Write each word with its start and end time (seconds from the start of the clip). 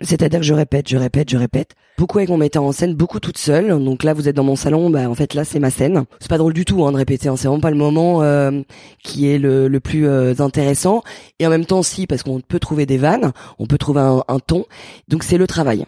c'est-à-dire 0.00 0.40
que 0.40 0.46
je 0.46 0.54
répète, 0.54 0.88
je 0.88 0.96
répète, 0.96 1.28
je 1.30 1.36
répète. 1.36 1.74
Beaucoup 1.98 2.18
avec 2.18 2.30
mon 2.30 2.38
metteur 2.38 2.62
en 2.62 2.72
scène, 2.72 2.94
beaucoup 2.94 3.20
toute 3.20 3.36
seule. 3.36 3.68
Donc 3.84 4.02
là, 4.02 4.14
vous 4.14 4.28
êtes 4.28 4.36
dans 4.36 4.44
mon 4.44 4.56
salon, 4.56 4.88
bah 4.88 5.08
en 5.10 5.14
fait 5.14 5.34
là 5.34 5.44
c'est 5.44 5.58
ma 5.58 5.70
scène. 5.70 6.04
C'est 6.20 6.30
pas 6.30 6.38
drôle 6.38 6.54
du 6.54 6.64
tout 6.64 6.84
hein, 6.84 6.92
de 6.92 6.96
répéter, 6.96 7.28
hein. 7.28 7.36
c'est 7.36 7.48
vraiment 7.48 7.60
pas 7.60 7.70
le 7.70 7.76
moment 7.76 8.22
euh, 8.22 8.62
qui 9.04 9.28
est 9.28 9.38
le, 9.38 9.68
plus 9.80 10.06
euh, 10.06 10.34
intéressant. 10.38 11.02
Et 11.38 11.46
en 11.46 11.50
même 11.50 11.66
temps, 11.66 11.82
si, 11.82 12.06
parce 12.06 12.22
qu'on 12.22 12.40
peut 12.40 12.58
trouver 12.58 12.86
des 12.86 12.96
vannes, 12.96 13.32
on 13.58 13.66
peut 13.66 13.78
trouver 13.78 14.00
un, 14.00 14.24
un 14.28 14.38
ton. 14.38 14.64
Donc 15.08 15.22
c'est 15.22 15.38
le 15.38 15.46
travail. 15.46 15.84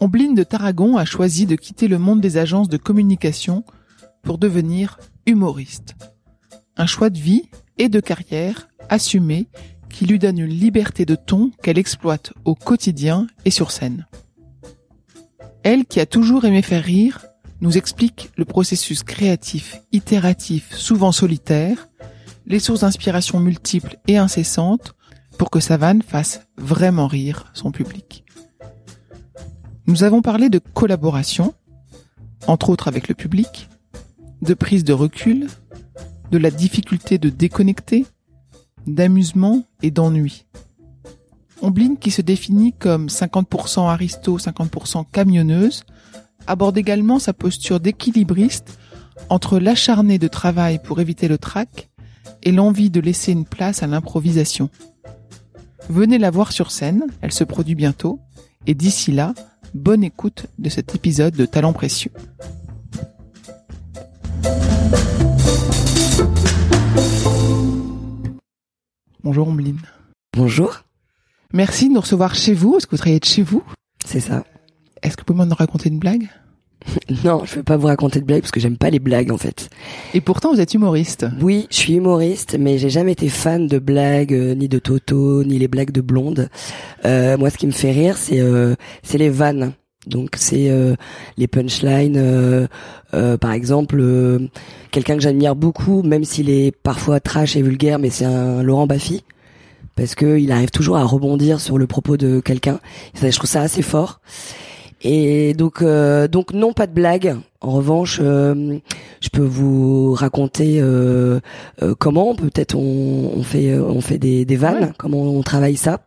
Ombline 0.00 0.34
de 0.34 0.42
Tarragon 0.42 0.96
a 0.98 1.04
choisi 1.04 1.46
de 1.46 1.56
quitter 1.56 1.88
le 1.88 1.98
monde 1.98 2.20
des 2.20 2.36
agences 2.36 2.68
de 2.68 2.76
communication 2.76 3.64
pour 4.22 4.38
devenir 4.38 4.98
humoriste. 5.26 5.94
Un 6.76 6.86
choix 6.86 7.10
de 7.10 7.18
vie 7.18 7.48
et 7.78 7.88
de 7.88 8.00
carrière 8.00 8.68
assumé 8.88 9.48
qui 9.88 10.06
lui 10.06 10.18
donne 10.18 10.38
une 10.38 10.50
liberté 10.50 11.04
de 11.04 11.14
ton 11.14 11.50
qu'elle 11.62 11.78
exploite 11.78 12.32
au 12.44 12.54
quotidien 12.54 13.26
et 13.44 13.50
sur 13.50 13.70
scène. 13.70 14.06
Elle, 15.62 15.86
qui 15.86 16.00
a 16.00 16.06
toujours 16.06 16.44
aimé 16.44 16.62
faire 16.62 16.82
rire, 16.82 17.24
nous 17.60 17.78
explique 17.78 18.30
le 18.36 18.44
processus 18.44 19.02
créatif, 19.02 19.80
itératif, 19.92 20.74
souvent 20.74 21.12
solitaire, 21.12 21.88
les 22.46 22.58
sources 22.58 22.80
d'inspiration 22.80 23.40
multiples 23.40 23.96
et 24.06 24.18
incessantes 24.18 24.94
pour 25.38 25.50
que 25.50 25.60
sa 25.60 25.76
vanne 25.76 26.02
fasse 26.02 26.42
vraiment 26.58 27.06
rire 27.06 27.50
son 27.54 27.70
public. 27.70 28.24
Nous 29.86 30.02
avons 30.02 30.22
parlé 30.22 30.48
de 30.48 30.58
collaboration, 30.58 31.54
entre 32.46 32.70
autres 32.70 32.88
avec 32.88 33.08
le 33.08 33.14
public, 33.14 33.68
de 34.42 34.54
prise 34.54 34.84
de 34.84 34.92
recul, 34.92 35.48
de 36.30 36.38
la 36.38 36.50
difficulté 36.50 37.18
de 37.18 37.28
déconnecter, 37.28 38.06
d'amusement 38.86 39.62
et 39.82 39.90
d'ennui. 39.90 40.46
Ombline, 41.62 41.96
qui 41.96 42.10
se 42.10 42.22
définit 42.22 42.72
comme 42.72 43.06
50% 43.06 43.88
aristo, 43.88 44.38
50% 44.38 45.04
camionneuse, 45.10 45.84
aborde 46.46 46.76
également 46.76 47.18
sa 47.18 47.32
posture 47.32 47.80
d'équilibriste 47.80 48.78
entre 49.28 49.58
l'acharné 49.58 50.18
de 50.18 50.28
travail 50.28 50.80
pour 50.82 51.00
éviter 51.00 51.28
le 51.28 51.38
trac 51.38 51.88
et 52.42 52.52
l'envie 52.52 52.90
de 52.90 53.00
laisser 53.00 53.32
une 53.32 53.46
place 53.46 53.82
à 53.82 53.86
l'improvisation. 53.86 54.68
Venez 55.88 56.18
la 56.18 56.30
voir 56.30 56.52
sur 56.52 56.70
scène, 56.70 57.04
elle 57.20 57.32
se 57.32 57.44
produit 57.44 57.74
bientôt, 57.74 58.20
et 58.66 58.74
d'ici 58.74 59.12
là, 59.12 59.34
bonne 59.74 60.04
écoute 60.04 60.46
de 60.58 60.68
cet 60.68 60.94
épisode 60.94 61.34
de 61.34 61.46
Talent 61.46 61.72
Précieux. 61.72 62.12
Bonjour 69.24 69.48
Ombline. 69.48 69.80
Bonjour. 70.36 70.82
Merci 71.54 71.88
de 71.88 71.94
nous 71.94 72.00
recevoir 72.00 72.34
chez 72.34 72.52
vous. 72.52 72.76
Est-ce 72.76 72.86
que 72.86 72.90
vous 72.90 72.98
travaillez 72.98 73.20
de 73.20 73.24
chez 73.24 73.40
vous? 73.40 73.62
C'est 74.04 74.20
ça. 74.20 74.44
Est-ce 75.02 75.16
que 75.16 75.22
vous 75.22 75.32
pouvez 75.32 75.48
nous 75.48 75.54
raconter 75.54 75.88
une 75.88 75.98
blague? 75.98 76.28
Non, 77.24 77.42
je 77.46 77.54
vais 77.54 77.62
pas 77.62 77.78
vous 77.78 77.86
raconter 77.86 78.20
de 78.20 78.26
blagues 78.26 78.42
parce 78.42 78.50
que 78.50 78.60
j'aime 78.60 78.76
pas 78.76 78.90
les 78.90 78.98
blagues 78.98 79.32
en 79.32 79.38
fait. 79.38 79.70
Et 80.12 80.20
pourtant, 80.20 80.52
vous 80.52 80.60
êtes 80.60 80.74
humoriste. 80.74 81.24
Oui, 81.40 81.66
je 81.70 81.76
suis 81.76 81.94
humoriste, 81.94 82.58
mais 82.60 82.76
j'ai 82.76 82.90
jamais 82.90 83.12
été 83.12 83.30
fan 83.30 83.66
de 83.66 83.78
blagues, 83.78 84.34
euh, 84.34 84.54
ni 84.54 84.68
de 84.68 84.78
Toto, 84.78 85.42
ni 85.42 85.58
les 85.58 85.68
blagues 85.68 85.92
de 85.92 86.02
blonde. 86.02 86.50
Euh, 87.06 87.38
moi, 87.38 87.48
ce 87.48 87.56
qui 87.56 87.66
me 87.66 87.72
fait 87.72 87.92
rire, 87.92 88.18
c'est 88.18 88.40
euh, 88.40 88.74
c'est 89.02 89.16
les 89.16 89.30
vannes. 89.30 89.72
Donc 90.06 90.30
c'est 90.36 90.70
euh, 90.70 90.94
les 91.38 91.46
punchlines, 91.46 92.16
euh, 92.16 92.66
euh, 93.14 93.36
par 93.36 93.52
exemple, 93.52 93.96
euh, 94.00 94.38
quelqu'un 94.90 95.14
que 95.16 95.22
j'admire 95.22 95.56
beaucoup, 95.56 96.02
même 96.02 96.24
s'il 96.24 96.50
est 96.50 96.72
parfois 96.82 97.20
trash 97.20 97.56
et 97.56 97.62
vulgaire, 97.62 97.98
mais 97.98 98.10
c'est 98.10 98.24
un 98.26 98.62
Laurent 98.62 98.86
Baffy 98.86 99.24
parce 99.96 100.14
que 100.14 100.38
il 100.38 100.50
arrive 100.52 100.70
toujours 100.70 100.96
à 100.96 101.04
rebondir 101.04 101.60
sur 101.60 101.78
le 101.78 101.86
propos 101.86 102.16
de 102.16 102.40
quelqu'un. 102.40 102.80
Je 103.14 103.28
trouve 103.30 103.48
ça 103.48 103.62
assez 103.62 103.82
fort. 103.82 104.20
Et 105.06 105.52
donc, 105.54 105.82
euh, 105.82 106.28
donc 106.28 106.52
non, 106.54 106.72
pas 106.72 106.86
de 106.86 106.92
blague. 106.94 107.36
En 107.60 107.72
revanche, 107.72 108.20
euh, 108.22 108.78
je 109.20 109.28
peux 109.28 109.42
vous 109.42 110.14
raconter 110.14 110.78
euh, 110.80 111.40
euh, 111.82 111.94
comment 111.98 112.34
peut-être 112.34 112.74
on, 112.74 113.32
on 113.36 113.42
fait 113.42 113.78
on 113.78 114.00
fait 114.00 114.18
des, 114.18 114.44
des 114.46 114.56
vannes, 114.56 114.84
Ouais. 114.84 114.92
comment 114.98 115.22
on 115.22 115.42
travaille 115.42 115.76
ça. 115.76 116.00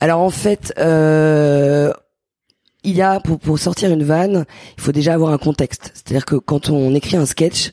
Alors 0.00 0.20
en 0.20 0.30
fait, 0.30 0.72
euh, 0.78 1.92
il 2.84 2.96
y 2.96 3.02
a 3.02 3.20
pour 3.20 3.38
pour 3.38 3.58
sortir 3.58 3.90
une 3.90 4.04
vanne, 4.04 4.44
il 4.76 4.82
faut 4.82 4.92
déjà 4.92 5.14
avoir 5.14 5.32
un 5.32 5.38
contexte. 5.38 5.92
C'est-à-dire 5.94 6.24
que 6.24 6.36
quand 6.36 6.70
on 6.70 6.94
écrit 6.94 7.16
un 7.16 7.26
sketch, 7.26 7.72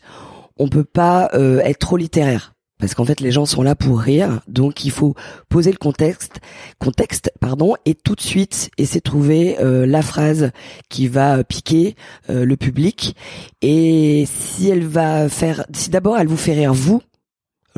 on 0.58 0.68
peut 0.68 0.84
pas 0.84 1.30
euh, 1.34 1.60
être 1.60 1.80
trop 1.80 1.98
littéraire. 1.98 2.54
Parce 2.80 2.94
qu'en 2.94 3.06
fait, 3.06 3.22
les 3.22 3.32
gens 3.32 3.48
sont 3.48 3.64
là 3.64 3.74
pour 3.74 4.00
rire, 4.00 4.40
donc 4.48 4.86
il 4.86 4.92
faut 4.92 5.16
poser 5.50 5.72
le 5.72 5.78
contexte, 5.78 6.40
contexte, 6.78 7.32
pardon, 7.40 7.74
et 7.86 7.96
tout 7.96 8.14
de 8.14 8.22
suite 8.22 8.70
essayer 8.78 9.00
de 9.00 9.04
trouver 9.04 9.58
euh, 9.60 9.88
la 9.88 10.04
phrase 10.04 10.52
qui 10.88 11.08
va 11.08 11.44
piquer 11.44 11.96
euh, 12.30 12.46
le 12.46 12.56
public. 12.56 13.16
Et 13.64 14.28
si 14.32 14.70
elle 14.70 14.86
va 14.86 15.28
faire, 15.28 15.66
si 15.74 15.90
d'abord 15.90 16.20
elle 16.20 16.28
vous 16.28 16.38
fait 16.38 16.54
rire 16.54 16.74
vous, 16.76 17.02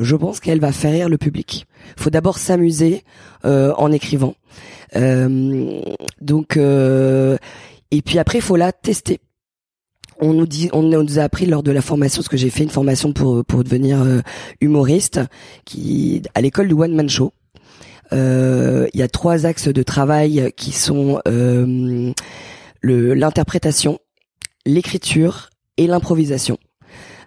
je 0.00 0.16
pense 0.16 0.40
qu'elle 0.40 0.60
va 0.60 0.72
faire 0.72 0.92
rire 0.92 1.08
le 1.08 1.18
public. 1.18 1.66
Faut 1.96 2.10
d'abord 2.10 2.38
s'amuser 2.38 3.04
euh, 3.44 3.72
en 3.76 3.92
écrivant. 3.92 4.34
Euh, 4.96 5.80
donc, 6.20 6.56
euh, 6.56 7.36
et 7.90 8.02
puis 8.02 8.18
après, 8.18 8.38
il 8.38 8.42
faut 8.42 8.56
la 8.56 8.72
tester 8.72 9.20
on 10.22 10.34
nous 10.34 11.18
a 11.18 11.22
appris 11.22 11.46
lors 11.46 11.62
de 11.62 11.70
la 11.70 11.80
formation, 11.80 12.20
parce 12.20 12.28
que 12.28 12.36
j'ai 12.36 12.50
fait 12.50 12.62
une 12.62 12.68
formation 12.68 13.14
pour 13.14 13.42
pour 13.42 13.64
devenir 13.64 14.04
humoriste, 14.60 15.18
qui 15.64 16.20
à 16.34 16.42
l'école 16.42 16.68
du 16.68 16.74
one 16.74 16.94
man 16.94 17.08
show. 17.08 17.32
Il 18.12 18.90
y 18.92 19.00
a 19.00 19.08
trois 19.08 19.46
axes 19.46 19.68
de 19.68 19.82
travail 19.82 20.52
qui 20.58 20.72
sont 20.72 21.22
le 21.24 22.12
l'interprétation, 22.82 23.98
l'écriture 24.66 25.48
et 25.78 25.86
l'improvisation. 25.86 26.58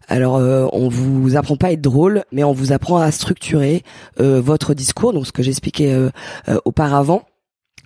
Alors, 0.07 0.35
euh, 0.35 0.67
on 0.73 0.89
vous 0.89 1.35
apprend 1.35 1.55
pas 1.55 1.67
à 1.67 1.71
être 1.71 1.81
drôle, 1.81 2.23
mais 2.31 2.43
on 2.43 2.51
vous 2.51 2.71
apprend 2.71 2.97
à 2.97 3.11
structurer 3.11 3.83
euh, 4.19 4.41
votre 4.41 4.73
discours. 4.73 5.13
Donc, 5.13 5.27
ce 5.27 5.31
que 5.31 5.43
j'expliquais 5.43 5.93
euh, 5.93 6.09
euh, 6.49 6.59
auparavant. 6.65 7.23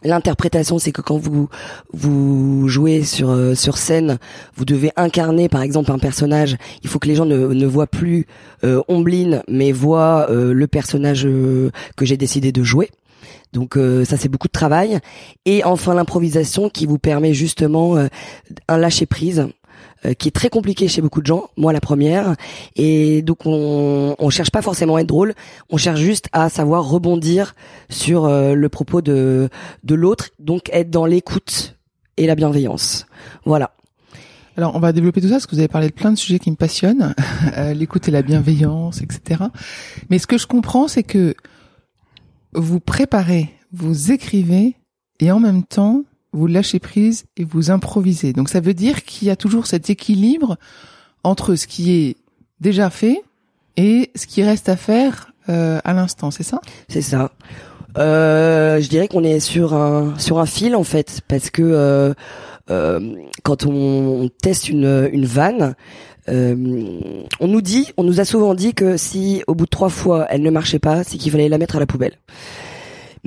L'interprétation, 0.04 0.78
c'est 0.78 0.92
que 0.92 1.02
quand 1.02 1.18
vous 1.18 1.50
vous 1.92 2.68
jouez 2.68 3.04
sur 3.04 3.32
euh, 3.32 3.56
sur 3.56 3.80
scène, 3.80 4.20
vous 4.56 4.64
devez 4.64 4.92
incarner 4.96 5.50
par 5.50 5.64
exemple 5.64 5.92
un 5.92 5.98
personnage. 5.98 6.56
Il 6.84 6.90
faut 6.90 7.00
que 7.00 7.08
les 7.08 7.16
gens 7.16 7.26
ne, 7.26 7.48
ne 7.48 7.66
voient 7.66 7.88
plus 7.88 8.28
euh, 8.64 8.84
mais 9.48 9.72
voient 9.72 10.28
euh, 10.30 10.54
le 10.54 10.68
personnage 10.68 11.26
euh, 11.26 11.72
que 11.96 12.06
j'ai 12.06 12.16
décidé 12.16 12.52
de 12.52 12.62
jouer. 12.62 12.92
Donc 13.54 13.76
euh, 13.76 14.06
ça 14.06 14.18
c'est 14.18 14.30
beaucoup 14.30 14.48
de 14.48 14.52
travail. 14.52 15.00
Et 15.46 15.64
enfin 15.64 15.96
l'improvisation 15.96 16.70
qui 16.70 16.86
vous 16.86 17.00
permet 17.00 17.34
justement 17.34 17.96
un 18.68 18.78
lâcher 18.78 19.08
prise 19.08 19.48
euh, 20.06 20.14
qui 20.14 20.28
est 20.28 20.32
très 20.32 20.50
compliqué 20.50 20.88
chez 20.88 21.02
beaucoup 21.02 21.22
de 21.22 21.28
gens, 21.28 21.50
moi 21.58 21.74
la 21.74 21.82
première. 21.82 22.36
Et 22.76 23.22
donc 23.22 23.46
on 23.46 24.16
on 24.20 24.30
cherche 24.30 24.52
pas 24.52 24.62
forcément 24.62 24.96
à 24.96 25.02
être 25.02 25.08
drôle, 25.08 25.34
on 25.70 25.78
cherche 25.78 26.00
juste 26.00 26.28
à 26.32 26.50
savoir 26.50 26.88
rebondir 26.88 27.56
sur 27.90 28.26
euh, 28.26 28.54
le 28.54 28.70
propos 28.70 29.02
de 29.02 29.50
de 29.84 29.96
l'autre, 29.96 30.30
donc 30.40 30.70
être 30.72 30.90
dans 30.90 31.06
l'écoute 31.06 31.78
et 32.18 32.28
la 32.28 32.36
bienveillance. 32.36 33.06
Voilà. 33.46 33.72
Alors, 34.58 34.76
on 34.76 34.80
va 34.80 34.92
développer 34.92 35.22
tout 35.22 35.28
ça 35.28 35.36
parce 35.36 35.46
que 35.46 35.52
vous 35.52 35.60
avez 35.60 35.68
parlé 35.68 35.88
de 35.88 35.94
plein 35.94 36.12
de 36.12 36.18
sujets 36.18 36.40
qui 36.40 36.50
me 36.50 36.56
passionnent, 36.56 37.14
euh, 37.58 37.74
l'écoute 37.76 38.08
et 38.08 38.12
la 38.12 38.24
bienveillance, 38.24 39.02
etc. 39.02 39.44
Mais 40.10 40.18
ce 40.18 40.26
que 40.26 40.40
je 40.40 40.48
comprends, 40.48 40.88
c'est 40.88 41.04
que 41.04 41.36
vous 42.54 42.80
préparez, 42.80 43.54
vous 43.72 44.12
écrivez 44.12 44.76
et 45.20 45.32
en 45.32 45.40
même 45.40 45.64
temps 45.64 46.04
vous 46.34 46.48
lâchez 46.48 46.80
prise 46.80 47.26
et 47.38 47.44
vous 47.44 47.72
improvisez. 47.72 48.34
Donc 48.34 48.50
ça 48.50 48.60
veut 48.60 48.74
dire 48.74 49.04
qu'il 49.04 49.28
y 49.28 49.32
a 49.32 49.36
toujours 49.36 49.68
cet 49.68 49.90
équilibre 49.90 50.58
entre 51.24 51.56
ce 51.56 51.68
qui 51.68 51.92
est 51.92 52.16
déjà 52.60 52.90
fait 52.90 53.22
et 53.76 54.12
ce 54.16 54.28
qui 54.28 54.44
reste 54.44 54.70
à 54.70 54.76
faire 54.76 55.32
euh, 55.50 55.80
à 55.84 55.94
l'instant, 55.94 56.32
c'est 56.32 56.44
ça? 56.44 56.60
C'est 56.90 57.02
ça. 57.02 57.32
Euh, 57.98 58.80
je 58.82 58.90
dirais 58.90 59.08
qu'on 59.08 59.24
est 59.24 59.40
sur 59.40 59.74
un 59.74 60.18
sur 60.20 60.40
un 60.40 60.46
fil 60.46 60.76
en 60.76 60.84
fait 60.84 61.22
parce 61.28 61.50
que 61.50 61.62
euh, 61.64 62.14
euh, 62.70 63.16
quand 63.44 63.66
on, 63.66 64.30
teste 64.42 64.70
une 64.70 65.10
une 65.12 65.26
vanne, 65.26 65.76
euh, 66.30 66.56
on 67.40 67.48
nous 67.48 67.62
dit, 67.62 67.92
on 67.98 68.04
nous 68.04 68.20
a 68.20 68.26
souvent 68.26 68.54
dit 68.54 68.74
que 68.74 68.98
si 68.98 69.44
au 69.48 69.56
bout 69.56 69.66
de 69.66 69.70
trois 69.70 69.90
fois 69.90 70.28
elle 70.30 70.42
ne 70.42 70.52
marchait 70.52 70.80
pas, 70.80 71.04
c'est 71.04 71.18
qu'il 71.18 71.32
fallait 71.32 71.50
la 71.50 71.58
mettre 71.58 71.78
à 71.78 71.80
la 71.80 71.86
poubelle. 71.86 72.18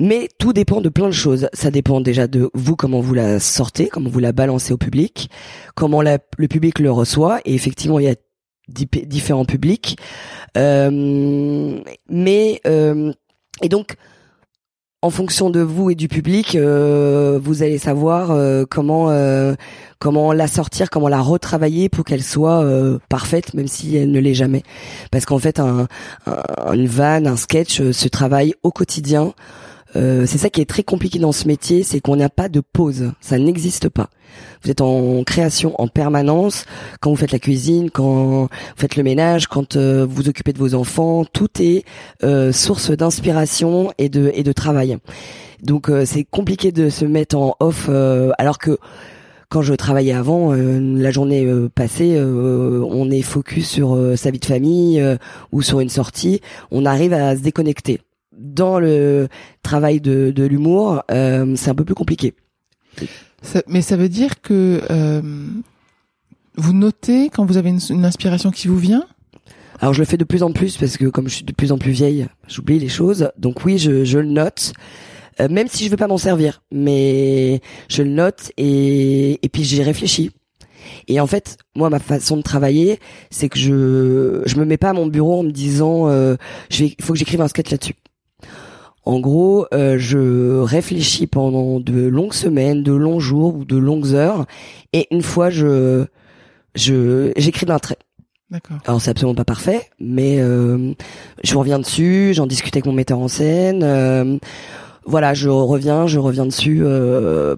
Mais 0.01 0.29
tout 0.39 0.51
dépend 0.51 0.81
de 0.81 0.89
plein 0.89 1.05
de 1.05 1.11
choses. 1.13 1.47
Ça 1.53 1.69
dépend 1.69 2.01
déjà 2.01 2.25
de 2.25 2.49
vous, 2.55 2.75
comment 2.75 3.01
vous 3.01 3.13
la 3.13 3.39
sortez, 3.39 3.87
comment 3.87 4.09
vous 4.09 4.19
la 4.19 4.31
balancez 4.31 4.73
au 4.73 4.77
public, 4.77 5.29
comment 5.75 6.01
le 6.01 6.47
public 6.47 6.79
le 6.79 6.91
reçoit. 6.91 7.39
Et 7.45 7.53
effectivement, 7.53 7.99
il 7.99 8.05
y 8.05 8.09
a 8.09 8.15
différents 8.67 9.45
publics. 9.45 9.97
Euh, 10.57 11.79
mais 12.09 12.61
euh, 12.65 13.13
et 13.61 13.69
donc 13.69 13.95
en 15.03 15.09
fonction 15.09 15.49
de 15.49 15.61
vous 15.61 15.89
et 15.89 15.95
du 15.95 16.07
public, 16.07 16.55
euh, 16.55 17.39
vous 17.41 17.63
allez 17.63 17.79
savoir 17.79 18.29
euh, 18.31 18.65
comment 18.69 19.09
euh, 19.09 19.55
comment 19.97 20.31
la 20.31 20.47
sortir, 20.47 20.91
comment 20.91 21.07
la 21.07 21.21
retravailler 21.21 21.89
pour 21.89 22.05
qu'elle 22.05 22.23
soit 22.23 22.65
parfaite, 23.09 23.53
même 23.53 23.67
si 23.67 23.95
elle 23.97 24.11
ne 24.11 24.19
l'est 24.19 24.33
jamais. 24.33 24.63
Parce 25.11 25.25
qu'en 25.25 25.39
fait, 25.39 25.59
un, 25.59 25.87
un, 26.25 26.73
une 26.73 26.87
vanne, 26.87 27.27
un 27.27 27.35
sketch 27.35 27.91
se 27.91 28.07
travaille 28.07 28.55
au 28.63 28.71
quotidien. 28.71 29.33
C'est 29.93 30.37
ça 30.37 30.49
qui 30.49 30.61
est 30.61 30.65
très 30.65 30.83
compliqué 30.83 31.19
dans 31.19 31.31
ce 31.31 31.47
métier, 31.47 31.83
c'est 31.83 31.99
qu'on 31.99 32.15
n'a 32.15 32.29
pas 32.29 32.49
de 32.49 32.61
pause, 32.61 33.11
ça 33.21 33.37
n'existe 33.37 33.89
pas. 33.89 34.09
Vous 34.63 34.69
êtes 34.69 34.81
en 34.81 35.23
création 35.23 35.79
en 35.81 35.87
permanence 35.87 36.65
quand 36.99 37.09
vous 37.09 37.15
faites 37.15 37.31
la 37.31 37.39
cuisine, 37.39 37.89
quand 37.89 38.03
vous 38.03 38.47
faites 38.75 38.95
le 38.95 39.03
ménage, 39.03 39.47
quand 39.47 39.75
euh, 39.75 40.05
vous 40.07 40.29
occupez 40.29 40.53
de 40.53 40.59
vos 40.59 40.75
enfants. 40.75 41.25
Tout 41.25 41.49
est 41.59 41.83
euh, 42.23 42.51
source 42.51 42.91
d'inspiration 42.91 43.91
et 43.97 44.09
de 44.09 44.31
et 44.33 44.43
de 44.43 44.51
travail. 44.51 44.97
Donc 45.63 45.89
euh, 45.89 46.05
c'est 46.05 46.23
compliqué 46.23 46.71
de 46.71 46.89
se 46.89 47.05
mettre 47.05 47.37
en 47.37 47.55
off 47.59 47.89
alors 48.37 48.57
que 48.57 48.77
quand 49.49 49.61
je 49.61 49.73
travaillais 49.73 50.13
avant, 50.13 50.53
la 50.53 51.11
journée 51.11 51.45
passée, 51.75 52.17
on 52.17 53.11
est 53.11 53.21
focus 53.21 53.67
sur 53.67 53.99
sa 54.15 54.31
vie 54.31 54.39
de 54.39 54.45
famille 54.45 55.03
ou 55.51 55.61
sur 55.61 55.81
une 55.81 55.89
sortie. 55.89 56.39
On 56.71 56.85
arrive 56.85 57.11
à 57.11 57.35
se 57.35 57.41
déconnecter. 57.41 57.99
Dans 58.41 58.79
le 58.79 59.27
travail 59.63 60.01
de, 60.01 60.31
de 60.35 60.43
l'humour, 60.43 61.03
c'est 61.09 61.69
un 61.69 61.75
peu 61.75 61.85
plus 61.85 61.95
compliqué 61.95 62.33
mais 63.67 63.81
ça 63.81 63.95
veut 63.95 64.09
dire 64.09 64.41
que 64.41 64.81
euh, 64.89 65.21
vous 66.55 66.73
notez 66.73 67.29
quand 67.29 67.45
vous 67.45 67.57
avez 67.57 67.69
une, 67.89 68.05
inspiration 68.05 68.51
qui 68.51 68.67
vous 68.67 68.77
vient? 68.77 69.05
Alors 69.79 69.93
je 69.93 69.99
le 69.99 70.05
fais 70.05 70.17
de 70.17 70.23
plus 70.23 70.43
en 70.43 70.51
plus 70.51 70.77
parce 70.77 70.97
que 70.97 71.05
comme 71.05 71.27
je 71.27 71.35
suis 71.35 71.43
de 71.43 71.53
plus 71.53 71.71
en 71.71 71.77
plus 71.77 71.91
vieille, 71.91 72.27
j'oublie 72.47 72.77
les 72.77 72.89
choses. 72.89 73.31
Donc 73.37 73.65
oui, 73.65 73.77
je, 73.77 74.05
je 74.05 74.19
le 74.19 74.27
note. 74.27 74.73
Euh, 75.39 75.47
même 75.49 75.67
si 75.67 75.85
je 75.85 75.89
veux 75.89 75.97
pas 75.97 76.07
m'en 76.07 76.17
servir, 76.17 76.61
mais 76.71 77.61
je 77.89 78.03
le 78.03 78.09
note 78.09 78.51
et, 78.57 79.39
et 79.43 79.49
puis 79.49 79.63
j'y 79.63 79.81
réfléchis. 79.81 80.31
Et 81.07 81.19
en 81.19 81.27
fait, 81.27 81.57
moi, 81.75 81.89
ma 81.89 81.99
façon 81.99 82.37
de 82.37 82.41
travailler, 82.41 82.99
c'est 83.29 83.49
que 83.49 83.57
je 83.57 84.41
je 84.45 84.55
me 84.57 84.65
mets 84.65 84.77
pas 84.77 84.89
à 84.89 84.93
mon 84.93 85.07
bureau 85.07 85.39
en 85.39 85.43
me 85.43 85.51
disant, 85.51 86.09
euh, 86.09 86.35
je 86.69 86.83
vais, 86.83 86.95
il 86.97 87.03
faut 87.03 87.13
que 87.13 87.19
j'écrive 87.19 87.41
un 87.41 87.47
sketch 87.47 87.71
là-dessus. 87.71 87.95
En 89.03 89.19
gros, 89.19 89.65
euh, 89.73 89.97
je 89.97 90.59
réfléchis 90.59 91.25
pendant 91.25 91.79
de 91.79 92.07
longues 92.07 92.33
semaines, 92.33 92.83
de 92.83 92.91
longs 92.91 93.19
jours 93.19 93.55
ou 93.55 93.65
de 93.65 93.77
longues 93.77 94.13
heures, 94.13 94.45
et 94.93 95.07
une 95.09 95.23
fois, 95.23 95.49
je, 95.49 96.05
je, 96.75 97.31
j'écris 97.35 97.65
d'un 97.65 97.79
trait. 97.79 97.97
D'accord. 98.51 98.77
Alors 98.85 99.01
c'est 99.01 99.11
absolument 99.11 99.35
pas 99.35 99.45
parfait, 99.45 99.89
mais 99.99 100.39
euh, 100.39 100.93
je 101.43 101.55
reviens 101.55 101.79
dessus, 101.79 102.33
j'en 102.35 102.47
discute 102.47 102.75
avec 102.75 102.85
mon 102.85 102.91
metteur 102.91 103.17
en 103.17 103.29
scène. 103.29 103.81
Euh, 103.81 104.37
voilà, 105.05 105.33
je 105.33 105.49
reviens, 105.49 106.05
je 106.05 106.19
reviens 106.19 106.45
dessus 106.45 106.83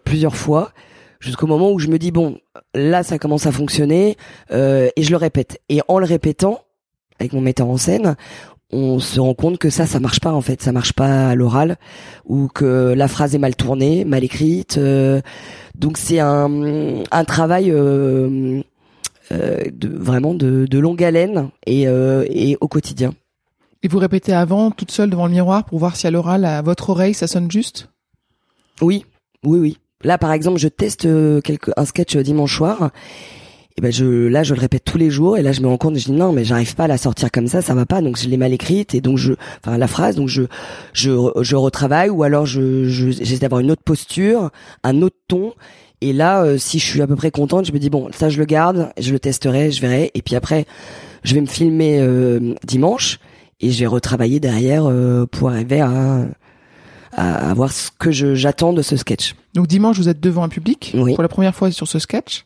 plusieurs 0.05 0.35
fois 0.35 0.71
jusqu'au 1.19 1.47
moment 1.47 1.71
où 1.71 1.79
je 1.79 1.87
me 1.87 1.97
dis 1.97 2.11
bon, 2.11 2.37
là 2.75 3.01
ça 3.03 3.17
commence 3.17 3.47
à 3.47 3.51
fonctionner 3.51 4.17
et 4.51 4.91
je 4.95 5.09
le 5.09 5.17
répète. 5.17 5.59
Et 5.67 5.81
en 5.87 5.97
le 5.97 6.05
répétant 6.05 6.61
avec 7.19 7.33
mon 7.33 7.41
metteur 7.41 7.67
en 7.67 7.77
scène, 7.77 8.15
on 8.73 8.99
se 8.99 9.19
rend 9.19 9.33
compte 9.33 9.57
que 9.57 9.69
ça, 9.69 9.85
ça 9.85 9.99
marche 9.99 10.19
pas 10.19 10.33
en 10.33 10.41
fait, 10.41 10.61
ça 10.61 10.71
marche 10.71 10.93
pas 10.93 11.29
à 11.29 11.35
l'oral 11.35 11.77
ou 12.25 12.47
que 12.47 12.93
la 12.95 13.07
phrase 13.07 13.35
est 13.35 13.39
mal 13.39 13.55
tournée, 13.55 14.05
mal 14.05 14.23
écrite. 14.23 14.77
Euh, 14.77 15.21
donc 15.75 15.97
c'est 15.97 16.19
un, 16.19 17.03
un 17.11 17.23
travail 17.25 17.71
euh, 17.71 18.61
euh, 19.31 19.63
de, 19.71 19.87
vraiment 19.87 20.33
de, 20.33 20.65
de, 20.69 20.79
longue 20.79 21.03
haleine 21.03 21.49
et, 21.65 21.83
et 21.83 22.57
au 22.59 22.67
quotidien. 22.67 23.13
Et 23.83 23.87
vous 23.87 23.99
répétez 23.99 24.33
avant, 24.33 24.71
toute 24.71 24.91
seule 24.91 25.09
devant 25.09 25.25
le 25.27 25.33
miroir, 25.33 25.65
pour 25.65 25.77
voir 25.77 25.95
si 25.95 26.07
à 26.07 26.11
l'oral, 26.11 26.45
à 26.45 26.61
votre 26.61 26.89
oreille, 26.89 27.13
ça 27.13 27.27
sonne 27.27 27.51
juste? 27.51 27.89
Oui, 28.81 29.05
oui, 29.43 29.59
oui. 29.59 29.77
Là, 30.03 30.17
par 30.17 30.31
exemple, 30.31 30.57
je 30.57 30.69
teste 30.69 31.01
quelque, 31.41 31.71
un 31.75 31.83
sketch 31.83 32.15
dimanche 32.15 32.55
soir 32.55 32.91
et 33.77 33.81
ben 33.81 33.91
je 33.91 34.27
là 34.27 34.43
je 34.43 34.53
le 34.53 34.59
répète 34.59 34.83
tous 34.85 34.97
les 34.97 35.09
jours 35.09 35.37
et 35.37 35.41
là 35.41 35.51
je 35.51 35.61
me 35.61 35.67
rends 35.67 35.77
compte 35.77 35.97
je 35.97 36.05
dis 36.05 36.11
non 36.11 36.31
mais 36.31 36.45
j'arrive 36.45 36.75
pas 36.75 36.83
à 36.83 36.87
la 36.87 36.97
sortir 36.97 37.31
comme 37.31 37.47
ça 37.47 37.61
ça 37.61 37.73
va 37.73 37.85
pas 37.85 38.01
donc 38.01 38.17
je 38.17 38.29
l'ai 38.29 38.37
mal 38.37 38.53
écrite 38.53 38.93
et 38.93 39.01
donc 39.01 39.17
je 39.17 39.33
enfin 39.63 39.77
la 39.77 39.87
phrase 39.87 40.15
donc 40.15 40.29
je 40.29 40.43
je 40.93 41.11
je 41.41 41.55
retravaille 41.55 42.09
ou 42.09 42.23
alors 42.23 42.45
je 42.45 42.85
j'essaie 42.85 43.39
d'avoir 43.39 43.61
une 43.61 43.71
autre 43.71 43.83
posture 43.83 44.51
un 44.83 45.01
autre 45.01 45.17
ton 45.27 45.53
et 46.01 46.13
là 46.13 46.43
euh, 46.43 46.57
si 46.57 46.79
je 46.79 46.85
suis 46.85 47.01
à 47.01 47.07
peu 47.07 47.15
près 47.15 47.31
contente 47.31 47.65
je 47.65 47.71
me 47.71 47.79
dis 47.79 47.89
bon 47.89 48.09
ça 48.13 48.29
je 48.29 48.37
le 48.37 48.45
garde 48.45 48.91
je 48.99 49.11
le 49.11 49.19
testerai 49.19 49.71
je 49.71 49.81
verrai 49.81 50.11
et 50.13 50.21
puis 50.21 50.35
après 50.35 50.65
je 51.23 51.33
vais 51.33 51.41
me 51.41 51.47
filmer 51.47 51.99
euh, 51.99 52.53
dimanche 52.63 53.19
et 53.59 53.71
je 53.71 53.79
vais 53.79 53.87
retravailler 53.87 54.39
derrière 54.39 54.85
euh, 54.85 55.25
pour 55.25 55.49
arriver 55.49 55.81
à 55.81 56.25
à, 57.15 57.51
à 57.51 57.53
voir 57.53 57.71
ce 57.71 57.91
que 57.91 58.11
j'attends 58.11 58.73
de 58.73 58.81
ce 58.81 58.97
sketch. 58.97 59.35
Donc 59.53 59.67
dimanche 59.67 59.97
vous 59.97 60.09
êtes 60.09 60.19
devant 60.19 60.43
un 60.43 60.49
public 60.49 60.91
oui. 60.95 61.13
pour 61.13 61.21
la 61.21 61.29
première 61.29 61.53
fois 61.53 61.71
sur 61.71 61.87
ce 61.87 61.99
sketch? 61.99 62.45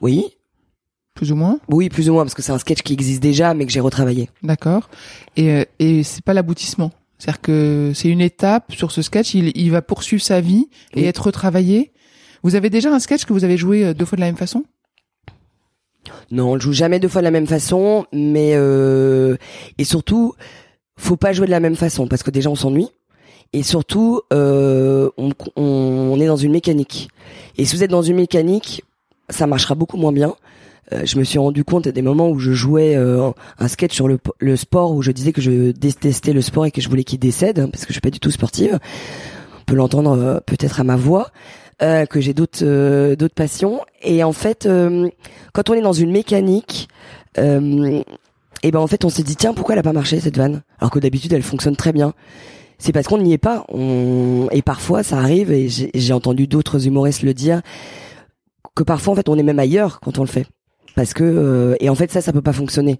Oui. 0.00 0.26
Plus 1.14 1.32
ou 1.32 1.36
moins? 1.36 1.60
Oui, 1.68 1.88
plus 1.88 2.10
ou 2.10 2.14
moins, 2.14 2.24
parce 2.24 2.34
que 2.34 2.42
c'est 2.42 2.52
un 2.52 2.58
sketch 2.58 2.82
qui 2.82 2.92
existe 2.92 3.22
déjà, 3.22 3.54
mais 3.54 3.66
que 3.66 3.72
j'ai 3.72 3.80
retravaillé. 3.80 4.30
D'accord. 4.42 4.88
Et, 5.36 5.50
euh, 5.50 5.64
et 5.78 6.02
c'est 6.02 6.24
pas 6.24 6.34
l'aboutissement. 6.34 6.90
C'est-à-dire 7.18 7.40
que 7.40 7.92
c'est 7.94 8.08
une 8.08 8.20
étape 8.20 8.72
sur 8.74 8.90
ce 8.90 9.00
sketch, 9.00 9.34
il, 9.34 9.56
il 9.56 9.70
va 9.70 9.80
poursuivre 9.82 10.22
sa 10.22 10.40
vie 10.40 10.68
et 10.94 11.04
être 11.04 11.26
retravaillé. 11.26 11.92
Vous 12.42 12.56
avez 12.56 12.68
déjà 12.68 12.92
un 12.92 12.98
sketch 12.98 13.24
que 13.24 13.32
vous 13.32 13.44
avez 13.44 13.56
joué 13.56 13.84
euh, 13.84 13.94
deux 13.94 14.04
fois 14.04 14.16
de 14.16 14.20
la 14.20 14.26
même 14.26 14.36
façon? 14.36 14.64
Non, 16.30 16.50
on 16.50 16.54
le 16.54 16.60
joue 16.60 16.72
jamais 16.72 16.98
deux 16.98 17.08
fois 17.08 17.22
de 17.22 17.24
la 17.24 17.30
même 17.30 17.46
façon, 17.46 18.06
mais 18.12 18.52
euh, 18.54 19.36
et 19.78 19.84
surtout, 19.84 20.34
faut 20.96 21.16
pas 21.16 21.32
jouer 21.32 21.46
de 21.46 21.50
la 21.50 21.60
même 21.60 21.76
façon 21.76 22.06
parce 22.06 22.22
que 22.22 22.30
déjà 22.30 22.50
on 22.50 22.54
s'ennuie 22.54 22.90
et 23.52 23.62
surtout 23.62 24.20
euh, 24.32 25.08
on, 25.16 25.30
on, 25.56 26.20
est 26.20 26.26
dans 26.26 26.36
une 26.36 26.52
mécanique. 26.52 27.08
Et 27.56 27.64
si 27.64 27.76
vous 27.76 27.82
êtes 27.82 27.90
dans 27.90 28.02
une 28.02 28.16
mécanique, 28.16 28.84
ça 29.28 29.46
marchera 29.46 29.74
beaucoup 29.74 29.96
moins 29.96 30.12
bien. 30.12 30.34
Euh, 30.92 31.02
je 31.04 31.18
me 31.18 31.24
suis 31.24 31.38
rendu 31.38 31.64
compte 31.64 31.86
à 31.86 31.92
des 31.92 32.02
moments 32.02 32.28
où 32.28 32.38
je 32.38 32.52
jouais 32.52 32.94
euh, 32.94 33.30
un 33.58 33.68
sketch 33.68 33.94
sur 33.94 34.06
le, 34.06 34.18
le, 34.38 34.56
sport 34.56 34.92
où 34.92 35.00
je 35.00 35.12
disais 35.12 35.32
que 35.32 35.40
je 35.40 35.70
détestais 35.70 36.32
le 36.32 36.42
sport 36.42 36.66
et 36.66 36.70
que 36.70 36.82
je 36.82 36.88
voulais 36.88 37.04
qu'il 37.04 37.18
décède 37.18 37.70
parce 37.70 37.84
que 37.84 37.88
je 37.88 37.94
suis 37.94 38.00
pas 38.02 38.10
du 38.10 38.20
tout 38.20 38.30
sportive. 38.30 38.78
On 39.60 39.64
peut 39.64 39.76
l'entendre 39.76 40.12
euh, 40.12 40.40
peut-être 40.44 40.80
à 40.80 40.84
ma 40.84 40.96
voix. 40.96 41.30
que 41.80 42.20
j'ai 42.20 42.34
d'autres 42.34 43.14
d'autres 43.14 43.34
passions 43.34 43.80
et 44.02 44.22
en 44.22 44.32
fait 44.32 44.68
quand 45.52 45.70
on 45.70 45.74
est 45.74 45.82
dans 45.82 45.92
une 45.92 46.12
mécanique 46.12 46.88
et 47.36 48.70
ben 48.70 48.78
en 48.78 48.86
fait 48.86 49.04
on 49.04 49.10
se 49.10 49.22
dit 49.22 49.36
tiens 49.36 49.54
pourquoi 49.54 49.74
elle 49.74 49.80
a 49.80 49.82
pas 49.82 49.92
marché 49.92 50.20
cette 50.20 50.36
vanne? 50.36 50.62
Alors 50.78 50.90
que 50.90 51.00
d'habitude 51.00 51.32
elle 51.32 51.42
fonctionne 51.42 51.76
très 51.76 51.92
bien 51.92 52.14
c'est 52.78 52.92
parce 52.92 53.08
qu'on 53.08 53.18
n'y 53.18 53.32
est 53.32 53.38
pas 53.38 53.64
on... 53.68 54.48
et 54.52 54.62
parfois 54.62 55.02
ça 55.02 55.18
arrive 55.18 55.50
et 55.50 55.68
j'ai 55.68 56.12
entendu 56.12 56.46
d'autres 56.46 56.86
humoristes 56.86 57.22
le 57.22 57.34
dire 57.34 57.60
que 58.74 58.82
parfois 58.82 59.12
en 59.12 59.16
fait 59.16 59.28
on 59.28 59.38
est 59.38 59.42
même 59.42 59.58
ailleurs 59.58 60.00
quand 60.00 60.18
on 60.18 60.22
le 60.22 60.28
fait 60.28 60.46
parce 60.94 61.14
que 61.14 61.24
euh, 61.24 61.76
et 61.80 61.88
en 61.88 61.94
fait 61.94 62.10
ça 62.10 62.20
ça 62.20 62.32
peut 62.32 62.42
pas 62.42 62.52
fonctionner 62.52 62.98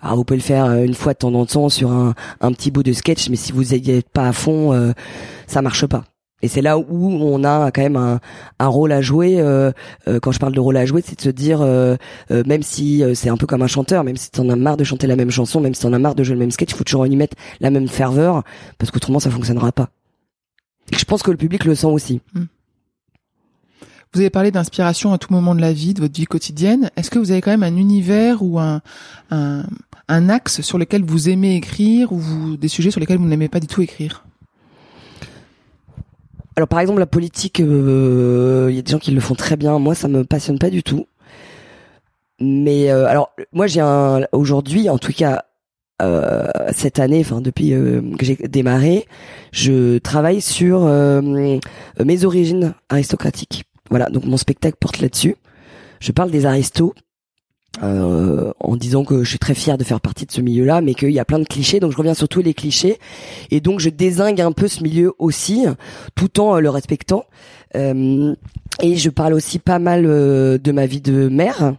alors 0.00 0.16
vous 0.16 0.24
pouvez 0.24 0.38
le 0.38 0.42
faire 0.42 0.66
euh, 0.66 0.84
une 0.84 0.94
fois 0.94 1.12
de 1.12 1.18
temps 1.18 1.32
en 1.34 1.46
temps 1.46 1.68
sur 1.68 1.90
un, 1.90 2.14
un 2.40 2.52
petit 2.52 2.70
bout 2.70 2.82
de 2.82 2.92
sketch 2.92 3.28
mais 3.30 3.36
si 3.36 3.52
vous 3.52 3.64
n'êtes 3.64 4.08
pas 4.08 4.28
à 4.28 4.32
fond 4.32 4.72
euh, 4.72 4.92
ça 5.46 5.62
marche 5.62 5.86
pas 5.86 6.04
et 6.42 6.48
c'est 6.48 6.60
là 6.60 6.78
où 6.78 7.10
on 7.10 7.44
a 7.44 7.70
quand 7.70 7.80
même 7.80 7.96
un, 7.96 8.20
un 8.58 8.66
rôle 8.66 8.92
à 8.92 9.00
jouer. 9.00 9.40
Euh, 9.40 9.72
quand 10.20 10.32
je 10.32 10.38
parle 10.38 10.52
de 10.52 10.60
rôle 10.60 10.76
à 10.76 10.84
jouer, 10.84 11.02
c'est 11.04 11.16
de 11.16 11.22
se 11.22 11.30
dire, 11.30 11.66
même 12.30 12.62
si 12.62 13.02
c'est 13.14 13.30
un 13.30 13.38
peu 13.38 13.46
comme 13.46 13.62
un 13.62 13.66
chanteur, 13.66 14.04
même 14.04 14.16
si 14.16 14.30
t'en 14.30 14.50
as 14.50 14.54
marre 14.54 14.76
de 14.76 14.84
chanter 14.84 15.06
la 15.06 15.16
même 15.16 15.30
chanson, 15.30 15.62
même 15.62 15.72
si 15.72 15.80
t'en 15.80 15.94
as 15.94 15.98
marre 15.98 16.14
de 16.14 16.22
jouer 16.22 16.34
le 16.34 16.40
même 16.40 16.50
sketch, 16.50 16.72
il 16.72 16.76
faut 16.76 16.84
toujours 16.84 17.06
y 17.06 17.16
mettre 17.16 17.36
la 17.60 17.70
même 17.70 17.88
ferveur, 17.88 18.42
parce 18.76 18.90
qu'autrement 18.90 19.18
ça 19.18 19.30
fonctionnera 19.30 19.72
pas. 19.72 19.88
Et 20.92 20.96
je 20.98 21.04
pense 21.06 21.22
que 21.22 21.30
le 21.30 21.38
public 21.38 21.64
le 21.64 21.74
sent 21.74 21.86
aussi. 21.86 22.20
Hmm. 22.34 22.44
Vous 24.16 24.22
avez 24.22 24.30
parlé 24.30 24.50
d'inspiration 24.50 25.12
à 25.12 25.18
tout 25.18 25.30
moment 25.30 25.54
de 25.54 25.60
la 25.60 25.74
vie, 25.74 25.92
de 25.92 26.00
votre 26.00 26.14
vie 26.14 26.24
quotidienne. 26.24 26.90
Est-ce 26.96 27.10
que 27.10 27.18
vous 27.18 27.32
avez 27.32 27.42
quand 27.42 27.50
même 27.50 27.62
un 27.62 27.76
univers 27.76 28.42
ou 28.42 28.58
un, 28.58 28.80
axe 30.08 30.62
sur 30.62 30.78
lequel 30.78 31.04
vous 31.04 31.28
aimez 31.28 31.54
écrire 31.56 32.12
ou 32.12 32.56
des 32.56 32.68
sujets 32.68 32.90
sur 32.90 32.98
lesquels 32.98 33.18
vous 33.18 33.26
n'aimez 33.26 33.50
pas 33.50 33.60
du 33.60 33.66
tout 33.66 33.82
écrire? 33.82 34.24
Alors 36.56 36.66
par 36.66 36.80
exemple 36.80 36.98
la 36.98 37.06
politique, 37.06 37.58
il 37.58 37.66
y 37.66 38.78
a 38.78 38.82
des 38.82 38.90
gens 38.90 38.98
qui 38.98 39.10
le 39.10 39.20
font 39.20 39.34
très 39.34 39.58
bien. 39.58 39.78
Moi, 39.78 39.94
ça 39.94 40.08
me 40.08 40.24
passionne 40.24 40.58
pas 40.58 40.70
du 40.70 40.82
tout. 40.82 41.06
Mais 42.40 42.88
alors 42.88 43.34
moi 43.52 43.66
j'ai 43.66 43.80
un 43.80 44.22
aujourd'hui 44.32 44.88
en 44.88 44.96
tout 44.96 45.12
cas 45.12 45.44
euh, 46.00 46.46
cette 46.72 47.00
année, 47.00 47.20
enfin 47.20 47.42
depuis 47.42 47.74
euh, 47.74 48.00
que 48.18 48.24
j'ai 48.24 48.36
démarré, 48.36 49.06
je 49.52 49.98
travaille 49.98 50.40
sur 50.40 50.84
euh, 50.84 51.20
mes 52.02 52.24
origines 52.24 52.72
aristocratiques. 52.88 53.66
Voilà, 53.90 54.08
donc 54.10 54.24
mon 54.24 54.36
spectacle 54.36 54.76
porte 54.80 55.00
là-dessus. 55.00 55.36
Je 56.00 56.12
parle 56.12 56.30
des 56.30 56.46
aristos 56.46 56.92
en 57.82 58.76
disant 58.76 59.04
que 59.04 59.22
je 59.22 59.28
suis 59.28 59.38
très 59.38 59.54
fier 59.54 59.76
de 59.76 59.84
faire 59.84 60.00
partie 60.00 60.24
de 60.24 60.32
ce 60.32 60.40
milieu-là, 60.40 60.80
mais 60.80 60.94
qu'il 60.94 61.10
y 61.10 61.18
a 61.18 61.26
plein 61.26 61.38
de 61.38 61.44
clichés, 61.44 61.78
donc 61.78 61.92
je 61.92 61.96
reviens 61.98 62.14
sur 62.14 62.26
tous 62.28 62.40
les 62.40 62.54
clichés, 62.54 62.98
et 63.50 63.60
donc 63.60 63.80
je 63.80 63.90
désingue 63.90 64.40
un 64.40 64.52
peu 64.52 64.66
ce 64.66 64.82
milieu 64.82 65.12
aussi, 65.18 65.66
tout 66.14 66.40
en 66.40 66.58
le 66.58 66.70
respectant. 66.70 67.24
et 67.74 68.96
je 68.96 69.10
parle 69.10 69.34
aussi 69.34 69.58
pas 69.58 69.78
mal 69.78 70.04
de 70.04 70.72
ma 70.72 70.86
vie 70.86 71.02
de 71.02 71.28
mère, 71.28 71.74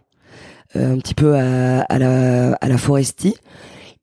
un 0.75 0.97
petit 0.99 1.15
peu 1.15 1.35
à, 1.35 1.97
la, 1.97 2.53
à 2.53 2.67
la 2.67 2.77
Forestie 2.77 3.35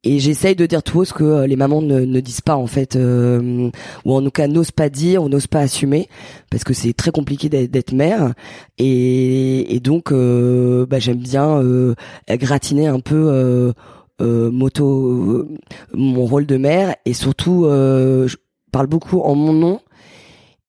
et 0.04 0.18
j'essaye 0.18 0.54
de 0.54 0.66
dire 0.66 0.82
tout 0.82 1.04
ce 1.04 1.12
que 1.12 1.24
euh, 1.24 1.46
les 1.46 1.56
mamans 1.56 1.82
ne, 1.82 2.20
disent 2.20 2.42
pas 2.42 2.56
en 2.56 2.66
fait 2.66 2.94
euh, 2.94 3.70
ou 4.04 4.14
en 4.14 4.22
tout 4.22 4.30
cas 4.30 4.46
n'osent 4.46 4.70
pas 4.70 4.90
dire 4.90 5.22
ou 5.22 5.28
n'osent 5.28 5.46
pas 5.46 5.60
assumer 5.60 6.08
parce 6.50 6.62
que 6.62 6.74
c'est 6.74 6.92
très 6.92 7.10
compliqué 7.10 7.48
d'être 7.48 7.92
mère 7.92 8.34
et, 8.78 9.80
donc 9.82 10.12
euh, 10.12 10.86
bah, 10.86 10.98
j'aime 10.98 11.18
bien 11.18 11.58
euh, 11.62 11.94
gratiner 12.28 12.86
un 12.86 13.00
peu 13.00 13.72
moto 14.20 15.48
mon 15.92 16.24
rôle 16.26 16.46
de 16.46 16.56
mère 16.56 16.94
et 17.04 17.14
surtout 17.14 17.64
je 17.64 18.36
parle 18.70 18.86
beaucoup 18.86 19.20
en 19.20 19.34
mon 19.34 19.52
nom 19.52 19.80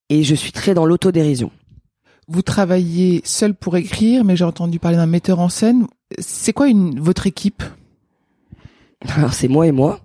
et 0.09 0.23
je 0.23 0.35
suis 0.35 0.51
très 0.51 0.73
dans 0.73 0.85
l'autodérision. 0.85 1.51
Vous 2.27 2.41
travaillez 2.41 3.21
seul 3.23 3.53
pour 3.53 3.77
écrire, 3.77 4.23
mais 4.23 4.35
j'ai 4.35 4.45
entendu 4.45 4.79
parler 4.79 4.97
d'un 4.97 5.05
metteur 5.05 5.39
en 5.39 5.49
scène. 5.49 5.87
C'est 6.19 6.53
quoi 6.53 6.67
une, 6.67 6.99
votre 6.99 7.27
équipe? 7.27 7.63
alors 9.17 9.33
c'est 9.33 9.47
moi 9.47 9.67
et 9.67 9.71
moi 9.71 9.99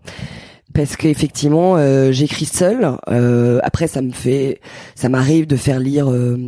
parce 0.72 0.96
qu'effectivement 0.96 1.76
euh, 1.76 2.12
j'écris 2.12 2.44
seul. 2.44 2.96
Euh, 3.08 3.58
après 3.62 3.86
ça 3.86 4.02
me 4.02 4.12
fait, 4.12 4.60
ça 4.94 5.08
m'arrive 5.08 5.46
de 5.46 5.56
faire 5.56 5.80
lire 5.80 6.10
euh, 6.10 6.38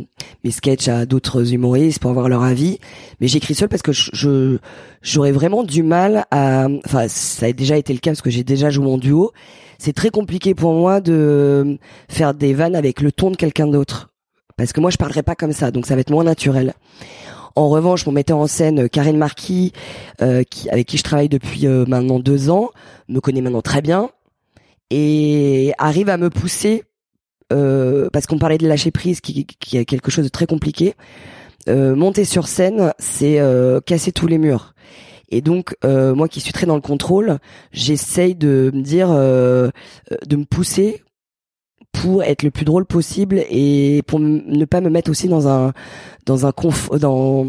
mes 0.43 0.51
sketchs 0.51 0.87
à 0.87 1.05
d'autres 1.05 1.53
humoristes 1.53 1.99
pour 1.99 2.11
avoir 2.11 2.29
leur 2.29 2.43
avis, 2.43 2.79
mais 3.19 3.27
j'écris 3.27 3.55
seul 3.55 3.69
parce 3.69 3.81
que 3.81 3.91
je 3.91 4.57
j'aurais 5.01 5.31
vraiment 5.31 5.63
du 5.63 5.83
mal 5.83 6.25
à, 6.31 6.67
enfin 6.85 7.07
ça 7.07 7.47
a 7.47 7.53
déjà 7.53 7.77
été 7.77 7.93
le 7.93 7.99
cas 7.99 8.11
parce 8.11 8.21
que 8.21 8.29
j'ai 8.29 8.43
déjà 8.43 8.69
joué 8.69 8.87
en 8.87 8.97
duo. 8.97 9.31
C'est 9.77 9.93
très 9.93 10.09
compliqué 10.09 10.55
pour 10.55 10.73
moi 10.73 11.01
de 11.01 11.77
faire 12.07 12.33
des 12.33 12.53
vannes 12.53 12.75
avec 12.75 13.01
le 13.01 13.11
ton 13.11 13.31
de 13.31 13.35
quelqu'un 13.35 13.67
d'autre 13.67 14.11
parce 14.55 14.71
que 14.71 14.79
moi 14.79 14.91
je 14.91 14.97
parlerai 14.97 15.23
pas 15.23 15.35
comme 15.35 15.51
ça, 15.51 15.71
donc 15.71 15.85
ça 15.85 15.95
va 15.95 16.01
être 16.01 16.11
moins 16.11 16.23
naturel. 16.23 16.73
En 17.55 17.69
revanche, 17.69 18.05
mon 18.05 18.11
metteur 18.11 18.37
en 18.37 18.47
scène, 18.47 18.85
euh, 18.85 18.87
Karine 18.87 19.17
Marquis, 19.17 19.73
euh, 20.21 20.43
qui, 20.43 20.69
avec 20.69 20.87
qui 20.87 20.97
je 20.97 21.03
travaille 21.03 21.29
depuis 21.29 21.67
euh, 21.67 21.85
maintenant 21.87 22.19
deux 22.19 22.49
ans, 22.49 22.71
me 23.09 23.19
connaît 23.19 23.41
maintenant 23.41 23.61
très 23.61 23.81
bien 23.81 24.09
et 24.89 25.73
arrive 25.77 26.09
à 26.09 26.17
me 26.17 26.29
pousser 26.29 26.83
parce 28.11 28.25
qu'on 28.25 28.39
parlait 28.39 28.57
de 28.57 28.67
lâcher 28.67 28.89
prise, 28.89 29.21
qui, 29.21 29.45
qui 29.45 29.77
est 29.77 29.85
quelque 29.85 30.09
chose 30.09 30.23
de 30.23 30.29
très 30.29 30.47
compliqué. 30.47 30.95
monter 31.67 32.25
sur 32.25 32.47
scène, 32.47 32.93
c'est 32.97 33.39
casser 33.85 34.11
tous 34.11 34.25
les 34.25 34.39
murs. 34.39 34.73
Et 35.29 35.41
donc, 35.41 35.75
moi 35.83 36.27
qui 36.27 36.41
suis 36.41 36.51
très 36.51 36.65
dans 36.65 36.73
le 36.73 36.81
contrôle, 36.81 37.37
j'essaye 37.71 38.33
de 38.33 38.71
me 38.73 38.81
dire, 38.81 39.09
de 39.09 40.35
me 40.35 40.45
pousser 40.45 41.03
pour 41.93 42.23
être 42.23 42.43
le 42.43 42.51
plus 42.51 42.65
drôle 42.65 42.85
possible 42.85 43.45
et 43.49 44.01
pour 44.07 44.19
ne 44.19 44.65
pas 44.65 44.81
me 44.81 44.89
mettre 44.89 45.09
aussi 45.09 45.29
dans 45.29 45.47
un 45.47 45.71
dans 46.25 46.45
un 46.45 46.51
dans 46.99 47.47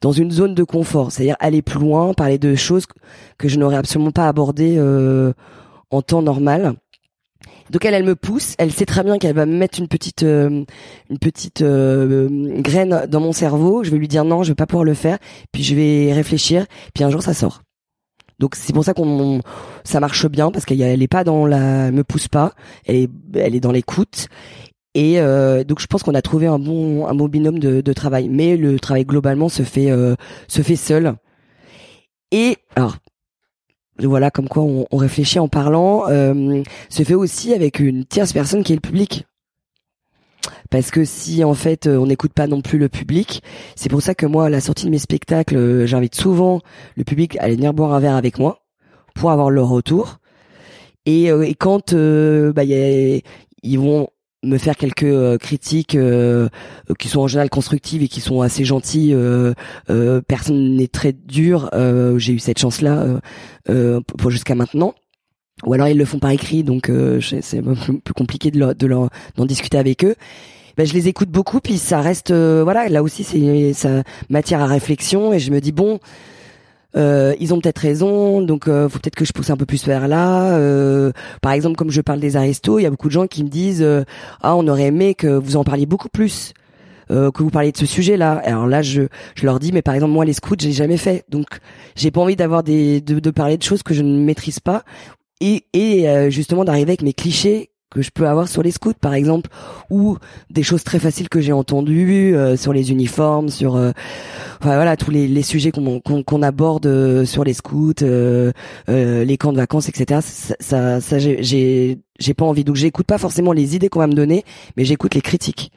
dans 0.00 0.12
une 0.12 0.32
zone 0.32 0.54
de 0.54 0.64
confort, 0.64 1.12
c'est-à-dire 1.12 1.36
aller 1.38 1.62
plus 1.62 1.78
loin, 1.78 2.12
parler 2.12 2.38
de 2.38 2.56
choses 2.56 2.86
que 3.38 3.48
je 3.48 3.58
n'aurais 3.58 3.76
absolument 3.76 4.10
pas 4.10 4.26
abordées 4.26 4.74
euh, 4.76 5.32
en 5.90 6.02
temps 6.02 6.22
normal. 6.22 6.74
Donc 7.70 7.84
elle, 7.84 7.94
elle 7.94 8.04
me 8.04 8.16
pousse. 8.16 8.54
Elle 8.58 8.72
sait 8.72 8.84
très 8.84 9.04
bien 9.04 9.18
qu'elle 9.18 9.34
va 9.34 9.46
me 9.46 9.56
mettre 9.56 9.78
une 9.78 9.88
petite, 9.88 10.24
euh, 10.24 10.64
une 11.08 11.18
petite 11.18 11.62
euh, 11.62 12.28
graine 12.60 13.06
dans 13.08 13.20
mon 13.20 13.32
cerveau. 13.32 13.84
Je 13.84 13.90
vais 13.90 13.98
lui 13.98 14.08
dire 14.08 14.24
non, 14.24 14.42
je 14.42 14.48
vais 14.48 14.56
pas 14.56 14.66
pouvoir 14.66 14.84
le 14.84 14.94
faire. 14.94 15.18
Puis 15.52 15.62
je 15.62 15.74
vais 15.74 16.12
réfléchir. 16.12 16.66
Puis 16.94 17.04
un 17.04 17.10
jour, 17.10 17.22
ça 17.22 17.32
sort. 17.32 17.62
Donc 18.38 18.54
c'est 18.56 18.72
pour 18.72 18.84
ça 18.84 18.94
qu'on 18.94 19.40
ça 19.84 20.00
marche 20.00 20.26
bien 20.26 20.50
parce 20.50 20.64
qu'elle 20.64 21.02
est 21.02 21.08
pas 21.08 21.24
dans 21.24 21.46
la 21.46 21.86
elle 21.88 21.94
me 21.94 22.04
pousse 22.04 22.28
pas, 22.28 22.52
elle 22.86 22.96
est 22.96 23.10
elle 23.34 23.54
est 23.54 23.60
dans 23.60 23.72
l'écoute 23.72 24.28
et 24.94 25.20
euh, 25.20 25.64
donc 25.64 25.80
je 25.80 25.86
pense 25.86 26.02
qu'on 26.02 26.14
a 26.14 26.22
trouvé 26.22 26.46
un 26.46 26.58
bon 26.58 27.06
un 27.06 27.14
bon 27.14 27.28
binôme 27.28 27.58
de, 27.58 27.80
de 27.80 27.92
travail. 27.92 28.28
Mais 28.28 28.56
le 28.56 28.78
travail 28.78 29.04
globalement 29.04 29.48
se 29.48 29.62
fait 29.62 29.90
euh, 29.90 30.14
se 30.48 30.62
fait 30.62 30.76
seul. 30.76 31.14
Et 32.30 32.56
alors 32.76 32.96
voilà 33.98 34.30
comme 34.30 34.48
quoi 34.48 34.62
on, 34.62 34.86
on 34.90 34.96
réfléchit 34.96 35.38
en 35.38 35.48
parlant 35.48 36.04
euh, 36.08 36.62
se 36.88 37.02
fait 37.04 37.14
aussi 37.14 37.54
avec 37.54 37.78
une 37.78 38.04
tierce 38.04 38.32
personne 38.32 38.64
qui 38.64 38.72
est 38.72 38.76
le 38.76 38.80
public 38.80 39.26
parce 40.70 40.90
que 40.90 41.04
si 41.04 41.44
en 41.44 41.54
fait 41.54 41.86
on 41.86 42.06
n'écoute 42.06 42.32
pas 42.32 42.46
non 42.46 42.60
plus 42.60 42.78
le 42.78 42.88
public, 42.88 43.42
c'est 43.76 43.88
pour 43.88 44.02
ça 44.02 44.14
que 44.14 44.26
moi 44.26 44.46
à 44.46 44.48
la 44.48 44.60
sortie 44.60 44.86
de 44.86 44.90
mes 44.90 44.98
spectacles, 44.98 45.56
euh, 45.56 45.86
j'invite 45.86 46.14
souvent 46.14 46.60
le 46.96 47.04
public 47.04 47.36
à 47.38 47.44
aller 47.44 47.56
venir 47.56 47.74
boire 47.74 47.92
un 47.92 48.00
verre 48.00 48.16
avec 48.16 48.38
moi 48.38 48.60
pour 49.14 49.30
avoir 49.30 49.50
leur 49.50 49.68
retour. 49.68 50.18
Et, 51.04 51.30
euh, 51.30 51.42
et 51.42 51.54
quand 51.54 51.92
euh, 51.92 52.52
bah, 52.52 52.64
y 52.64 53.22
ils 53.62 53.78
vont 53.78 54.08
me 54.44 54.58
faire 54.58 54.76
quelques 54.76 55.38
critiques 55.38 55.96
qui 56.98 57.08
sont 57.08 57.20
en 57.20 57.26
général 57.28 57.48
constructives 57.48 58.02
et 58.02 58.08
qui 58.08 58.20
sont 58.20 58.40
assez 58.40 58.64
gentilles. 58.64 59.16
personne 60.26 60.74
n'est 60.74 60.88
très 60.88 61.12
dur. 61.12 61.70
J'ai 62.16 62.32
eu 62.32 62.38
cette 62.40 62.58
chance-là 62.58 63.20
pour 64.18 64.30
jusqu'à 64.32 64.56
maintenant 64.56 64.94
ou 65.64 65.74
alors 65.74 65.88
ils 65.88 65.98
le 65.98 66.04
font 66.04 66.18
par 66.18 66.30
écrit, 66.30 66.64
donc 66.64 66.90
c'est 67.20 67.58
un 67.58 67.74
peu 67.74 67.98
plus 67.98 68.14
compliqué 68.14 68.50
de, 68.50 68.72
de 68.72 68.88
d'en 69.36 69.46
discuter 69.46 69.78
avec 69.78 70.04
eux 70.04 70.16
ben, 70.76 70.86
je 70.86 70.94
les 70.94 71.08
écoute 71.08 71.28
beaucoup, 71.28 71.60
puis 71.60 71.78
ça 71.78 72.00
reste, 72.00 72.30
euh, 72.30 72.62
voilà, 72.64 72.88
là 72.88 73.02
aussi 73.02 73.24
c'est 73.24 73.72
ça 73.74 74.02
matière 74.30 74.60
à 74.60 74.66
réflexion, 74.66 75.32
et 75.32 75.38
je 75.38 75.50
me 75.50 75.60
dis 75.60 75.72
bon, 75.72 76.00
euh, 76.96 77.34
ils 77.40 77.52
ont 77.54 77.60
peut-être 77.60 77.78
raison, 77.78 78.42
donc 78.42 78.68
euh, 78.68 78.88
faut 78.88 78.98
peut-être 78.98 79.14
que 79.14 79.24
je 79.24 79.32
pousse 79.32 79.50
un 79.50 79.56
peu 79.56 79.66
plus 79.66 79.86
vers 79.86 80.08
là. 80.08 80.56
Euh, 80.56 81.12
par 81.40 81.52
exemple, 81.52 81.76
comme 81.76 81.90
je 81.90 82.00
parle 82.00 82.20
des 82.20 82.36
aristos, 82.36 82.80
il 82.80 82.84
y 82.84 82.86
a 82.86 82.90
beaucoup 82.90 83.08
de 83.08 83.12
gens 83.12 83.26
qui 83.26 83.44
me 83.44 83.48
disent 83.48 83.86
ah 84.42 84.56
on 84.56 84.66
aurait 84.68 84.86
aimé 84.86 85.14
que 85.14 85.26
vous 85.26 85.56
en 85.56 85.64
parliez 85.64 85.86
beaucoup 85.86 86.08
plus. 86.08 86.52
que 87.08 87.42
vous 87.42 87.50
parliez 87.50 87.72
de 87.72 87.76
ce 87.76 87.84
sujet-là. 87.86 88.40
Alors 88.44 88.66
là, 88.66 88.80
je, 88.80 89.02
je 89.34 89.44
leur 89.44 89.58
dis, 89.58 89.72
mais 89.72 89.82
par 89.82 89.94
exemple, 89.94 90.12
moi, 90.12 90.24
les 90.24 90.32
scouts, 90.32 90.56
j'ai 90.58 90.72
jamais 90.72 90.96
fait. 90.96 91.24
Donc, 91.28 91.46
j'ai 91.94 92.10
pas 92.10 92.22
envie 92.22 92.36
d'avoir 92.36 92.62
des, 92.62 93.02
de, 93.02 93.20
de, 93.20 93.30
parler 93.30 93.58
de 93.58 93.62
choses 93.62 93.82
que 93.82 93.92
je 93.92 94.02
ne 94.02 94.18
maîtrise 94.18 94.60
pas. 94.60 94.82
Et, 95.44 95.64
et 95.72 96.30
justement, 96.30 96.64
d'arriver 96.64 96.92
avec 96.92 97.02
mes 97.02 97.12
clichés 97.12 97.72
que 97.92 98.02
je 98.02 98.10
peux 98.10 98.26
avoir 98.26 98.48
sur 98.48 98.62
les 98.62 98.70
scouts 98.70 98.94
par 98.94 99.14
exemple 99.14 99.50
ou 99.90 100.16
des 100.50 100.62
choses 100.62 100.82
très 100.82 100.98
faciles 100.98 101.28
que 101.28 101.40
j'ai 101.40 101.52
entendues 101.52 102.34
euh, 102.34 102.56
sur 102.56 102.72
les 102.72 102.90
uniformes 102.90 103.48
sur 103.48 103.76
euh, 103.76 103.92
enfin 104.60 104.74
voilà 104.76 104.96
tous 104.96 105.10
les, 105.10 105.28
les 105.28 105.42
sujets 105.42 105.70
qu'on 105.70 106.00
qu'on 106.00 106.42
aborde 106.42 106.86
euh, 106.86 107.24
sur 107.24 107.44
les 107.44 107.52
scouts 107.52 107.92
les 108.00 109.36
camps 109.38 109.52
de 109.52 109.58
vacances 109.58 109.88
etc 109.88 110.20
ça 110.22 110.54
ça, 110.60 111.00
ça 111.00 111.18
j'ai 111.18 111.98
j'ai 112.18 112.34
pas 112.34 112.44
envie. 112.44 112.64
Donc 112.64 112.76
j'écoute 112.76 113.06
pas 113.06 113.18
forcément 113.18 113.52
les 113.52 113.74
idées 113.76 113.88
qu'on 113.88 114.00
va 114.00 114.06
me 114.06 114.14
donner 114.14 114.44
mais 114.76 114.84
j'écoute 114.84 115.14
les 115.14 115.22
critiques 115.22 115.70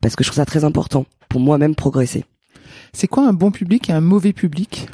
parce 0.00 0.16
que 0.16 0.24
je 0.24 0.28
trouve 0.28 0.36
ça 0.36 0.46
très 0.46 0.64
important 0.64 1.06
pour 1.28 1.40
moi-même 1.40 1.74
progresser. 1.74 2.24
C'est 2.92 3.08
quoi 3.08 3.26
un 3.26 3.32
bon 3.32 3.50
public 3.50 3.88
et 3.88 3.92
un 3.92 4.00
mauvais 4.00 4.32
public? 4.32 4.86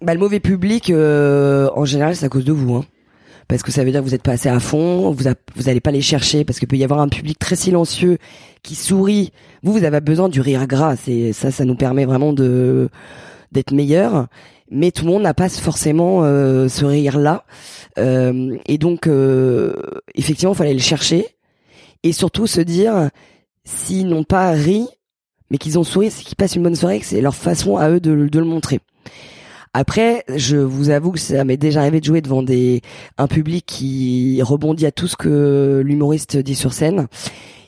Bah 0.00 0.14
le 0.14 0.20
mauvais 0.20 0.40
public 0.40 0.90
en 0.90 1.84
général 1.84 2.16
c'est 2.16 2.26
à 2.26 2.28
cause 2.28 2.44
de 2.44 2.52
vous 2.52 2.74
hein 2.74 2.84
parce 3.48 3.62
que 3.62 3.72
ça 3.72 3.82
veut 3.82 3.90
dire 3.90 4.00
que 4.00 4.06
vous 4.06 4.14
êtes 4.14 4.22
pas 4.22 4.32
assez 4.32 4.50
à 4.50 4.60
fond, 4.60 5.10
vous 5.10 5.24
vous 5.56 5.68
allez 5.68 5.80
pas 5.80 5.90
les 5.90 6.02
chercher 6.02 6.44
parce 6.44 6.58
qu'il 6.58 6.68
peut 6.68 6.76
y 6.76 6.84
avoir 6.84 7.00
un 7.00 7.08
public 7.08 7.38
très 7.38 7.56
silencieux 7.56 8.18
qui 8.62 8.74
sourit. 8.74 9.32
Vous 9.62 9.72
vous 9.72 9.84
avez 9.84 10.00
besoin 10.00 10.28
du 10.28 10.42
rire 10.42 10.66
gras, 10.66 10.96
c'est 10.96 11.32
ça 11.32 11.50
ça 11.50 11.64
nous 11.64 11.74
permet 11.74 12.04
vraiment 12.04 12.34
de 12.34 12.90
d'être 13.50 13.72
meilleur. 13.72 14.28
Mais 14.70 14.90
tout 14.90 15.06
le 15.06 15.12
monde 15.12 15.22
n'a 15.22 15.32
pas 15.32 15.48
forcément 15.48 16.24
euh, 16.24 16.68
ce 16.68 16.84
rire 16.84 17.18
là, 17.18 17.44
euh, 17.98 18.58
et 18.66 18.76
donc 18.76 19.06
euh, 19.06 19.72
effectivement, 20.14 20.52
il 20.52 20.58
fallait 20.58 20.74
le 20.74 20.80
chercher 20.80 21.26
et 22.02 22.12
surtout 22.12 22.46
se 22.46 22.60
dire 22.60 23.08
s'ils 23.64 24.08
n'ont 24.08 24.24
pas 24.24 24.50
ri, 24.50 24.86
mais 25.50 25.56
qu'ils 25.56 25.78
ont 25.78 25.84
souri, 25.84 26.10
c'est 26.10 26.22
qu'ils 26.22 26.36
passent 26.36 26.54
une 26.54 26.62
bonne 26.62 26.76
soirée, 26.76 27.00
que 27.00 27.06
c'est 27.06 27.22
leur 27.22 27.34
façon 27.34 27.78
à 27.78 27.88
eux 27.88 27.98
de, 27.98 28.28
de 28.28 28.38
le 28.38 28.44
montrer. 28.44 28.80
Après, 29.74 30.24
je 30.34 30.56
vous 30.56 30.90
avoue 30.90 31.12
que 31.12 31.18
ça 31.18 31.44
m'est 31.44 31.56
déjà 31.56 31.80
arrivé 31.80 32.00
de 32.00 32.04
jouer 32.04 32.20
devant 32.20 32.42
des 32.42 32.80
un 33.16 33.26
public 33.26 33.64
qui 33.66 34.40
rebondit 34.42 34.86
à 34.86 34.92
tout 34.92 35.06
ce 35.06 35.16
que 35.16 35.82
l'humoriste 35.84 36.36
dit 36.36 36.54
sur 36.54 36.72
scène. 36.72 37.06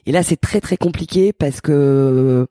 Et 0.07 0.13
là, 0.13 0.23
c'est 0.23 0.41
très 0.41 0.61
très 0.61 0.77
compliqué 0.77 1.33
parce 1.33 1.61
que 1.61 2.47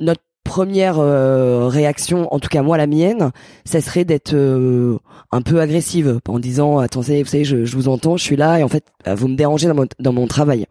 notre 0.00 0.22
première 0.44 0.98
euh, 0.98 1.68
réaction, 1.68 2.32
en 2.32 2.38
tout 2.38 2.48
cas 2.48 2.62
moi 2.62 2.78
la 2.78 2.86
mienne, 2.86 3.32
ça 3.64 3.80
serait 3.80 4.04
d'être 4.04 4.34
euh, 4.34 4.98
un 5.30 5.42
peu 5.42 5.60
agressive 5.60 6.20
en 6.26 6.38
disant 6.38 6.78
attendez, 6.78 7.22
vous 7.22 7.28
savez, 7.28 7.44
je, 7.44 7.64
je, 7.64 7.76
vous 7.76 7.88
entends, 7.88 8.16
je 8.16 8.24
suis 8.24 8.36
là 8.36 8.58
et 8.58 8.62
en 8.62 8.68
fait 8.68 8.84
vous 9.06 9.28
me 9.28 9.36
dérangez 9.36 9.68
dans 9.68 9.74
mon, 9.74 9.86
dans 9.98 10.12
mon 10.12 10.26
travail. 10.26 10.66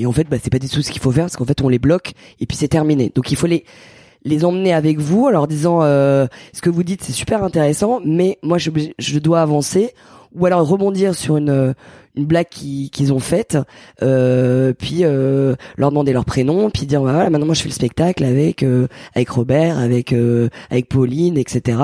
Et 0.00 0.06
en 0.06 0.12
fait, 0.12 0.24
bah, 0.24 0.38
c'est 0.42 0.50
pas 0.50 0.58
du 0.58 0.68
tout 0.68 0.80
ce 0.80 0.90
qu'il 0.90 1.02
faut 1.02 1.10
faire 1.10 1.24
parce 1.24 1.36
qu'en 1.36 1.44
fait, 1.44 1.60
on 1.60 1.68
les 1.68 1.78
bloque 1.78 2.12
et 2.40 2.46
puis 2.46 2.56
c'est 2.56 2.68
terminé. 2.68 3.12
Donc 3.14 3.30
il 3.30 3.36
faut 3.36 3.46
les 3.46 3.64
les 4.24 4.44
emmener 4.44 4.72
avec 4.72 4.98
vous 4.98 5.24
en 5.26 5.30
leur 5.30 5.46
disant 5.46 5.80
euh, 5.82 6.26
ce 6.52 6.60
que 6.60 6.70
vous 6.70 6.82
dites 6.82 7.02
c'est 7.02 7.12
super 7.12 7.42
intéressant, 7.42 8.00
mais 8.04 8.38
moi 8.42 8.58
je, 8.58 8.70
je 8.98 9.18
dois 9.18 9.42
avancer 9.42 9.94
ou 10.32 10.46
alors 10.46 10.66
rebondir 10.66 11.14
sur 11.14 11.36
une 11.36 11.74
une 12.16 12.26
blague 12.26 12.48
qu'ils 12.48 13.12
ont 13.12 13.20
faite, 13.20 13.56
euh, 14.02 14.72
puis 14.76 15.00
euh, 15.02 15.54
leur 15.76 15.90
demander 15.90 16.12
leur 16.12 16.24
prénom, 16.24 16.70
puis 16.70 16.86
dire 16.86 17.02
bah, 17.02 17.12
voilà 17.12 17.30
maintenant 17.30 17.46
moi 17.46 17.54
je 17.54 17.62
fais 17.62 17.68
le 17.68 17.74
spectacle 17.74 18.24
avec 18.24 18.62
euh, 18.62 18.88
avec 19.14 19.30
Robert, 19.30 19.78
avec 19.78 20.12
euh, 20.12 20.48
avec 20.70 20.88
Pauline, 20.88 21.38
etc. 21.38 21.78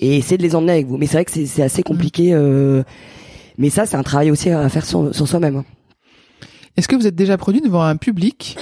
Et 0.00 0.16
essayer 0.16 0.38
de 0.38 0.42
les 0.42 0.54
emmener 0.54 0.72
avec 0.72 0.86
vous. 0.86 0.96
Mais 0.96 1.06
c'est 1.06 1.18
vrai 1.18 1.24
que 1.26 1.46
c'est 1.46 1.62
assez 1.62 1.82
compliqué. 1.82 2.32
Euh, 2.32 2.82
mais 3.58 3.70
ça 3.70 3.86
c'est 3.86 3.96
un 3.96 4.02
travail 4.02 4.30
aussi 4.30 4.50
à 4.50 4.68
faire 4.68 4.86
sur, 4.86 5.14
sur 5.14 5.28
soi-même. 5.28 5.62
Est-ce 6.76 6.88
que 6.88 6.96
vous 6.96 7.06
êtes 7.06 7.14
déjà 7.14 7.36
produit 7.36 7.60
devant 7.60 7.82
un 7.82 7.96
public 7.96 8.58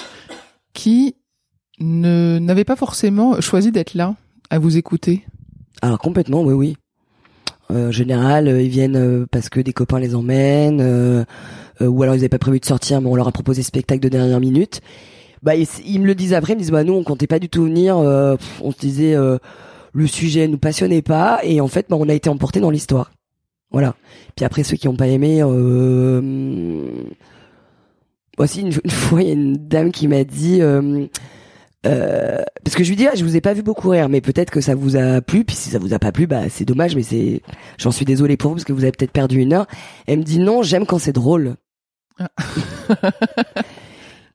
qui 0.73 1.17
ne 1.81 2.39
n'avait 2.39 2.65
pas 2.65 2.77
forcément 2.77 3.41
choisi 3.41 3.73
d'être 3.73 3.95
là 3.95 4.15
à 4.51 4.59
vous 4.59 4.77
écouter 4.77 5.25
Alors 5.83 5.99
complètement, 5.99 6.43
oui, 6.43 6.55
oui. 6.55 6.77
Euh, 7.71 7.89
en 7.89 7.93
général, 7.93 8.49
euh, 8.49 8.63
ils 8.63 8.69
viennent 8.69 8.97
euh, 8.97 9.27
parce 9.31 9.49
que 9.49 9.61
des 9.61 9.73
copains 9.73 9.99
les 9.99 10.15
emmènent, 10.15 10.81
ou 11.81 12.03
alors 12.03 12.15
ils 12.15 12.19
n'avaient 12.19 12.29
pas 12.29 12.39
prévu 12.39 12.61
de 12.61 12.65
sortir, 12.65 13.01
mais 13.01 13.09
on 13.09 13.17
leur 13.17 13.29
a 13.29 13.33
proposé 13.33 13.63
spectacle 13.63 14.01
de 14.01 14.09
dernière 14.09 14.41
minute. 14.41 14.81
Bah, 15.43 15.55
ils, 15.57 16.01
me 16.01 16.07
le 16.07 16.15
disent 16.15 16.33
après, 16.33 16.55
ils 16.55 16.57
me 16.57 16.61
disent 16.61 16.71
bah 16.71 16.85
nous 16.85 16.95
on 16.95 17.05
comptait 17.05 17.27
pas 17.27 17.39
du 17.39 17.51
tout 17.51 17.65
venir, 17.65 17.97
on 17.99 18.71
se 18.71 18.79
disait 18.79 19.15
le 19.15 20.07
sujet 20.07 20.49
nous 20.49 20.59
passionnait 20.59 21.03
pas, 21.03 21.41
et 21.43 21.61
en 21.61 21.69
fait 21.69 21.87
bah, 21.89 21.97
on 21.99 22.09
a 22.09 22.15
été 22.15 22.31
emporté 22.31 22.61
dans 22.61 22.71
l'histoire. 22.71 23.13
Voilà. 23.71 23.95
Puis 24.37 24.45
après 24.45 24.63
ceux 24.63 24.77
qui 24.77 24.89
ont 24.89 24.97
pas 24.97 25.09
aimé, 25.09 25.43
voici 28.39 28.61
une, 28.61 28.73
une, 28.85 28.91
fois 28.91 29.23
il 29.23 29.29
y 29.29 29.31
a 29.31 29.35
une 29.35 29.57
dame 29.57 29.91
qui 29.91 30.09
m'a 30.09 30.25
dit 30.25 30.61
euh, 31.87 32.43
parce 32.65 32.77
que 32.77 32.85
je 32.85 32.89
lui 32.89 32.97
dis, 32.97 33.07
ah, 33.07 33.15
je 33.15 33.25
vous 33.25 33.37
ai 33.37 33.41
pas 33.41 33.53
vu 33.53 33.63
beaucoup 33.63 33.89
rire, 33.91 34.09
mais 34.09 34.21
peut-être 34.21 34.51
que 34.51 34.61
ça 34.61 34.75
vous 34.75 34.97
a 34.97 35.21
plu. 35.21 35.45
Puis 35.45 35.57
si 35.57 35.71
ça 35.71 35.79
vous 35.79 35.95
a 35.95 35.99
pas 35.99 36.13
plu, 36.13 36.27
bah 36.27 36.49
c'est 36.49 36.65
dommage, 36.65 36.97
mais 36.97 37.03
c'est, 37.03 37.43
j'en 37.79 37.91
suis 37.91 38.05
désolé 38.05 38.37
pour 38.37 38.51
vous 38.51 38.57
parce 38.57 38.65
que 38.65 38.73
vous 38.73 38.83
avez 38.83 38.93
peut-être 38.93 39.13
perdu 39.13 39.39
une 39.39 39.53
heure. 39.53 39.67
Elle 40.07 40.21
me 40.21 40.25
dit 40.25 40.39
non, 40.39 40.63
j'aime 40.63 40.87
quand 40.87 40.99
c'est 40.99 41.13
drôle. 41.13 41.57
Ah. 42.19 42.29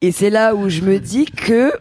Et 0.02 0.12
c'est 0.12 0.30
là 0.30 0.56
où 0.56 0.70
je 0.70 0.82
me 0.82 0.98
dis 0.98 1.26
que 1.26 1.74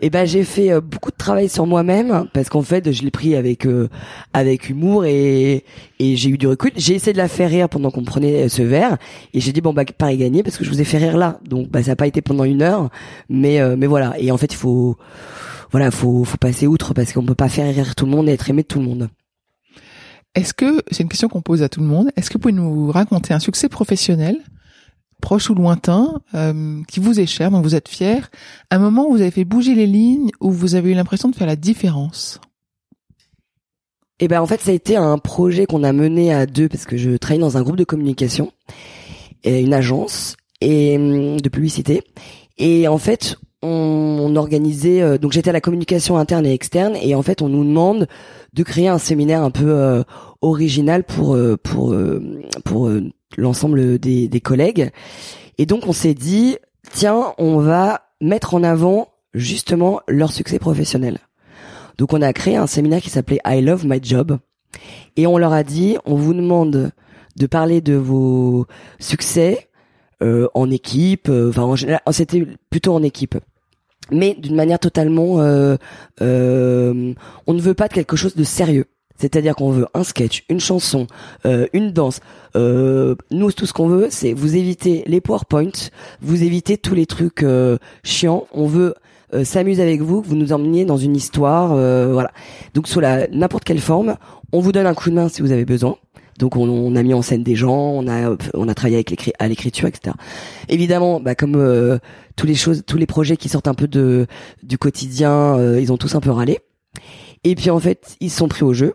eh 0.00 0.10
ben 0.10 0.26
j'ai 0.26 0.44
fait 0.44 0.72
euh, 0.72 0.80
beaucoup 0.80 1.10
de 1.10 1.16
travail 1.16 1.48
sur 1.48 1.66
moi-même 1.66 2.28
parce 2.32 2.48
qu'en 2.48 2.62
fait 2.62 2.92
je 2.92 3.02
l'ai 3.02 3.10
pris 3.10 3.34
avec 3.34 3.66
euh, 3.66 3.88
avec 4.32 4.68
humour 4.68 5.04
et 5.04 5.64
et 5.98 6.16
j'ai 6.16 6.30
eu 6.30 6.38
du 6.38 6.46
recul. 6.46 6.70
J'ai 6.76 6.94
essayé 6.94 7.12
de 7.12 7.18
la 7.18 7.28
faire 7.28 7.50
rire 7.50 7.68
pendant 7.68 7.90
qu'on 7.90 8.04
prenait 8.04 8.44
euh, 8.44 8.48
ce 8.48 8.62
verre 8.62 8.98
et 9.34 9.40
j'ai 9.40 9.52
dit 9.52 9.60
bon 9.60 9.72
bah 9.72 9.84
pareil 9.84 10.18
gagné 10.18 10.42
parce 10.42 10.56
que 10.56 10.64
je 10.64 10.70
vous 10.70 10.80
ai 10.80 10.84
fait 10.84 10.98
rire 10.98 11.16
là. 11.16 11.40
Donc 11.48 11.68
bah 11.68 11.82
ça 11.82 11.92
n'a 11.92 11.96
pas 11.96 12.06
été 12.06 12.22
pendant 12.22 12.44
une 12.44 12.62
heure, 12.62 12.90
mais 13.28 13.60
mais 13.76 13.86
voilà. 13.86 14.14
Et 14.18 14.30
en 14.30 14.36
fait 14.36 14.52
il 14.52 14.56
faut 14.56 14.96
voilà 15.72 15.90
faut 15.90 16.24
faut 16.24 16.38
passer 16.38 16.66
outre 16.66 16.94
parce 16.94 17.12
qu'on 17.12 17.24
peut 17.24 17.34
pas 17.34 17.48
faire 17.48 17.72
rire 17.74 17.94
tout 17.94 18.06
le 18.06 18.12
monde 18.12 18.28
et 18.28 18.32
être 18.32 18.48
aimé 18.50 18.62
de 18.62 18.68
tout 18.68 18.78
le 18.78 18.84
monde. 18.84 19.08
Est-ce 20.34 20.54
que 20.54 20.82
c'est 20.90 21.02
une 21.02 21.08
question 21.08 21.28
qu'on 21.28 21.42
pose 21.42 21.62
à 21.62 21.68
tout 21.68 21.80
le 21.80 21.86
monde 21.86 22.10
Est-ce 22.16 22.30
que 22.30 22.34
vous 22.34 22.40
pouvez 22.40 22.54
nous 22.54 22.92
raconter 22.92 23.34
un 23.34 23.40
succès 23.40 23.68
professionnel 23.68 24.36
proche 25.20 25.50
ou 25.50 25.54
lointain, 25.54 26.20
euh, 26.34 26.82
qui 26.88 27.00
vous 27.00 27.20
est 27.20 27.26
cher, 27.26 27.50
dont 27.50 27.60
vous 27.60 27.74
êtes 27.74 27.88
fier, 27.88 28.30
un 28.70 28.78
moment 28.78 29.08
où 29.08 29.12
vous 29.12 29.20
avez 29.20 29.30
fait 29.30 29.44
bouger 29.44 29.74
les 29.74 29.86
lignes, 29.86 30.30
où 30.40 30.50
vous 30.50 30.74
avez 30.74 30.92
eu 30.92 30.94
l'impression 30.94 31.28
de 31.28 31.34
faire 31.34 31.46
la 31.46 31.56
différence. 31.56 32.40
Eh 34.20 34.28
ben 34.28 34.40
en 34.40 34.46
fait, 34.46 34.60
ça 34.60 34.70
a 34.70 34.74
été 34.74 34.96
un 34.96 35.18
projet 35.18 35.66
qu'on 35.66 35.84
a 35.84 35.92
mené 35.92 36.32
à 36.32 36.46
deux 36.46 36.68
parce 36.68 36.84
que 36.84 36.96
je 36.96 37.16
travaille 37.16 37.40
dans 37.40 37.56
un 37.56 37.62
groupe 37.62 37.76
de 37.76 37.84
communication, 37.84 38.52
une 39.44 39.74
agence 39.74 40.36
et 40.60 40.96
hum, 40.96 41.40
de 41.40 41.48
publicité, 41.48 42.02
et 42.58 42.88
en 42.88 42.98
fait 42.98 43.36
on, 43.62 44.34
organisait 44.36 45.02
euh, 45.02 45.18
donc 45.18 45.32
j'étais 45.32 45.50
à 45.50 45.52
la 45.52 45.60
communication 45.60 46.16
interne 46.16 46.46
et 46.46 46.52
externe 46.52 46.96
et 46.96 47.14
en 47.14 47.22
fait 47.22 47.42
on 47.42 47.48
nous 47.48 47.64
demande 47.64 48.06
de 48.52 48.62
créer 48.62 48.88
un 48.88 48.98
séminaire 48.98 49.42
un 49.42 49.50
peu 49.50 49.70
euh, 49.70 50.02
original 50.42 51.04
pour 51.04 51.36
pour 51.62 51.94
pour 52.64 52.90
l'ensemble 53.36 53.98
des, 53.98 54.28
des 54.28 54.40
collègues. 54.40 54.90
Et 55.58 55.66
donc 55.66 55.86
on 55.86 55.92
s'est 55.92 56.14
dit, 56.14 56.56
tiens, 56.92 57.34
on 57.38 57.58
va 57.58 58.02
mettre 58.20 58.54
en 58.54 58.62
avant 58.62 59.08
justement 59.34 60.00
leur 60.08 60.32
succès 60.32 60.58
professionnel. 60.58 61.18
Donc 61.98 62.12
on 62.12 62.22
a 62.22 62.32
créé 62.32 62.56
un 62.56 62.66
séminaire 62.66 63.00
qui 63.00 63.10
s'appelait 63.10 63.40
I 63.46 63.60
Love 63.60 63.86
My 63.86 64.00
Job. 64.02 64.38
Et 65.16 65.26
on 65.26 65.38
leur 65.38 65.52
a 65.52 65.64
dit, 65.64 65.96
on 66.04 66.14
vous 66.14 66.34
demande 66.34 66.92
de 67.36 67.46
parler 67.46 67.80
de 67.80 67.94
vos 67.94 68.66
succès 68.98 69.68
euh, 70.22 70.48
en 70.54 70.70
équipe, 70.70 71.28
euh, 71.28 71.50
enfin 71.50 71.62
en 71.62 71.76
général, 71.76 72.00
c'était 72.10 72.46
plutôt 72.70 72.94
en 72.94 73.02
équipe 73.02 73.36
mais 74.10 74.34
d'une 74.34 74.54
manière 74.54 74.78
totalement 74.78 75.40
euh, 75.40 75.76
on 76.20 77.54
ne 77.54 77.60
veut 77.60 77.74
pas 77.74 77.88
de 77.88 77.92
quelque 77.92 78.16
chose 78.16 78.34
de 78.34 78.44
sérieux 78.44 78.86
c'est-à-dire 79.18 79.56
qu'on 79.56 79.70
veut 79.70 79.86
un 79.94 80.04
sketch, 80.04 80.44
une 80.48 80.60
chanson, 80.60 81.06
euh, 81.44 81.66
une 81.72 81.92
danse. 81.92 82.20
Euh, 82.56 83.16
nous, 83.30 83.50
tout 83.52 83.66
ce 83.66 83.72
qu'on 83.72 83.88
veut, 83.88 84.08
c'est 84.10 84.32
vous 84.32 84.56
éviter 84.56 85.02
les 85.06 85.20
PowerPoint, 85.20 85.72
vous 86.22 86.44
éviter 86.44 86.78
tous 86.78 86.94
les 86.94 87.06
trucs 87.06 87.42
euh, 87.42 87.78
chiants. 88.04 88.46
On 88.52 88.66
veut 88.66 88.94
s'amuser 89.44 89.82
avec 89.82 90.00
vous, 90.00 90.22
vous 90.22 90.36
nous 90.36 90.54
emmeniez 90.54 90.86
dans 90.86 90.96
une 90.96 91.14
histoire, 91.14 91.74
voilà. 92.10 92.30
Donc 92.72 92.88
sous 92.88 92.98
la 92.98 93.28
n'importe 93.28 93.62
quelle 93.62 93.78
forme, 93.78 94.16
on 94.52 94.60
vous 94.60 94.72
donne 94.72 94.86
un 94.86 94.94
coup 94.94 95.10
de 95.10 95.14
main 95.16 95.28
si 95.28 95.42
vous 95.42 95.52
avez 95.52 95.66
besoin. 95.66 95.96
Donc 96.38 96.56
on, 96.56 96.96
a 96.96 97.02
mis 97.02 97.12
en 97.12 97.20
scène 97.20 97.42
des 97.42 97.54
gens, 97.54 97.76
on 97.76 98.08
a 98.08 98.34
on 98.54 98.68
a 98.68 98.74
travaillé 98.74 98.96
avec 98.96 99.34
à 99.38 99.46
l'écriture, 99.46 99.86
etc. 99.86 100.16
Évidemment, 100.70 101.20
bah, 101.20 101.34
comme 101.34 101.98
tous 102.36 102.46
les 102.46 102.54
choses, 102.54 102.84
tous 102.86 102.96
les 102.96 103.04
projets 103.04 103.36
qui 103.36 103.50
sortent 103.50 103.68
un 103.68 103.74
peu 103.74 103.86
de 103.86 104.26
du 104.62 104.78
quotidien, 104.78 105.76
ils 105.78 105.92
ont 105.92 105.98
tous 105.98 106.14
un 106.14 106.20
peu 106.20 106.30
râlé. 106.30 106.60
Et 107.44 107.54
puis 107.54 107.68
en 107.68 107.80
fait, 107.80 108.16
ils 108.20 108.30
sont 108.30 108.48
pris 108.48 108.64
au 108.64 108.72
jeu 108.72 108.94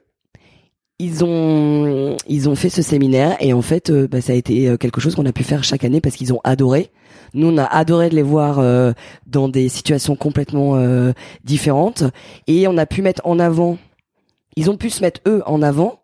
ils 0.99 1.23
ont 1.23 2.15
ils 2.27 2.49
ont 2.49 2.55
fait 2.55 2.69
ce 2.69 2.81
séminaire 2.81 3.35
et 3.39 3.53
en 3.53 3.61
fait 3.61 3.89
euh, 3.89 4.07
bah, 4.07 4.21
ça 4.21 4.33
a 4.33 4.35
été 4.35 4.69
euh, 4.69 4.77
quelque 4.77 5.01
chose 5.01 5.15
qu'on 5.15 5.25
a 5.25 5.33
pu 5.33 5.43
faire 5.43 5.63
chaque 5.63 5.83
année 5.83 6.01
parce 6.01 6.15
qu'ils 6.15 6.33
ont 6.33 6.41
adoré. 6.43 6.91
Nous 7.33 7.47
on 7.47 7.57
a 7.57 7.65
adoré 7.65 8.09
de 8.09 8.15
les 8.15 8.21
voir 8.21 8.59
euh, 8.59 8.93
dans 9.25 9.49
des 9.49 9.69
situations 9.69 10.15
complètement 10.15 10.77
différentes 11.43 12.03
et 12.47 12.67
on 12.67 12.77
a 12.77 12.85
pu 12.85 13.01
mettre 13.01 13.21
en 13.25 13.39
avant. 13.39 13.77
Ils 14.55 14.69
ont 14.69 14.77
pu 14.77 14.89
se 14.89 15.01
mettre 15.01 15.21
eux 15.27 15.41
en 15.45 15.61
avant 15.61 15.99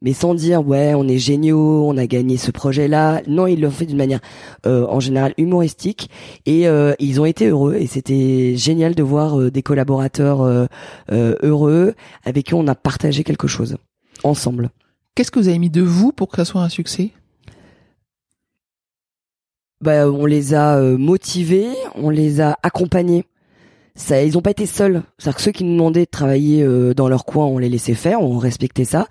mais 0.00 0.14
sans 0.14 0.34
dire 0.34 0.66
ouais 0.66 0.94
on 0.94 1.06
est 1.06 1.18
géniaux, 1.18 1.86
on 1.86 1.96
a 1.98 2.06
gagné 2.06 2.38
ce 2.38 2.50
projet 2.50 2.88
là. 2.88 3.20
Non, 3.26 3.46
ils 3.46 3.60
l'ont 3.60 3.70
fait 3.70 3.86
d'une 3.86 3.98
manière 3.98 4.20
en 4.64 4.98
général 4.98 5.34
humoristique 5.36 6.08
et 6.46 6.64
ils 6.98 7.20
ont 7.20 7.26
été 7.26 7.48
heureux 7.48 7.74
et 7.74 7.86
c'était 7.86 8.54
génial 8.56 8.94
de 8.94 9.02
voir 9.02 9.50
des 9.50 9.62
collaborateurs 9.62 10.68
heureux 11.10 11.94
avec 12.24 12.46
qui 12.46 12.54
on 12.54 12.66
a 12.66 12.74
partagé 12.74 13.24
quelque 13.24 13.46
chose 13.46 13.76
ensemble. 14.24 14.70
Qu'est-ce 15.14 15.30
que 15.30 15.38
vous 15.38 15.48
avez 15.48 15.58
mis 15.58 15.70
de 15.70 15.82
vous 15.82 16.12
pour 16.12 16.28
que 16.28 16.36
ça 16.36 16.44
soit 16.44 16.62
un 16.62 16.68
succès? 16.68 17.10
Bah, 19.80 20.08
on 20.08 20.26
les 20.26 20.54
a 20.54 20.78
euh, 20.78 20.96
motivés, 20.96 21.68
on 21.96 22.08
les 22.08 22.40
a 22.40 22.56
accompagnés. 22.62 23.24
Ça, 23.94 24.22
ils 24.22 24.34
n'ont 24.34 24.42
pas 24.42 24.52
été 24.52 24.64
seuls. 24.64 25.02
C'est-à-dire 25.18 25.36
que 25.36 25.42
ceux 25.42 25.52
qui 25.52 25.64
nous 25.64 25.72
demandaient 25.72 26.04
de 26.04 26.10
travailler 26.10 26.62
euh, 26.62 26.94
dans 26.94 27.08
leur 27.08 27.24
coin, 27.24 27.46
on 27.46 27.58
les 27.58 27.68
laissait 27.68 27.94
faire, 27.94 28.22
on 28.22 28.38
respectait 28.38 28.84
ça. 28.84 29.08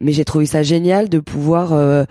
Mais 0.00 0.12
j'ai 0.12 0.24
trouvé 0.24 0.46
ça 0.46 0.62
génial 0.62 1.08
de 1.08 1.18
pouvoir 1.18 1.72
euh, 1.72 2.04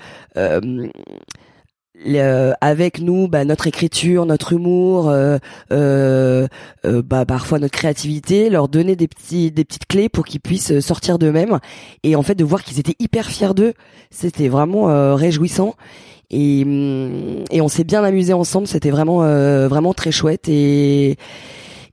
avec 2.62 3.00
nous 3.00 3.28
bah, 3.28 3.46
notre 3.46 3.68
écriture, 3.68 4.26
notre 4.26 4.54
humour, 4.54 5.10
euh, 5.10 5.38
euh, 5.72 6.48
euh, 6.86 7.02
bah, 7.02 7.26
parfois 7.26 7.60
notre 7.60 7.74
créativité, 7.74 8.50
leur 8.50 8.68
donner 8.68 8.96
des 8.96 9.08
petits 9.08 9.52
des 9.52 9.66
petites 9.66 9.86
clés 9.88 10.10
pour 10.10 10.26
qu'ils 10.26 10.42
puissent 10.42 10.80
sortir 10.80 11.18
d'eux-mêmes 11.20 11.60
et 12.04 12.16
en 12.16 12.24
fait 12.24 12.36
de 12.36 12.44
voir 12.44 12.64
qu'ils 12.64 12.80
étaient 12.80 12.96
hyper 13.00 13.28
fiers 13.28 13.54
d'eux, 13.54 13.74
c'était 14.12 14.48
vraiment 14.48 15.16
réjouissant 15.16 15.76
et 16.30 16.64
hum, 16.64 17.44
et 17.52 17.62
on 17.62 17.68
s'est 17.68 17.84
bien 17.84 18.04
amusé 18.04 18.34
ensemble, 18.34 18.68
c'était 18.68 18.92
vraiment 18.92 19.20
vraiment 19.68 19.94
très 19.94 20.12
chouette 20.12 20.48
et 20.50 21.18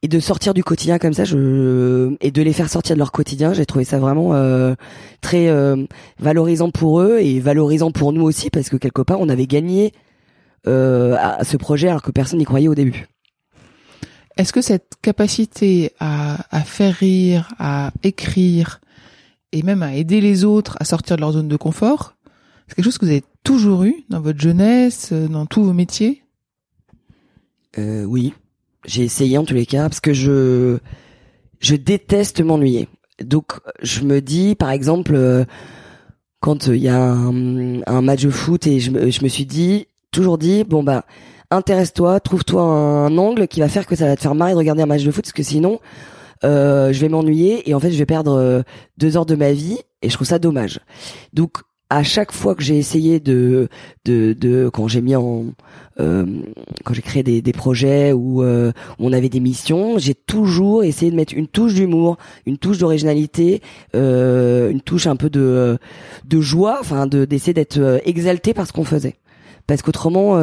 et 0.04 0.08
de 0.08 0.20
sortir 0.20 0.52
du 0.52 0.62
quotidien 0.62 0.98
comme 0.98 1.14
ça, 1.14 1.24
je 1.24 2.14
et 2.20 2.30
de 2.30 2.42
les 2.42 2.52
faire 2.52 2.68
sortir 2.68 2.94
de 2.94 2.98
leur 2.98 3.10
quotidien, 3.10 3.54
j'ai 3.54 3.64
trouvé 3.64 3.86
ça 3.86 3.98
vraiment 3.98 4.34
euh, 4.34 4.74
très 5.22 5.48
euh, 5.48 5.86
valorisant 6.18 6.70
pour 6.70 7.00
eux 7.00 7.20
et 7.20 7.40
valorisant 7.40 7.90
pour 7.90 8.12
nous 8.12 8.20
aussi 8.20 8.50
parce 8.50 8.68
que 8.68 8.76
quelque 8.76 9.00
part 9.00 9.18
on 9.20 9.30
avait 9.30 9.46
gagné 9.46 9.94
euh, 10.66 11.16
à 11.18 11.42
ce 11.42 11.56
projet 11.56 11.88
alors 11.88 12.02
que 12.02 12.10
personne 12.10 12.38
n'y 12.38 12.44
croyait 12.44 12.68
au 12.68 12.74
début. 12.74 13.06
Est-ce 14.36 14.52
que 14.52 14.60
cette 14.60 14.92
capacité 15.00 15.92
à, 16.00 16.44
à 16.54 16.60
faire 16.60 16.96
rire, 16.96 17.48
à 17.58 17.90
écrire 18.02 18.82
et 19.52 19.62
même 19.62 19.82
à 19.82 19.94
aider 19.94 20.20
les 20.20 20.44
autres 20.44 20.76
à 20.80 20.84
sortir 20.84 21.16
de 21.16 21.22
leur 21.22 21.32
zone 21.32 21.48
de 21.48 21.56
confort, 21.56 22.14
c'est 22.68 22.74
quelque 22.74 22.84
chose 22.84 22.98
que 22.98 23.06
vous 23.06 23.12
avez 23.12 23.24
toujours 23.42 23.84
eu 23.84 24.04
dans 24.10 24.20
votre 24.20 24.38
jeunesse, 24.38 25.14
dans 25.14 25.46
tous 25.46 25.64
vos 25.64 25.72
métiers? 25.72 26.24
Euh, 27.78 28.04
Oui, 28.04 28.34
j'ai 28.86 29.04
essayé 29.04 29.38
en 29.38 29.44
tous 29.44 29.54
les 29.54 29.66
cas 29.66 29.88
parce 29.88 30.00
que 30.00 30.12
je 30.12 30.78
je 31.60 31.76
déteste 31.76 32.40
m'ennuyer. 32.40 32.88
Donc 33.22 33.52
je 33.82 34.02
me 34.02 34.20
dis 34.20 34.54
par 34.54 34.70
exemple 34.70 35.14
euh, 35.14 35.44
quand 36.40 36.66
il 36.66 36.76
y 36.76 36.88
a 36.88 37.00
un, 37.02 38.02
match 38.02 38.24
de 38.24 38.30
foot 38.30 38.66
et 38.66 38.80
je 38.80 38.90
je 38.90 39.22
me 39.24 39.28
suis 39.28 39.46
dit 39.46 39.86
toujours 40.10 40.38
dit 40.38 40.64
bon 40.64 40.82
bah 40.82 41.04
intéresse-toi, 41.50 42.20
trouve-toi 42.20 42.62
un, 42.62 43.16
angle 43.18 43.48
qui 43.48 43.60
va 43.60 43.68
faire 43.68 43.86
que 43.86 43.96
ça 43.96 44.06
va 44.06 44.16
te 44.16 44.20
faire 44.20 44.34
marrer 44.34 44.52
de 44.52 44.58
regarder 44.58 44.82
un 44.82 44.86
match 44.86 45.04
de 45.04 45.10
foot, 45.10 45.24
parce 45.24 45.32
que 45.32 45.42
sinon, 45.42 45.80
euh, 46.44 46.92
je 46.92 47.00
vais 47.00 47.08
m'ennuyer 47.08 47.68
et 47.68 47.74
en 47.74 47.80
fait, 47.80 47.90
je 47.90 47.98
vais 47.98 48.06
perdre 48.06 48.32
euh, 48.32 48.62
deux 48.98 49.16
heures 49.16 49.26
de 49.26 49.34
ma 49.34 49.52
vie 49.52 49.78
et 50.02 50.10
je 50.10 50.14
trouve 50.14 50.26
ça 50.26 50.38
dommage. 50.38 50.80
Donc, 51.32 51.58
à 51.94 52.02
chaque 52.02 52.32
fois 52.32 52.54
que 52.54 52.62
j'ai 52.62 52.76
essayé 52.76 53.20
de, 53.20 53.68
de, 54.04 54.32
de 54.32 54.68
quand 54.72 54.88
j'ai 54.88 55.00
mis 55.00 55.14
en, 55.14 55.44
euh, 56.00 56.26
quand 56.84 56.92
j'ai 56.92 57.02
créé 57.02 57.22
des, 57.22 57.40
des 57.40 57.52
projets 57.52 58.12
où, 58.12 58.42
où, 58.42 58.72
on 58.98 59.12
avait 59.12 59.28
des 59.28 59.40
missions, 59.40 59.98
j'ai 59.98 60.14
toujours 60.14 60.84
essayé 60.84 61.10
de 61.10 61.16
mettre 61.16 61.34
une 61.34 61.46
touche 61.46 61.74
d'humour, 61.74 62.18
une 62.46 62.58
touche 62.58 62.78
d'originalité, 62.78 63.62
une 63.92 64.80
touche 64.84 65.06
un 65.06 65.16
peu 65.16 65.30
de, 65.30 65.78
de 66.24 66.40
joie, 66.40 66.78
enfin, 66.80 67.06
de 67.06 67.24
d'essayer 67.24 67.54
d'être 67.54 68.00
exalté 68.04 68.54
par 68.54 68.66
ce 68.66 68.72
qu'on 68.72 68.84
faisait, 68.84 69.16
parce 69.66 69.82
qu'autrement 69.82 70.36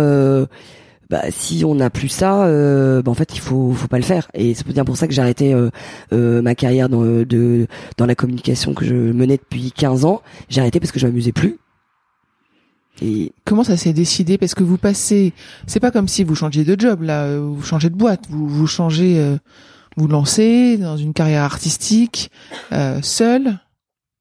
bah, 1.11 1.23
si 1.29 1.65
on 1.65 1.75
n'a 1.75 1.89
plus 1.89 2.07
ça, 2.07 2.45
euh, 2.45 3.01
bah, 3.01 3.11
en 3.11 3.13
fait, 3.13 3.35
il 3.35 3.41
faut, 3.41 3.73
faut 3.73 3.89
pas 3.89 3.97
le 3.97 4.03
faire. 4.03 4.31
Et 4.33 4.53
c'est 4.53 4.65
bien 4.65 4.85
pour 4.85 4.95
ça 4.95 5.07
que 5.07 5.13
j'ai 5.13 5.21
arrêté 5.21 5.53
euh, 5.53 5.69
euh, 6.13 6.41
ma 6.41 6.55
carrière 6.55 6.87
dans, 6.87 7.01
de, 7.03 7.67
dans 7.97 8.05
la 8.05 8.15
communication 8.15 8.73
que 8.73 8.85
je 8.85 8.95
menais 8.95 9.35
depuis 9.35 9.73
15 9.73 10.05
ans. 10.05 10.21
J'ai 10.47 10.61
arrêté 10.61 10.79
parce 10.79 10.93
que 10.93 10.99
je 10.99 11.07
m'amusais 11.07 11.33
plus. 11.33 11.57
Et 13.01 13.33
comment 13.43 13.65
ça 13.65 13.75
s'est 13.75 13.91
décidé? 13.91 14.37
Parce 14.37 14.55
que 14.55 14.63
vous 14.63 14.77
passez, 14.77 15.33
c'est 15.67 15.81
pas 15.81 15.91
comme 15.91 16.07
si 16.07 16.23
vous 16.23 16.35
changiez 16.35 16.63
de 16.63 16.79
job 16.79 17.01
là, 17.01 17.37
vous 17.37 17.61
changez 17.61 17.89
de 17.89 17.95
boîte, 17.95 18.25
vous 18.29 18.47
vous 18.47 18.67
changez, 18.67 19.37
vous 19.97 20.07
lancez 20.07 20.77
dans 20.77 20.97
une 20.97 21.13
carrière 21.13 21.43
artistique 21.43 22.29
seul. 23.01 23.57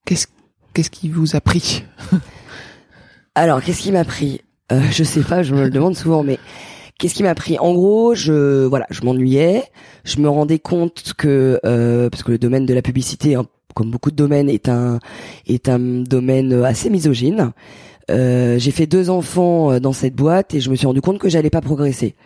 Qu'est-ce 0.06 0.28
qu'est-ce 0.72 0.88
qui 0.88 1.10
vous 1.10 1.36
a 1.36 1.40
pris? 1.40 1.84
Alors, 3.34 3.60
qu'est-ce 3.60 3.82
qui 3.82 3.92
m'a 3.92 4.04
pris? 4.04 4.40
Je 4.70 5.04
sais 5.04 5.22
pas, 5.22 5.42
je 5.42 5.54
me 5.54 5.64
le 5.64 5.70
demande 5.70 5.96
souvent, 5.96 6.22
mais 6.22 6.38
Qu'est-ce 7.00 7.14
qui 7.14 7.22
m'a 7.22 7.34
pris? 7.34 7.58
En 7.58 7.72
gros, 7.72 8.14
je 8.14 8.66
voilà, 8.66 8.86
je 8.90 9.00
m'ennuyais. 9.04 9.64
Je 10.04 10.20
me 10.20 10.28
rendais 10.28 10.58
compte 10.58 11.14
que 11.16 11.58
euh, 11.64 12.10
parce 12.10 12.22
que 12.22 12.30
le 12.30 12.36
domaine 12.36 12.66
de 12.66 12.74
la 12.74 12.82
publicité, 12.82 13.36
hein, 13.36 13.46
comme 13.74 13.90
beaucoup 13.90 14.10
de 14.10 14.16
domaines, 14.16 14.50
est 14.50 14.68
un 14.68 14.98
est 15.46 15.70
un 15.70 15.78
domaine 15.78 16.52
assez 16.62 16.90
misogyne. 16.90 17.52
Euh, 18.10 18.58
j'ai 18.58 18.70
fait 18.70 18.84
deux 18.86 19.08
enfants 19.08 19.72
euh, 19.72 19.80
dans 19.80 19.94
cette 19.94 20.14
boîte 20.14 20.52
et 20.52 20.60
je 20.60 20.68
me 20.68 20.76
suis 20.76 20.86
rendu 20.86 21.00
compte 21.00 21.18
que 21.18 21.30
j'allais 21.30 21.48
pas 21.48 21.62
progresser. 21.62 22.16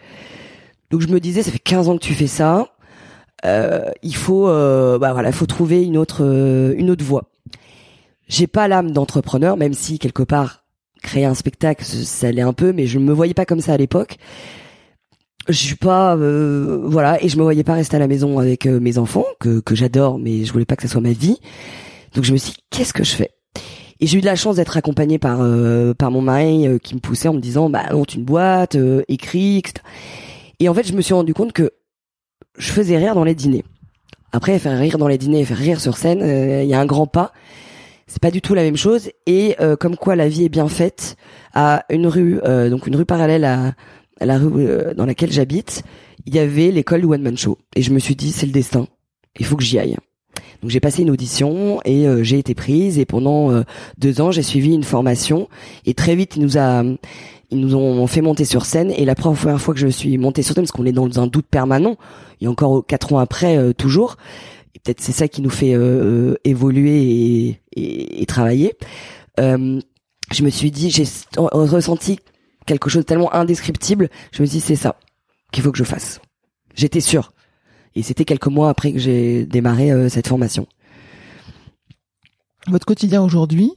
Donc 0.90 1.02
je 1.02 1.06
me 1.06 1.20
disais, 1.20 1.44
ça 1.44 1.52
fait 1.52 1.60
15 1.60 1.88
ans 1.88 1.96
que 1.96 2.02
tu 2.02 2.14
fais 2.14 2.26
ça. 2.26 2.74
Euh, 3.44 3.92
il 4.02 4.16
faut 4.16 4.48
euh, 4.48 4.98
bah 4.98 5.12
voilà, 5.12 5.30
faut 5.30 5.46
trouver 5.46 5.84
une 5.84 5.96
autre 5.96 6.24
euh, 6.24 6.74
une 6.76 6.90
autre 6.90 7.04
voie. 7.04 7.30
J'ai 8.26 8.48
pas 8.48 8.66
l'âme 8.66 8.90
d'entrepreneur, 8.90 9.56
même 9.56 9.74
si 9.74 10.00
quelque 10.00 10.24
part 10.24 10.64
créer 11.00 11.26
un 11.26 11.34
spectacle, 11.34 11.84
ça 11.84 12.32
l'est 12.32 12.42
un 12.42 12.54
peu, 12.54 12.72
mais 12.72 12.86
je 12.88 12.98
me 12.98 13.12
voyais 13.12 13.34
pas 13.34 13.44
comme 13.44 13.60
ça 13.60 13.74
à 13.74 13.76
l'époque 13.76 14.16
je 15.48 15.52
suis 15.52 15.76
pas 15.76 16.16
euh, 16.16 16.80
voilà 16.84 17.22
et 17.22 17.28
je 17.28 17.36
me 17.36 17.42
voyais 17.42 17.64
pas 17.64 17.74
rester 17.74 17.96
à 17.96 17.98
la 17.98 18.08
maison 18.08 18.38
avec 18.38 18.66
euh, 18.66 18.80
mes 18.80 18.98
enfants 18.98 19.26
que 19.40 19.60
que 19.60 19.74
j'adore 19.74 20.18
mais 20.18 20.44
je 20.44 20.52
voulais 20.52 20.64
pas 20.64 20.76
que 20.76 20.82
ça 20.82 20.88
soit 20.88 21.00
ma 21.00 21.12
vie. 21.12 21.38
Donc 22.14 22.24
je 22.24 22.32
me 22.32 22.36
suis 22.36 22.52
dit 22.52 22.58
qu'est-ce 22.70 22.92
que 22.92 23.04
je 23.04 23.14
fais? 23.14 23.30
Et 24.00 24.06
j'ai 24.06 24.18
eu 24.18 24.20
de 24.20 24.26
la 24.26 24.36
chance 24.36 24.56
d'être 24.56 24.76
accompagnée 24.76 25.18
par 25.18 25.40
euh, 25.40 25.92
par 25.94 26.10
mon 26.10 26.22
mari 26.22 26.66
qui 26.82 26.94
me 26.94 27.00
poussait 27.00 27.28
en 27.28 27.34
me 27.34 27.40
disant 27.40 27.68
bah 27.68 27.84
monte 27.92 28.14
une 28.14 28.24
boîte 28.24 28.76
écris 29.08 29.58
etc. 29.58 29.84
et 30.60 30.68
en 30.68 30.74
fait 30.74 30.86
je 30.86 30.94
me 30.94 31.02
suis 31.02 31.14
rendu 31.14 31.34
compte 31.34 31.52
que 31.52 31.72
je 32.56 32.72
faisais 32.72 32.96
rire 32.96 33.14
dans 33.14 33.24
les 33.24 33.34
dîners. 33.34 33.64
Après 34.32 34.58
faire 34.58 34.78
rire 34.78 34.98
dans 34.98 35.08
les 35.08 35.18
dîners 35.18 35.44
faire 35.44 35.58
rire 35.58 35.80
sur 35.80 35.96
scène 35.96 36.20
il 36.20 36.68
y 36.68 36.74
a 36.74 36.80
un 36.80 36.86
grand 36.86 37.06
pas. 37.06 37.32
C'est 38.06 38.20
pas 38.20 38.30
du 38.30 38.42
tout 38.42 38.54
la 38.54 38.62
même 38.62 38.76
chose. 38.76 39.10
Et 39.26 39.56
comme 39.80 39.96
quoi 39.96 40.16
la 40.16 40.28
vie 40.28 40.44
est 40.44 40.48
bien 40.50 40.68
faite 40.68 41.16
à 41.52 41.84
une 41.90 42.06
rue 42.06 42.40
donc 42.70 42.86
une 42.86 42.96
rue 42.96 43.06
parallèle 43.06 43.44
à 43.44 43.74
la 44.20 44.38
rue 44.38 44.66
euh, 44.66 44.94
dans 44.94 45.06
laquelle 45.06 45.32
j'habite, 45.32 45.82
il 46.26 46.34
y 46.34 46.38
avait 46.38 46.70
l'école 46.70 47.00
du 47.00 47.06
One 47.06 47.22
Man 47.22 47.36
Show. 47.36 47.58
Et 47.76 47.82
je 47.82 47.92
me 47.92 47.98
suis 47.98 48.16
dit, 48.16 48.32
c'est 48.32 48.46
le 48.46 48.52
destin. 48.52 48.86
Il 49.38 49.46
faut 49.46 49.56
que 49.56 49.64
j'y 49.64 49.78
aille. 49.78 49.96
Donc 50.62 50.70
j'ai 50.70 50.80
passé 50.80 51.02
une 51.02 51.10
audition 51.10 51.80
et 51.84 52.08
euh, 52.08 52.22
j'ai 52.22 52.38
été 52.38 52.54
prise 52.54 52.98
et 52.98 53.04
pendant 53.04 53.52
euh, 53.52 53.62
deux 53.98 54.20
ans 54.20 54.30
j'ai 54.30 54.42
suivi 54.42 54.72
une 54.72 54.82
formation 54.82 55.48
et 55.84 55.94
très 55.94 56.16
vite 56.16 56.36
ils 56.36 56.42
nous 56.42 56.56
a 56.58 56.82
ils 57.50 57.60
nous 57.60 57.74
ont 57.76 58.06
fait 58.06 58.22
monter 58.22 58.44
sur 58.44 58.64
scène 58.64 58.90
et 58.90 59.04
la 59.04 59.14
première 59.14 59.60
fois 59.60 59.74
que 59.74 59.80
je 59.80 59.86
suis 59.86 60.16
montée 60.16 60.42
sur 60.42 60.54
scène 60.54 60.64
parce 60.64 60.72
qu'on 60.72 60.86
est 60.86 60.92
dans 60.92 61.20
un 61.20 61.26
doute 61.26 61.46
permanent 61.46 61.96
et 62.40 62.48
encore 62.48 62.84
quatre 62.86 63.12
ans 63.12 63.18
après 63.18 63.74
toujours 63.74 64.16
et 64.74 64.80
peut-être 64.80 65.00
c'est 65.00 65.12
ça 65.12 65.28
qui 65.28 65.42
nous 65.42 65.50
fait 65.50 65.76
évoluer 66.44 67.02
et, 67.02 67.60
et, 67.76 68.22
et 68.22 68.26
travailler 68.26 68.72
je 69.38 70.42
me 70.42 70.50
suis 70.50 70.70
dit 70.70 70.90
j'ai 70.90 71.04
ressenti 71.36 72.18
quelque 72.66 72.90
chose 72.90 73.02
de 73.02 73.06
tellement 73.06 73.34
indescriptible, 73.34 74.10
je 74.32 74.42
me 74.42 74.46
dis 74.46 74.60
c'est 74.60 74.76
ça 74.76 74.96
qu'il 75.52 75.62
faut 75.62 75.72
que 75.72 75.78
je 75.78 75.84
fasse. 75.84 76.20
J'étais 76.74 77.00
sûr. 77.00 77.32
Et 77.94 78.02
c'était 78.02 78.24
quelques 78.24 78.48
mois 78.48 78.70
après 78.70 78.92
que 78.92 78.98
j'ai 78.98 79.46
démarré 79.46 79.92
euh, 79.92 80.08
cette 80.08 80.26
formation. 80.26 80.66
Votre 82.66 82.86
quotidien 82.86 83.22
aujourd'hui, 83.22 83.72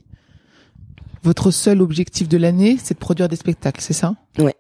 votre 1.23 1.52
seul 1.52 1.82
objectif 1.82 2.28
de 2.28 2.38
l'année, 2.38 2.78
c'est 2.82 2.93
de 2.93 3.00
produire 3.00 3.28
des 3.28 3.36
spectacles, 3.36 3.82
c'est 3.82 3.93
ça? 3.93 4.15
Ouais. 4.39 4.56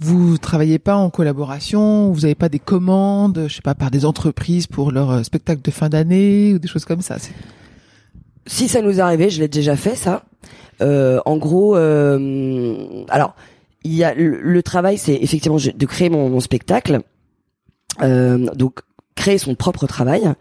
Vous 0.00 0.38
travaillez 0.38 0.78
pas 0.78 0.96
en 0.96 1.10
collaboration, 1.10 2.12
vous 2.12 2.20
n'avez 2.20 2.34
pas 2.34 2.48
des 2.48 2.58
commandes, 2.58 3.46
je 3.48 3.54
sais 3.54 3.62
pas, 3.62 3.74
par 3.74 3.90
des 3.90 4.04
entreprises 4.04 4.66
pour 4.66 4.92
leur 4.92 5.10
euh, 5.10 5.22
spectacle 5.22 5.62
de 5.62 5.70
fin 5.70 5.88
d'année 5.88 6.54
ou 6.54 6.58
des 6.58 6.68
choses 6.68 6.84
comme 6.84 7.00
ça. 7.00 7.16
Si 8.46 8.68
ça 8.68 8.80
nous 8.80 9.00
arrivait, 9.00 9.30
je 9.30 9.40
l'ai 9.40 9.48
déjà 9.48 9.76
fait 9.76 9.94
ça. 9.94 10.24
Euh, 10.80 11.20
en 11.26 11.36
gros, 11.36 11.76
euh, 11.76 13.04
alors 13.08 13.34
il 13.84 13.94
y 13.94 14.04
a 14.04 14.14
le, 14.14 14.62
travail, 14.62 14.98
c'est 14.98 15.14
effectivement 15.14 15.58
de 15.58 15.86
créer 15.86 16.10
mon, 16.10 16.40
spectacle, 16.40 17.00
euh, 18.02 18.46
donc 18.54 18.80
créer 19.14 19.38
son 19.38 19.54
propre 19.54 19.86
travail, 19.86 20.32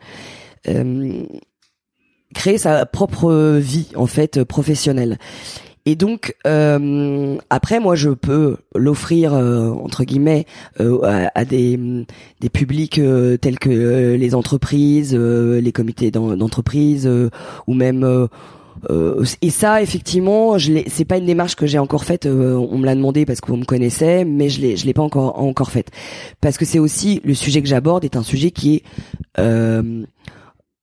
euh, 0.68 1.24
créer 2.34 2.58
sa 2.58 2.86
propre 2.86 3.58
vie 3.58 3.90
en 3.96 4.08
fait 4.08 4.44
professionnelle. 4.44 5.18
Et 5.86 5.96
donc 5.96 6.36
euh, 6.46 7.38
après, 7.50 7.80
moi, 7.80 7.96
je 7.96 8.10
peux 8.10 8.58
l'offrir 8.76 9.34
entre 9.34 10.04
guillemets 10.04 10.46
à, 10.80 11.46
des 11.46 11.80
des 12.42 12.50
publics 12.50 13.00
tels 13.42 13.60
que 13.60 14.16
les 14.16 14.36
entreprises, 14.36 15.16
les 15.16 15.72
comités 15.72 16.12
d'entreprise 16.12 17.10
ou 17.68 17.74
même 17.74 18.28
euh, 18.90 19.24
et 19.42 19.50
ça, 19.50 19.82
effectivement, 19.82 20.58
je 20.58 20.74
c'est 20.88 21.06
pas 21.06 21.18
une 21.18 21.26
démarche 21.26 21.56
que 21.56 21.66
j'ai 21.66 21.80
encore 21.80 22.04
faite. 22.04 22.26
Euh, 22.26 22.56
on 22.56 22.78
me 22.78 22.86
l'a 22.86 22.96
demandé 22.96 23.26
parce 23.26 23.42
qu'on 23.42 23.58
me 23.58 23.66
connaissait, 23.66 24.24
mais 24.24 24.50
je 24.50 24.62
l'ai, 24.62 24.78
je 24.78 24.86
l'ai 24.86 24.94
pas 24.94 25.02
encore 25.02 25.40
encore 25.40 25.72
faite 25.72 25.90
parce 26.42 26.58
que 26.58 26.66
c'est 26.66 26.80
aussi 26.80 27.22
le 27.24 27.34
sujet 27.34 27.62
que 27.62 27.68
j'aborde 27.68 28.06
est 28.06 28.16
un 28.16 28.24
sujet 28.24 28.52
qui 28.52 28.76
est, 28.76 28.84
euh, 29.40 30.04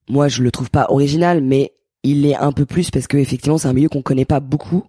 moi, 0.08 0.28
je 0.28 0.42
le 0.42 0.50
trouve 0.50 0.70
pas 0.70 0.86
original, 0.90 1.40
mais 1.40 1.72
il 2.02 2.26
est 2.26 2.36
un 2.36 2.52
peu 2.52 2.66
plus 2.66 2.90
parce 2.90 3.06
que 3.06 3.16
effectivement, 3.16 3.58
c'est 3.58 3.68
un 3.68 3.72
milieu 3.72 3.88
qu'on 3.88 4.02
connaît 4.02 4.24
pas 4.26 4.40
beaucoup 4.40 4.84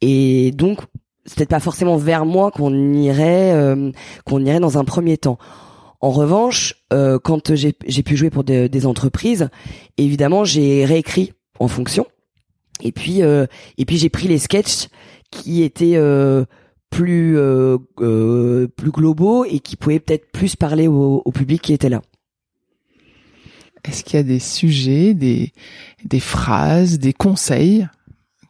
et 0.00 0.52
donc 0.52 0.80
c'est 1.24 1.36
peut-être 1.36 1.50
pas 1.50 1.60
forcément 1.60 1.96
vers 1.96 2.24
moi 2.24 2.50
qu'on 2.50 2.92
irait, 2.94 3.52
euh, 3.52 3.90
qu'on 4.24 4.44
irait 4.44 4.60
dans 4.60 4.78
un 4.78 4.84
premier 4.84 5.18
temps. 5.18 5.38
En 6.00 6.10
revanche, 6.10 6.76
euh, 6.92 7.18
quand 7.18 7.54
j'ai, 7.54 7.74
j'ai 7.86 8.02
pu 8.02 8.16
jouer 8.16 8.30
pour 8.30 8.44
des, 8.44 8.68
des 8.68 8.86
entreprises, 8.86 9.50
évidemment, 9.96 10.44
j'ai 10.44 10.84
réécrit 10.84 11.32
en 11.58 11.68
fonction. 11.68 12.06
Et 12.80 12.92
puis 12.92 13.22
euh, 13.22 13.46
et 13.76 13.84
puis 13.84 13.98
j'ai 13.98 14.08
pris 14.08 14.28
les 14.28 14.38
sketchs 14.38 14.88
qui 15.30 15.62
étaient 15.62 15.96
euh, 15.96 16.44
plus 16.90 17.36
euh, 17.36 17.78
plus 18.76 18.90
globaux 18.90 19.44
et 19.44 19.60
qui 19.60 19.76
pouvaient 19.76 20.00
peut-être 20.00 20.30
plus 20.32 20.56
parler 20.56 20.86
au, 20.86 21.30
public 21.32 21.62
qui 21.62 21.72
était 21.72 21.88
là. 21.88 22.02
Est-ce 23.84 24.04
qu'il 24.04 24.16
y 24.16 24.20
a 24.20 24.24
des 24.24 24.38
sujets, 24.38 25.14
des 25.14 25.52
des 26.04 26.20
phrases, 26.20 26.98
des 26.98 27.12
conseils 27.12 27.86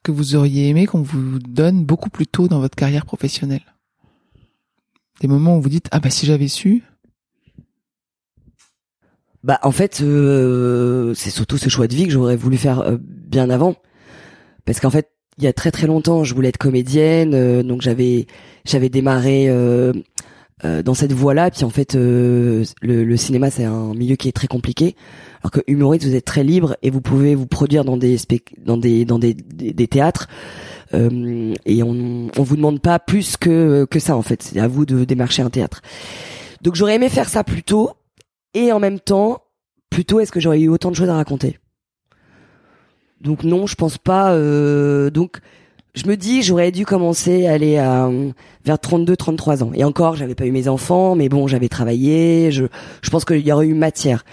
que 0.02 0.12
vous 0.12 0.36
auriez 0.36 0.68
aimé 0.68 0.86
qu'on 0.86 1.02
vous 1.02 1.38
donne 1.38 1.84
beaucoup 1.84 2.10
plus 2.10 2.26
tôt 2.26 2.48
dans 2.48 2.60
votre 2.60 2.76
carrière 2.76 3.06
professionnelle? 3.06 3.74
Des 5.20 5.28
moments 5.28 5.56
où 5.56 5.62
vous 5.62 5.68
dites 5.68 5.88
ah 5.90 6.00
bah 6.00 6.10
si 6.10 6.26
j'avais 6.26 6.48
su? 6.48 6.82
Bah 9.44 9.58
en 9.62 9.70
fait 9.72 10.02
c'est 11.14 11.30
surtout 11.30 11.56
ce 11.56 11.68
choix 11.68 11.86
de 11.86 11.94
vie 11.94 12.04
que 12.04 12.12
j'aurais 12.12 12.36
voulu 12.36 12.58
faire 12.58 12.98
bien 13.00 13.50
avant 13.50 13.76
parce 14.68 14.80
qu'en 14.80 14.90
fait 14.90 15.08
il 15.38 15.44
y 15.44 15.46
a 15.46 15.54
très 15.54 15.70
très 15.70 15.86
longtemps 15.86 16.24
je 16.24 16.34
voulais 16.34 16.50
être 16.50 16.58
comédienne 16.58 17.32
euh, 17.32 17.62
donc 17.62 17.80
j'avais 17.80 18.26
j'avais 18.66 18.90
démarré 18.90 19.48
euh, 19.48 19.94
euh, 20.66 20.82
dans 20.82 20.92
cette 20.92 21.12
voie-là. 21.12 21.50
Puis 21.50 21.64
en 21.64 21.70
fait 21.70 21.94
le, 21.94 22.64
le, 22.82 23.16
cinéma 23.16 23.50
c'est 23.50 23.64
un 23.64 23.94
milieu 23.94 24.16
qui 24.16 24.28
est 24.28 24.32
très 24.32 24.46
compliqué. 24.46 24.94
Alors 25.40 25.52
que 25.52 25.60
humoriste 25.68 26.04
vous 26.04 26.14
êtes 26.14 26.26
très 26.26 26.44
libre 26.44 26.76
et 26.82 26.90
vous 26.90 27.00
pouvez 27.00 27.34
vous 27.34 27.46
produire 27.46 27.84
dans 27.84 27.96
des 27.96 28.18
dans 28.58 28.76
des 28.76 29.06
dans 29.06 29.18
des, 29.18 29.32
des, 29.32 29.88
théâtres. 29.88 30.28
Et 30.92 31.82
on 31.82 32.28
on 32.36 32.42
vous 32.42 32.56
demande 32.56 32.82
pas 32.82 32.98
plus 32.98 33.38
que 33.38 33.86
que 33.90 34.00
ça 34.00 34.16
en 34.16 34.22
fait. 34.22 34.42
C'est 34.42 34.60
à 34.60 34.68
vous 34.68 34.84
de 34.84 35.04
démarcher 35.04 35.40
un 35.40 35.50
théâtre. 35.50 35.80
Donc 36.60 36.74
j'aurais 36.74 36.96
aimé 36.96 37.08
faire 37.08 37.30
ça 37.30 37.42
plus 37.42 37.62
tôt. 37.62 37.92
Et 38.52 38.70
en 38.70 38.80
même 38.80 39.00
temps 39.00 39.44
plutôt 39.88 40.20
est-ce 40.20 40.32
que 40.32 40.40
j'aurais 40.40 40.60
eu 40.60 40.68
autant 40.68 40.90
de 40.90 40.96
choses 40.96 41.08
à 41.08 41.14
raconter? 41.14 41.58
Donc 43.20 43.44
non, 43.44 43.66
je 43.66 43.74
pense 43.74 43.98
pas. 43.98 44.32
Euh, 44.32 45.10
donc 45.10 45.40
je 45.94 46.06
me 46.06 46.16
dis 46.16 46.42
j'aurais 46.42 46.70
dû 46.70 46.86
commencer 46.86 47.46
à 47.46 47.52
aller 47.52 47.76
à, 47.76 48.08
vers 48.64 48.78
32 48.78 49.16
33 49.16 49.64
ans 49.64 49.70
et 49.74 49.84
encore 49.84 50.14
j'avais 50.16 50.34
pas 50.34 50.46
eu 50.46 50.52
mes 50.52 50.68
enfants 50.68 51.16
mais 51.16 51.28
bon 51.28 51.46
j'avais 51.48 51.68
travaillé 51.68 52.52
je 52.52 52.66
je 53.02 53.10
pense 53.10 53.24
qu'il 53.24 53.44
y 53.44 53.50
aurait 53.50 53.66
eu 53.66 53.74
matière 53.74 54.24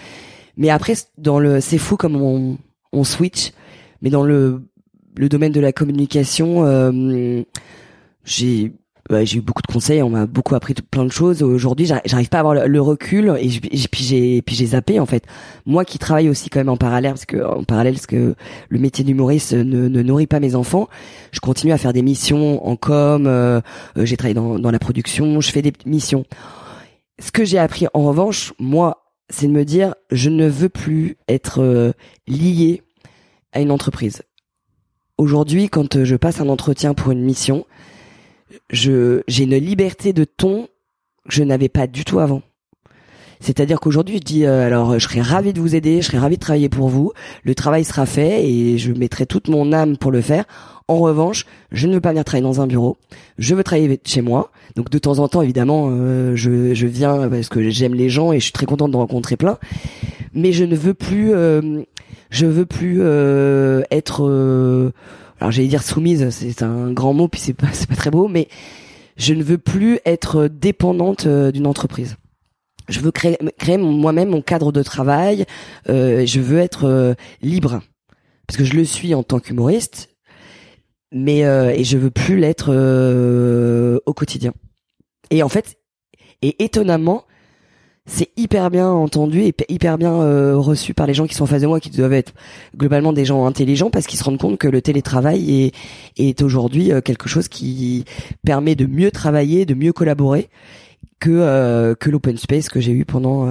mais 0.56 0.70
après 0.70 0.94
dans 1.18 1.40
le 1.40 1.60
c'est 1.60 1.78
fou 1.78 1.96
comme 1.96 2.16
on 2.16 2.58
on 2.92 3.04
switch 3.04 3.52
mais 4.00 4.10
dans 4.10 4.22
le 4.22 4.62
le 5.16 5.28
domaine 5.28 5.50
de 5.50 5.60
la 5.60 5.72
communication 5.72 6.64
euh, 6.66 7.42
j'ai 8.24 8.72
j'ai 9.22 9.38
eu 9.38 9.40
beaucoup 9.40 9.62
de 9.62 9.72
conseils, 9.72 10.02
on 10.02 10.10
m'a 10.10 10.26
beaucoup 10.26 10.54
appris 10.54 10.74
plein 10.74 11.04
de 11.04 11.12
choses. 11.12 11.42
Aujourd'hui, 11.42 11.86
j'arrive 11.86 12.28
pas 12.28 12.38
à 12.38 12.40
avoir 12.40 12.54
le 12.54 12.80
recul 12.80 13.36
et, 13.40 13.48
puis 13.88 14.04
j'ai 14.48 14.66
zappé 14.66 15.00
en 15.00 15.06
fait. 15.06 15.24
Moi 15.64 15.84
qui 15.84 15.98
travaille 15.98 16.28
aussi 16.28 16.50
quand 16.50 16.60
même 16.60 16.68
en 16.68 16.76
parallèle 16.76 17.12
parce 17.12 17.26
que 17.26 17.44
en 17.44 17.64
parallèle 17.64 17.94
parce 17.94 18.06
que 18.06 18.34
le 18.68 18.78
métier 18.78 19.04
d'humoriste 19.04 19.52
ne, 19.52 19.88
ne 19.88 20.02
nourrit 20.02 20.26
pas 20.26 20.40
mes 20.40 20.54
enfants, 20.54 20.88
je 21.32 21.40
continue 21.40 21.72
à 21.72 21.78
faire 21.78 21.92
des 21.92 22.02
missions 22.02 22.66
en 22.66 22.76
com, 22.76 23.26
euh, 23.26 23.60
euh, 23.96 24.04
j'ai 24.04 24.16
travaillé 24.16 24.34
dans 24.34 24.70
la 24.70 24.78
production, 24.78 25.40
je 25.40 25.50
fais 25.50 25.62
des 25.62 25.72
missions. 25.84 26.24
Ce 27.18 27.30
que 27.30 27.44
j'ai 27.44 27.58
appris 27.58 27.86
en 27.94 28.02
revanche, 28.02 28.52
moi, 28.58 29.12
c'est 29.30 29.46
de 29.46 29.52
me 29.52 29.64
dire 29.64 29.94
je 30.10 30.30
ne 30.30 30.46
veux 30.46 30.68
plus 30.68 31.16
être 31.28 31.62
euh, 31.62 31.92
lié 32.26 32.82
à 33.52 33.60
une 33.60 33.70
entreprise. 33.70 34.22
Aujourd'hui, 35.18 35.68
quand 35.68 36.04
je 36.04 36.16
passe 36.16 36.40
un 36.40 36.48
entretien 36.48 36.92
pour 36.92 37.10
une 37.10 37.22
mission, 37.22 37.64
je 38.70 39.22
j'ai 39.28 39.44
une 39.44 39.56
liberté 39.56 40.12
de 40.12 40.24
ton 40.24 40.68
que 41.28 41.34
je 41.34 41.42
n'avais 41.42 41.68
pas 41.68 41.86
du 41.86 42.04
tout 42.04 42.18
avant. 42.18 42.42
C'est-à-dire 43.40 43.80
qu'aujourd'hui, 43.80 44.16
je 44.16 44.22
dis 44.22 44.46
euh, 44.46 44.66
alors, 44.66 44.98
je 44.98 45.06
serais 45.06 45.20
ravi 45.20 45.52
de 45.52 45.60
vous 45.60 45.74
aider, 45.74 46.00
je 46.00 46.06
serais 46.06 46.18
ravi 46.18 46.36
de 46.36 46.40
travailler 46.40 46.68
pour 46.68 46.88
vous. 46.88 47.12
Le 47.44 47.54
travail 47.54 47.84
sera 47.84 48.06
fait 48.06 48.48
et 48.48 48.78
je 48.78 48.92
mettrai 48.92 49.26
toute 49.26 49.48
mon 49.48 49.72
âme 49.72 49.96
pour 49.96 50.10
le 50.10 50.20
faire. 50.20 50.44
En 50.88 50.98
revanche, 50.98 51.46
je 51.72 51.86
ne 51.86 51.94
veux 51.94 52.00
pas 52.00 52.10
venir 52.10 52.24
travailler 52.24 52.44
dans 52.44 52.60
un 52.60 52.66
bureau. 52.66 52.96
Je 53.38 53.54
veux 53.54 53.64
travailler 53.64 54.00
chez 54.04 54.22
moi. 54.22 54.50
Donc 54.76 54.88
de 54.88 54.98
temps 54.98 55.18
en 55.18 55.28
temps, 55.28 55.42
évidemment, 55.42 55.88
euh, 55.90 56.34
je, 56.34 56.74
je 56.74 56.86
viens 56.86 57.28
parce 57.28 57.48
que 57.48 57.68
j'aime 57.70 57.94
les 57.94 58.08
gens 58.08 58.32
et 58.32 58.38
je 58.38 58.44
suis 58.44 58.52
très 58.52 58.66
contente 58.66 58.92
de 58.92 58.96
rencontrer 58.96 59.36
plein. 59.36 59.58
Mais 60.32 60.52
je 60.52 60.64
ne 60.64 60.76
veux 60.76 60.94
plus, 60.94 61.32
euh, 61.34 61.82
je 62.30 62.46
veux 62.46 62.66
plus 62.66 63.00
être 63.90 64.92
alors 65.40 65.50
j'allais 65.50 65.68
dire 65.68 65.82
soumise, 65.82 66.30
c'est 66.30 66.62
un 66.62 66.92
grand 66.92 67.12
mot 67.12 67.28
puis 67.28 67.40
c'est 67.40 67.54
pas 67.54 67.68
c'est 67.72 67.88
pas 67.88 67.96
très 67.96 68.10
beau, 68.10 68.28
mais 68.28 68.48
je 69.16 69.34
ne 69.34 69.42
veux 69.42 69.58
plus 69.58 69.98
être 70.04 70.48
dépendante 70.48 71.26
euh, 71.26 71.50
d'une 71.52 71.66
entreprise. 71.66 72.16
Je 72.88 73.00
veux 73.00 73.10
créer, 73.10 73.36
créer 73.58 73.78
moi-même 73.78 74.30
mon 74.30 74.42
cadre 74.42 74.72
de 74.72 74.82
travail. 74.82 75.44
Euh, 75.88 76.24
je 76.24 76.40
veux 76.40 76.58
être 76.58 76.84
euh, 76.84 77.14
libre 77.42 77.80
parce 78.46 78.56
que 78.56 78.64
je 78.64 78.74
le 78.74 78.84
suis 78.84 79.14
en 79.14 79.24
tant 79.24 79.40
qu'humoriste, 79.40 80.10
mais 81.10 81.44
euh, 81.44 81.70
et 81.70 81.82
je 81.82 81.98
veux 81.98 82.10
plus 82.10 82.38
l'être 82.38 82.70
au 84.06 84.14
quotidien. 84.14 84.52
Et 85.30 85.42
en 85.42 85.48
fait, 85.48 85.78
et 86.42 86.62
étonnamment, 86.64 87.24
c'est 88.06 88.30
hyper 88.36 88.70
bien 88.70 88.88
entendu 88.88 89.40
et 89.40 89.54
hyper 89.68 89.98
bien 89.98 90.12
euh, 90.12 90.56
reçu 90.56 90.94
par 90.94 91.08
les 91.08 91.14
gens 91.14 91.26
qui 91.26 91.34
sont 91.34 91.42
en 91.42 91.48
face 91.48 91.62
de 91.62 91.66
moi, 91.66 91.80
qui 91.80 91.90
doivent 91.90 92.12
être 92.12 92.32
globalement 92.76 93.12
des 93.12 93.24
gens 93.24 93.44
intelligents, 93.46 93.90
parce 93.90 94.06
qu'ils 94.06 94.18
se 94.18 94.24
rendent 94.24 94.38
compte 94.38 94.58
que 94.58 94.68
le 94.68 94.80
télétravail 94.80 95.64
est, 95.64 95.74
est 96.16 96.40
aujourd'hui 96.40 96.92
euh, 96.92 97.00
quelque 97.00 97.28
chose 97.28 97.48
qui 97.48 98.04
permet 98.44 98.76
de 98.76 98.86
mieux 98.86 99.10
travailler, 99.10 99.66
de 99.66 99.74
mieux 99.74 99.92
collaborer 99.92 100.48
que 101.18 101.30
euh, 101.30 101.94
que 101.96 102.08
l'open 102.08 102.36
space 102.36 102.68
que 102.68 102.78
j'ai 102.78 102.92
eu 102.92 103.04
pendant 103.04 103.48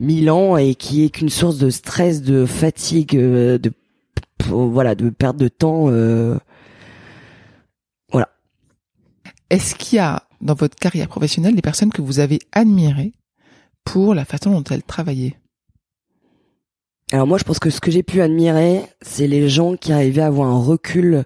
mille 0.00 0.30
ans 0.30 0.56
et 0.56 0.74
qui 0.74 1.04
est 1.04 1.10
qu'une 1.10 1.28
source 1.28 1.58
de 1.58 1.68
stress, 1.68 2.22
de 2.22 2.46
fatigue, 2.46 3.14
de 3.14 3.72
voilà, 4.48 4.94
de 4.94 5.10
perte 5.10 5.36
de 5.36 5.48
temps. 5.48 5.90
voilà. 8.10 8.28
Est-ce 9.50 9.74
qu'il 9.74 9.96
y 9.96 10.00
a 10.00 10.22
dans 10.40 10.54
votre 10.54 10.76
carrière 10.76 11.08
professionnelle 11.08 11.56
des 11.56 11.62
personnes 11.62 11.92
que 11.92 12.00
vous 12.00 12.20
avez 12.20 12.38
admirées 12.52 13.12
pour 13.92 14.14
la 14.14 14.26
façon 14.26 14.50
dont 14.50 14.64
elles 14.70 14.82
travaillaient 14.82 15.34
Alors 17.10 17.26
moi, 17.26 17.38
je 17.38 17.44
pense 17.44 17.58
que 17.58 17.70
ce 17.70 17.80
que 17.80 17.90
j'ai 17.90 18.02
pu 18.02 18.20
admirer, 18.20 18.82
c'est 19.00 19.26
les 19.26 19.48
gens 19.48 19.76
qui 19.76 19.92
arrivaient 19.92 20.20
à 20.20 20.26
avoir 20.26 20.48
un 20.48 20.58
recul 20.58 21.24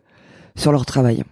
sur 0.54 0.70
leur 0.70 0.86
travail. 0.86 1.24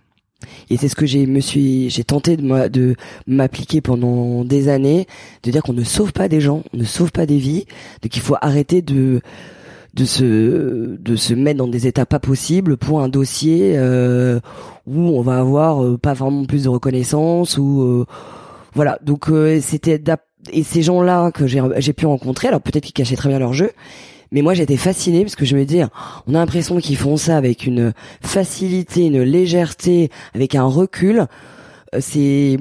Et 0.70 0.76
c'est 0.76 0.88
ce 0.88 0.96
que 0.96 1.06
j'ai 1.06 1.26
me 1.26 1.38
suis 1.40 1.88
j'ai 1.88 2.02
tenté 2.02 2.36
de 2.36 2.96
m'appliquer 3.28 3.80
pendant 3.80 4.44
des 4.44 4.68
années, 4.68 5.06
de 5.44 5.52
dire 5.52 5.62
qu'on 5.62 5.72
ne 5.72 5.84
sauve 5.84 6.12
pas 6.12 6.28
des 6.28 6.40
gens, 6.40 6.64
on 6.72 6.78
ne 6.78 6.84
sauve 6.84 7.12
pas 7.12 7.26
des 7.26 7.38
vies, 7.38 7.66
de 8.02 8.08
qu'il 8.08 8.22
faut 8.22 8.36
arrêter 8.40 8.82
de 8.82 9.20
de 9.94 10.04
se 10.04 10.96
de 10.96 11.16
se 11.16 11.34
mettre 11.34 11.58
dans 11.58 11.68
des 11.68 11.86
états 11.86 12.06
pas 12.06 12.18
possibles 12.18 12.76
pour 12.76 13.02
un 13.02 13.08
dossier 13.08 13.74
euh, 13.76 14.40
où 14.86 14.98
on 14.98 15.22
va 15.22 15.38
avoir 15.38 15.84
euh, 15.84 15.98
pas 15.98 16.14
vraiment 16.14 16.44
plus 16.44 16.64
de 16.64 16.68
reconnaissance 16.68 17.58
ou 17.58 17.82
euh, 17.82 18.06
voilà 18.72 18.98
donc 19.02 19.30
c'était 19.60 19.98
et 20.52 20.62
ces 20.62 20.82
gens-là 20.82 21.30
que 21.32 21.46
j'ai 21.46 21.92
pu 21.92 22.06
rencontrer 22.06 22.48
alors 22.48 22.60
peut-être 22.60 22.84
qu'ils 22.84 22.94
cachaient 22.94 23.16
très 23.16 23.28
bien 23.28 23.38
leur 23.38 23.52
jeu 23.52 23.72
mais 24.32 24.42
moi 24.42 24.54
j'étais 24.54 24.76
fascinée 24.76 25.22
parce 25.22 25.36
que 25.36 25.44
je 25.44 25.56
me 25.56 25.64
dis 25.64 25.82
on 26.26 26.34
a 26.34 26.38
l'impression 26.38 26.78
qu'ils 26.78 26.96
font 26.96 27.16
ça 27.16 27.36
avec 27.36 27.66
une 27.66 27.92
facilité 28.20 29.06
une 29.06 29.22
légèreté 29.22 30.10
avec 30.34 30.54
un 30.54 30.64
recul. 30.64 31.26
C'est 31.98 32.56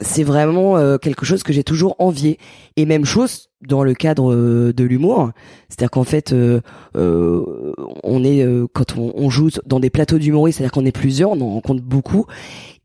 c'est 0.00 0.22
vraiment 0.22 0.76
euh, 0.76 0.98
quelque 0.98 1.24
chose 1.24 1.42
que 1.42 1.54
j'ai 1.54 1.64
toujours 1.64 1.96
envié. 1.98 2.38
Et 2.76 2.84
même 2.84 3.06
chose 3.06 3.48
dans 3.66 3.82
le 3.82 3.94
cadre 3.94 4.34
euh, 4.34 4.74
de 4.74 4.84
l'humour. 4.84 5.30
C'est-à-dire 5.70 5.90
qu'en 5.90 6.04
fait 6.04 6.34
euh, 6.34 6.60
on 6.94 8.22
est 8.22 8.46
quand 8.74 8.98
on, 8.98 9.30
joue 9.30 9.48
dans 9.64 9.80
des 9.80 9.88
plateaux 9.88 10.18
d'humour 10.18 10.48
c'est-à-dire 10.52 10.72
qu'on 10.72 10.84
est 10.84 10.92
plusieurs 10.92 11.30
on 11.30 11.40
en 11.40 11.54
rencontre 11.54 11.82
beaucoup 11.82 12.26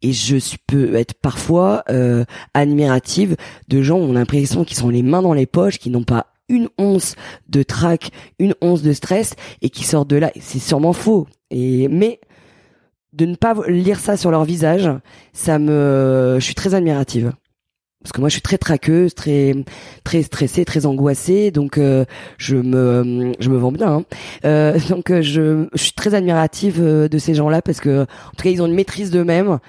et 0.01 0.13
je 0.13 0.37
peux 0.67 0.95
être 0.95 1.13
parfois 1.13 1.83
admirative 2.53 3.35
de 3.67 3.81
gens 3.81 3.97
où 3.97 4.03
on 4.03 4.15
a 4.15 4.19
l'impression 4.19 4.63
qu'ils 4.63 4.77
sont 4.77 4.89
les 4.89 5.03
mains 5.03 5.21
dans 5.21 5.33
les 5.33 5.45
poches 5.45 5.79
qui 5.79 5.89
n'ont 5.89 6.03
pas 6.03 6.27
une 6.49 6.67
once 6.77 7.15
de 7.47 7.63
trac, 7.63 8.11
une 8.39 8.55
once 8.61 8.81
de 8.81 8.91
stress 8.91 9.35
et 9.61 9.69
qui 9.69 9.83
sortent 9.83 10.09
de 10.09 10.17
là. 10.17 10.31
C'est 10.39 10.59
sûrement 10.59 10.93
faux. 10.93 11.27
Et 11.51 11.87
mais 11.87 12.19
de 13.13 13.25
ne 13.25 13.35
pas 13.35 13.55
lire 13.67 13.99
ça 13.99 14.17
sur 14.17 14.31
leur 14.31 14.43
visage, 14.43 14.89
ça 15.33 15.59
me, 15.59 16.37
je 16.39 16.43
suis 16.43 16.55
très 16.55 16.73
admirative. 16.73 17.33
Parce 18.01 18.13
que 18.13 18.21
moi, 18.21 18.29
je 18.29 18.33
suis 18.33 18.41
très 18.41 18.57
traqueuse, 18.57 19.13
très 19.13 19.53
très 20.05 20.23
stressée, 20.23 20.63
très 20.63 20.85
angoissée, 20.85 21.51
donc 21.51 21.77
euh, 21.77 22.05
je 22.37 22.55
me 22.55 23.33
je 23.39 23.49
me 23.49 23.57
vends 23.57 23.73
bien. 23.73 23.87
Hein. 23.87 24.03
Euh, 24.45 24.79
donc 24.89 25.11
euh, 25.11 25.21
je, 25.21 25.67
je 25.73 25.83
suis 25.83 25.91
très 25.91 26.13
admirative 26.13 26.81
de 26.81 27.17
ces 27.17 27.33
gens-là 27.33 27.61
parce 27.61 27.81
que 27.81 28.03
en 28.03 28.35
tout 28.37 28.43
cas, 28.43 28.49
ils 28.49 28.61
ont 28.61 28.67
une 28.67 28.73
maîtrise 28.73 29.11
d'eux-mêmes 29.11 29.59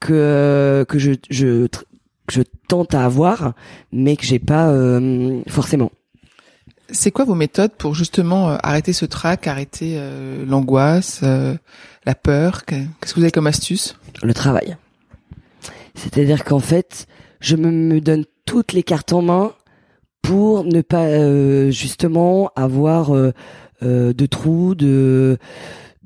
que 0.00 0.84
que 0.88 0.98
je 0.98 1.12
je 1.30 1.66
je 2.30 2.42
tente 2.68 2.94
à 2.94 3.04
avoir, 3.04 3.54
mais 3.92 4.16
que 4.16 4.24
j'ai 4.24 4.38
pas 4.38 4.72
forcément. 5.48 5.90
C'est 6.90 7.10
quoi 7.10 7.24
vos 7.24 7.34
méthodes 7.34 7.72
pour 7.72 7.94
justement 7.94 8.48
arrêter 8.62 8.92
ce 8.92 9.06
trac, 9.06 9.46
arrêter 9.46 10.00
l'angoisse 10.46 11.22
la 12.08 12.14
peur? 12.14 12.64
Qu'est-ce 12.64 13.12
que 13.12 13.20
vous 13.20 13.24
avez 13.24 13.30
comme 13.30 13.46
astuce? 13.46 13.96
Le 14.22 14.34
travail. 14.34 14.76
C'est-à-dire 15.94 16.44
qu'en 16.44 16.60
fait, 16.60 17.06
je 17.40 17.56
me, 17.56 18.00
donne 18.00 18.24
toutes 18.44 18.72
les 18.72 18.82
cartes 18.82 19.12
en 19.12 19.22
main 19.22 19.52
pour 20.22 20.64
ne 20.64 20.80
pas 20.80 21.06
euh, 21.06 21.70
justement 21.70 22.50
avoir 22.56 23.14
euh, 23.14 23.32
euh, 23.82 24.12
de 24.12 24.26
trous, 24.26 24.74
de 24.74 25.38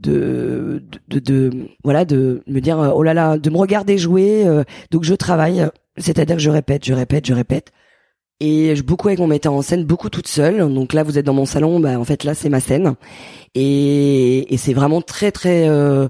de, 0.02 0.82
de, 1.08 1.50
voilà, 1.84 2.04
de 2.04 2.42
me 2.46 2.60
dire 2.60 2.78
oh 2.94 3.02
là 3.02 3.14
là, 3.14 3.38
de 3.38 3.50
me 3.50 3.56
regarder 3.56 3.98
jouer. 3.98 4.44
donc 4.90 5.04
je 5.04 5.14
travaille, 5.14 5.66
c'est-à-dire 5.96 6.36
que 6.36 6.42
je 6.42 6.50
répète, 6.50 6.84
je 6.84 6.92
répète, 6.92 7.26
je 7.26 7.34
répète. 7.34 7.72
Et 8.40 8.74
je 8.74 8.82
beaucoup 8.82 9.06
avec 9.06 9.20
mon 9.20 9.28
metteur 9.28 9.52
en 9.52 9.62
scène, 9.62 9.84
beaucoup 9.84 10.10
toute 10.10 10.26
seule. 10.26 10.58
Donc 10.74 10.94
là, 10.94 11.04
vous 11.04 11.16
êtes 11.16 11.24
dans 11.24 11.32
mon 11.32 11.46
salon, 11.46 11.78
bah 11.78 11.98
en 11.98 12.04
fait 12.04 12.24
là 12.24 12.34
c'est 12.34 12.48
ma 12.48 12.58
scène. 12.58 12.94
Et, 13.54 14.52
et 14.52 14.56
c'est 14.56 14.72
vraiment 14.72 15.00
très 15.00 15.30
très 15.30 15.68
euh, 15.68 16.08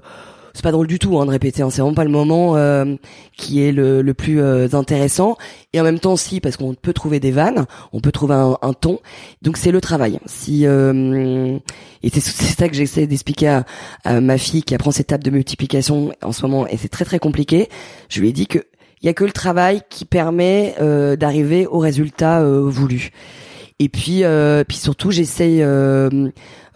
c'est 0.53 0.63
pas 0.63 0.71
drôle 0.71 0.87
du 0.87 0.99
tout 0.99 1.19
hein, 1.19 1.25
de 1.25 1.31
répéter, 1.31 1.63
hein. 1.63 1.69
c'est 1.69 1.81
vraiment 1.81 1.95
pas 1.95 2.03
le 2.03 2.11
moment 2.11 2.55
euh, 2.55 2.95
qui 3.37 3.63
est 3.63 3.71
le, 3.71 4.01
le 4.01 4.13
plus 4.13 4.39
euh, 4.39 4.67
intéressant. 4.73 5.35
Et 5.73 5.81
en 5.81 5.83
même 5.83 5.99
temps, 5.99 6.15
si, 6.15 6.39
parce 6.39 6.57
qu'on 6.57 6.73
peut 6.75 6.93
trouver 6.93 7.19
des 7.19 7.31
vannes, 7.31 7.65
on 7.91 7.99
peut 7.99 8.11
trouver 8.11 8.35
un, 8.35 8.57
un 8.61 8.73
ton. 8.73 8.99
Donc 9.41 9.57
c'est 9.57 9.71
le 9.71 9.81
travail. 9.81 10.19
Si 10.25 10.65
euh, 10.65 11.57
et 12.03 12.09
c'est 12.09 12.21
ça 12.21 12.69
que 12.69 12.75
j'essaie 12.75 13.07
d'expliquer 13.07 13.47
à, 13.47 13.65
à, 14.03 14.21
ma 14.21 14.37
fille 14.37 14.63
qui 14.63 14.75
apprend 14.75 14.91
cette 14.91 15.07
table 15.07 15.23
de 15.23 15.31
multiplication 15.31 16.13
en 16.21 16.31
ce 16.31 16.43
moment, 16.43 16.67
et 16.67 16.77
c'est 16.77 16.89
très 16.89 17.05
très 17.05 17.19
compliqué. 17.19 17.69
Je 18.09 18.21
lui 18.21 18.29
ai 18.29 18.33
dit 18.33 18.47
que 18.47 18.59
il 19.03 19.07
y 19.07 19.09
a 19.09 19.13
que 19.13 19.25
le 19.25 19.33
travail 19.33 19.81
qui 19.89 20.05
permet 20.05 20.75
euh, 20.79 21.17
d'arriver 21.17 21.67
au 21.67 21.79
résultat 21.79 22.41
euh, 22.41 22.61
voulu. 22.61 23.09
Et 23.79 23.89
puis, 23.89 24.23
euh, 24.23 24.63
puis 24.63 24.77
surtout, 24.77 25.11
j'essaye 25.11 25.61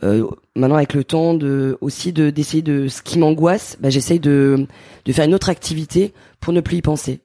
maintenant 0.02 0.76
avec 0.76 0.94
le 0.94 1.04
temps 1.04 1.34
de 1.34 1.78
aussi 1.82 2.14
de 2.14 2.30
d'essayer 2.30 2.62
de 2.62 2.88
ce 2.88 3.02
qui 3.02 3.20
m'angoisse, 3.20 3.78
bah, 3.80 3.90
j'essaye 3.90 4.20
de 4.20 4.68
de 5.06 5.12
faire 5.12 5.26
une 5.26 5.34
autre 5.34 5.50
activité 5.50 6.14
pour 6.40 6.54
ne 6.54 6.62
plus 6.62 6.78
y 6.78 6.82
penser 6.82 7.22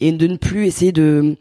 et 0.00 0.12
de 0.12 0.26
ne 0.26 0.36
plus 0.36 0.66
essayer 0.66 0.92
de 0.92 1.36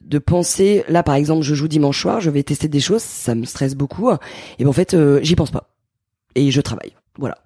de 0.00 0.18
penser 0.18 0.84
là 0.88 1.02
par 1.02 1.14
exemple 1.14 1.42
je 1.42 1.54
joue 1.54 1.68
dimanche 1.68 2.00
soir 2.00 2.20
je 2.20 2.30
vais 2.30 2.42
tester 2.42 2.68
des 2.68 2.80
choses 2.80 3.02
ça 3.02 3.34
me 3.34 3.44
stresse 3.44 3.74
beaucoup 3.74 4.10
et 4.10 4.64
ben 4.64 4.68
en 4.68 4.72
fait 4.72 4.96
j'y 5.22 5.34
pense 5.34 5.50
pas 5.50 5.70
et 6.34 6.50
je 6.50 6.60
travaille 6.60 6.94
voilà 7.18 7.38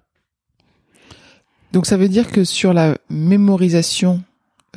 Donc 1.71 1.85
ça 1.85 1.97
veut 1.97 2.09
dire 2.09 2.31
que 2.31 2.43
sur 2.43 2.73
la 2.73 2.97
mémorisation, 3.09 4.21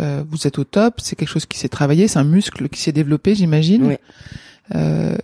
euh, 0.00 0.22
vous 0.28 0.46
êtes 0.46 0.58
au 0.58 0.64
top. 0.64 1.00
C'est 1.00 1.16
quelque 1.16 1.28
chose 1.28 1.46
qui 1.46 1.58
s'est 1.58 1.68
travaillé, 1.68 2.08
c'est 2.08 2.18
un 2.18 2.24
muscle 2.24 2.68
qui 2.68 2.80
s'est 2.80 2.92
développé, 2.92 3.34
j'imagine. 3.34 3.86
Oui. 3.86 3.96
Euh, 4.74 5.16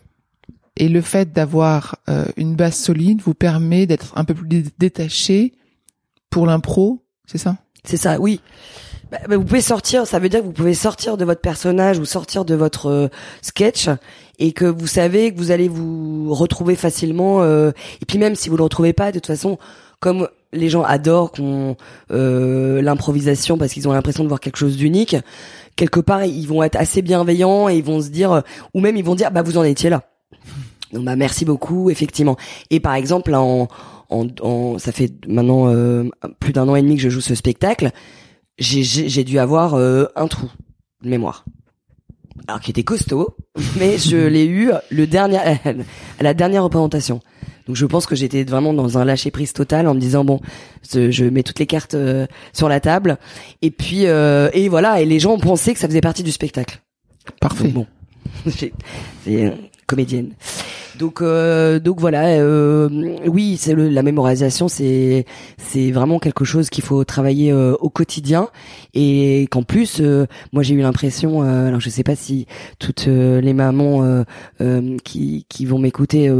et 0.80 0.88
le 0.88 1.02
fait 1.02 1.32
d'avoir 1.32 1.96
euh, 2.08 2.24
une 2.36 2.56
base 2.56 2.74
solide 2.74 3.20
vous 3.22 3.34
permet 3.34 3.86
d'être 3.86 4.12
un 4.16 4.24
peu 4.24 4.34
plus 4.34 4.48
dé- 4.48 4.64
détaché 4.78 5.52
pour 6.30 6.46
l'impro, 6.46 7.04
c'est 7.26 7.38
ça? 7.38 7.56
C'est 7.84 7.96
ça, 7.96 8.18
oui. 8.18 8.40
Bah, 9.12 9.18
bah, 9.28 9.36
vous 9.36 9.44
pouvez 9.44 9.60
sortir, 9.60 10.06
ça 10.06 10.18
veut 10.18 10.28
dire 10.28 10.40
que 10.40 10.46
vous 10.46 10.52
pouvez 10.52 10.74
sortir 10.74 11.16
de 11.16 11.24
votre 11.24 11.40
personnage 11.42 11.98
ou 11.98 12.04
sortir 12.04 12.44
de 12.44 12.54
votre 12.54 12.86
euh, 12.86 13.08
sketch 13.42 13.88
et 14.38 14.52
que 14.52 14.64
vous 14.64 14.86
savez 14.86 15.32
que 15.32 15.36
vous 15.38 15.50
allez 15.50 15.68
vous 15.68 16.32
retrouver 16.32 16.76
facilement. 16.76 17.42
euh, 17.42 17.72
et 18.00 18.06
puis 18.06 18.18
même 18.18 18.34
si 18.34 18.48
vous 18.48 18.56
le 18.56 18.62
retrouvez 18.64 18.92
pas, 18.94 19.12
de 19.12 19.18
toute 19.18 19.26
façon, 19.26 19.58
comme 19.98 20.28
les 20.52 20.70
gens 20.70 20.82
adorent 20.82 21.32
qu'on 21.32 21.76
euh, 22.10 22.80
l'improvisation 22.80 23.58
parce 23.58 23.72
qu'ils 23.72 23.86
ont 23.86 23.92
l'impression 23.92 24.22
de 24.24 24.28
voir 24.28 24.40
quelque 24.40 24.56
chose 24.56 24.76
d'unique, 24.78 25.16
quelque 25.76 26.00
part 26.00 26.24
ils 26.24 26.46
vont 26.46 26.62
être 26.62 26.76
assez 26.76 27.02
bienveillants 27.02 27.68
et 27.68 27.76
ils 27.76 27.84
vont 27.84 28.00
se 28.00 28.08
dire, 28.08 28.42
ou 28.72 28.80
même 28.80 28.96
ils 28.96 29.04
vont 29.04 29.14
dire, 29.14 29.30
bah 29.30 29.42
vous 29.42 29.58
en 29.58 29.64
étiez 29.64 29.90
là. 29.90 30.04
Donc 30.92 31.04
bah 31.04 31.16
merci 31.16 31.44
beaucoup, 31.44 31.90
effectivement. 31.90 32.36
Et 32.70 32.80
par 32.80 32.94
exemple, 32.94 33.34
en, 33.34 33.68
en, 34.08 34.26
en- 34.42 34.78
ça 34.78 34.92
fait 34.92 35.12
maintenant 35.28 35.68
euh, 35.68 36.04
plus 36.40 36.52
d'un 36.52 36.68
an 36.68 36.74
et 36.76 36.82
demi 36.82 36.96
que 36.96 37.02
je 37.02 37.08
joue 37.10 37.20
ce 37.20 37.34
spectacle, 37.34 37.90
j'ai- 38.58 39.24
dû 39.24 39.38
avoir 39.38 39.74
euh, 39.74 40.06
un 40.16 40.26
trou 40.26 40.48
de 41.02 41.08
mémoire. 41.08 41.44
Alors 42.48 42.60
qui 42.60 42.70
était 42.72 42.82
costaud, 42.82 43.36
mais 43.78 43.98
je 43.98 44.16
l'ai 44.16 44.46
eu 44.46 44.70
le 44.90 45.06
dernier 45.06 45.38
à 45.38 45.54
la 46.20 46.34
dernière 46.34 46.64
représentation. 46.64 47.20
Donc 47.66 47.76
je 47.76 47.86
pense 47.86 48.06
que 48.06 48.16
j'étais 48.16 48.42
vraiment 48.42 48.72
dans 48.72 48.98
un 48.98 49.04
lâcher 49.04 49.30
prise 49.30 49.52
total 49.52 49.86
en 49.86 49.94
me 49.94 50.00
disant 50.00 50.24
bon, 50.24 50.40
je 50.92 51.24
mets 51.26 51.44
toutes 51.44 51.60
les 51.60 51.66
cartes 51.66 51.94
euh, 51.94 52.26
sur 52.52 52.68
la 52.68 52.80
table 52.80 53.16
et 53.62 53.70
puis 53.70 54.06
euh, 54.06 54.50
et 54.54 54.68
voilà 54.68 55.00
et 55.00 55.04
les 55.04 55.20
gens 55.20 55.34
ont 55.34 55.38
pensé 55.38 55.72
que 55.72 55.78
ça 55.78 55.86
faisait 55.86 56.00
partie 56.00 56.24
du 56.24 56.32
spectacle. 56.32 56.80
Parfait. 57.40 57.64
Donc 57.68 57.74
bon, 57.74 57.86
c'est 58.50 58.72
comédienne. 59.90 60.30
Donc 60.98 61.20
euh, 61.22 61.80
donc 61.80 61.98
voilà, 61.98 62.26
euh, 62.40 62.88
oui, 63.26 63.56
c'est 63.58 63.74
la 63.74 64.02
mémorisation, 64.02 64.68
c'est 64.68 65.24
c'est 65.56 65.90
vraiment 65.92 66.18
quelque 66.18 66.44
chose 66.44 66.68
qu'il 66.68 66.84
faut 66.84 67.04
travailler 67.04 67.52
euh, 67.52 67.74
au 67.80 67.88
quotidien 67.90 68.48
et 68.94 69.46
qu'en 69.50 69.62
plus, 69.62 70.00
euh, 70.00 70.26
moi 70.52 70.62
j'ai 70.62 70.74
eu 70.74 70.80
l'impression, 70.82 71.42
euh, 71.42 71.68
alors 71.68 71.80
je 71.80 71.88
sais 71.88 72.02
pas 72.02 72.16
si 72.16 72.46
toutes 72.78 73.06
euh, 73.08 73.40
les 73.40 73.54
mamans 73.54 74.24
qui 75.04 75.46
qui 75.48 75.64
vont 75.66 75.78
m'écouter 75.78 76.30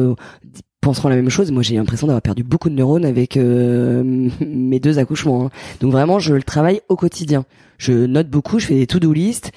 penseront 0.81 1.09
la 1.09 1.17
même 1.17 1.31
chose. 1.31 1.51
Moi 1.53 1.63
j'ai 1.63 1.77
l'impression 1.77 2.07
d'avoir 2.07 2.23
perdu 2.23 2.43
beaucoup 2.43 2.69
de 2.71 2.75
neurones 2.75 3.05
avec 3.05 3.37
euh, 3.37 4.03
mes 4.41 4.81
deux 4.81 4.99
accouchements. 4.99 5.47
hein. 5.47 5.51
Donc 5.81 5.93
vraiment, 5.93 6.19
je 6.19 6.35
le 6.35 6.43
travaille 6.43 6.81
au 6.89 6.97
quotidien. 6.97 7.45
Je 7.79 7.93
note 7.93 8.29
beaucoup, 8.29 8.59
je 8.59 8.67
fais 8.67 8.75
des 8.75 8.87
to-do 8.87 9.13
list 9.13 9.53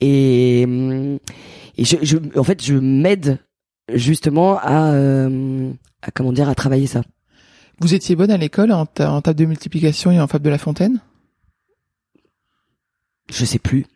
et 0.00 0.64
hum, 0.66 1.18
et 1.76 1.84
je, 1.84 1.96
je 2.02 2.16
en 2.38 2.44
fait 2.44 2.62
je 2.64 2.74
m'aide 2.74 3.38
justement 3.92 4.58
à, 4.58 4.92
euh, 4.92 5.70
à 6.02 6.10
comment 6.10 6.32
dire 6.32 6.48
à 6.48 6.54
travailler 6.54 6.86
ça. 6.86 7.02
Vous 7.80 7.94
étiez 7.94 8.16
bonne 8.16 8.30
à 8.30 8.36
l'école 8.38 8.72
en, 8.72 8.86
ta- 8.86 9.10
en 9.12 9.20
table 9.20 9.38
de 9.38 9.44
multiplication 9.44 10.10
et 10.10 10.18
en 10.20 10.26
fable 10.26 10.44
de 10.44 10.50
la 10.50 10.58
fontaine? 10.58 11.00
Je 13.30 13.44
sais 13.44 13.58
plus. 13.58 13.86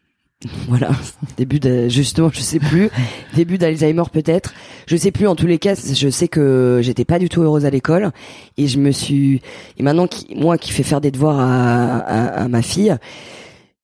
Voilà, 0.69 0.91
début 1.37 1.61
de 1.61 1.89
justement, 1.91 2.31
je 2.33 2.41
sais 2.41 2.59
plus, 2.61 2.89
début 3.35 3.59
d'Alzheimer 3.59 4.05
peut-être. 4.11 4.55
Je 4.87 4.97
sais 4.97 5.11
plus 5.11 5.27
en 5.27 5.37
tous 5.37 5.47
les 5.47 5.59
cas, 5.59 5.75
je 5.75 6.09
sais 6.09 6.29
que 6.29 6.81
j'étais 6.83 7.05
pas 7.05 7.19
du 7.19 7.29
tout 7.29 7.43
heureuse 7.43 7.67
à 7.67 7.71
l'école 7.71 8.11
et 8.57 8.67
je 8.67 8.79
me 8.79 8.91
suis 8.91 9.43
et 9.77 9.83
maintenant 9.83 10.07
qui 10.07 10.35
moi 10.35 10.57
qui 10.57 10.73
fais 10.73 10.83
faire 10.83 11.03
des 11.03 11.11
devoirs 11.11 11.39
à, 11.39 11.99
à, 11.99 12.45
à 12.45 12.49
ma 12.49 12.63
fille, 12.63 12.97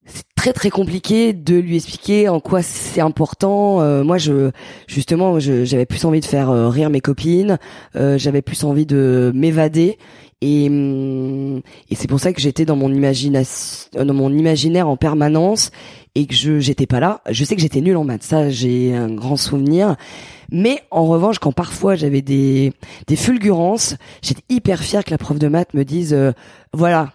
c'est 0.07 0.25
très 0.37 0.53
très 0.53 0.71
compliqué 0.71 1.33
de 1.33 1.57
lui 1.57 1.77
expliquer 1.77 2.29
en 2.29 2.40
quoi 2.40 2.62
c'est 2.62 3.01
important. 3.01 3.81
Euh, 3.81 4.05
moi, 4.05 4.19
je 4.19 4.51
justement, 4.87 5.38
j'avais 5.40 5.87
plus 5.87 6.05
envie 6.05 6.21
de 6.21 6.25
faire 6.25 6.51
euh, 6.51 6.69
rire 6.69 6.90
mes 6.90 7.01
copines, 7.01 7.59
euh, 7.97 8.16
j'avais 8.16 8.42
plus 8.42 8.64
envie 8.64 8.87
de 8.87 9.33
m'évader. 9.35 9.99
Et, 10.42 10.69
hum, 10.69 11.62
et 11.90 11.95
c'est 11.95 12.09
pour 12.09 12.21
ça 12.21 12.33
que 12.33 12.40
j'étais 12.40 12.66
dans 12.66 12.77
mon 12.77 12.90
dans 12.90 14.14
mon 14.14 14.33
imaginaire 14.33 14.88
en 14.88 14.97
permanence 14.97 15.71
et 16.14 16.27
que 16.27 16.35
je 16.35 16.61
j'étais 16.61 16.87
pas 16.87 17.01
là. 17.01 17.23
Je 17.31 17.45
sais 17.45 17.57
que 17.57 17.62
j'étais 17.62 17.81
nulle 17.81 17.97
en 17.97 18.05
maths, 18.05 18.23
ça 18.23 18.51
j'ai 18.51 18.95
un 18.95 19.09
grand 19.09 19.37
souvenir. 19.37 19.97
Mais 20.51 20.81
en 20.90 21.07
revanche, 21.07 21.38
quand 21.38 21.53
parfois 21.53 21.95
j'avais 21.97 22.23
des 22.23 22.73
des 23.07 23.16
fulgurances, 23.16 23.97
j'étais 24.23 24.42
hyper 24.49 24.83
fière 24.83 25.05
que 25.05 25.11
la 25.11 25.19
prof 25.19 25.38
de 25.38 25.49
maths 25.49 25.75
me 25.75 25.85
dise 25.85 26.12
euh, 26.12 26.33
voilà, 26.73 27.12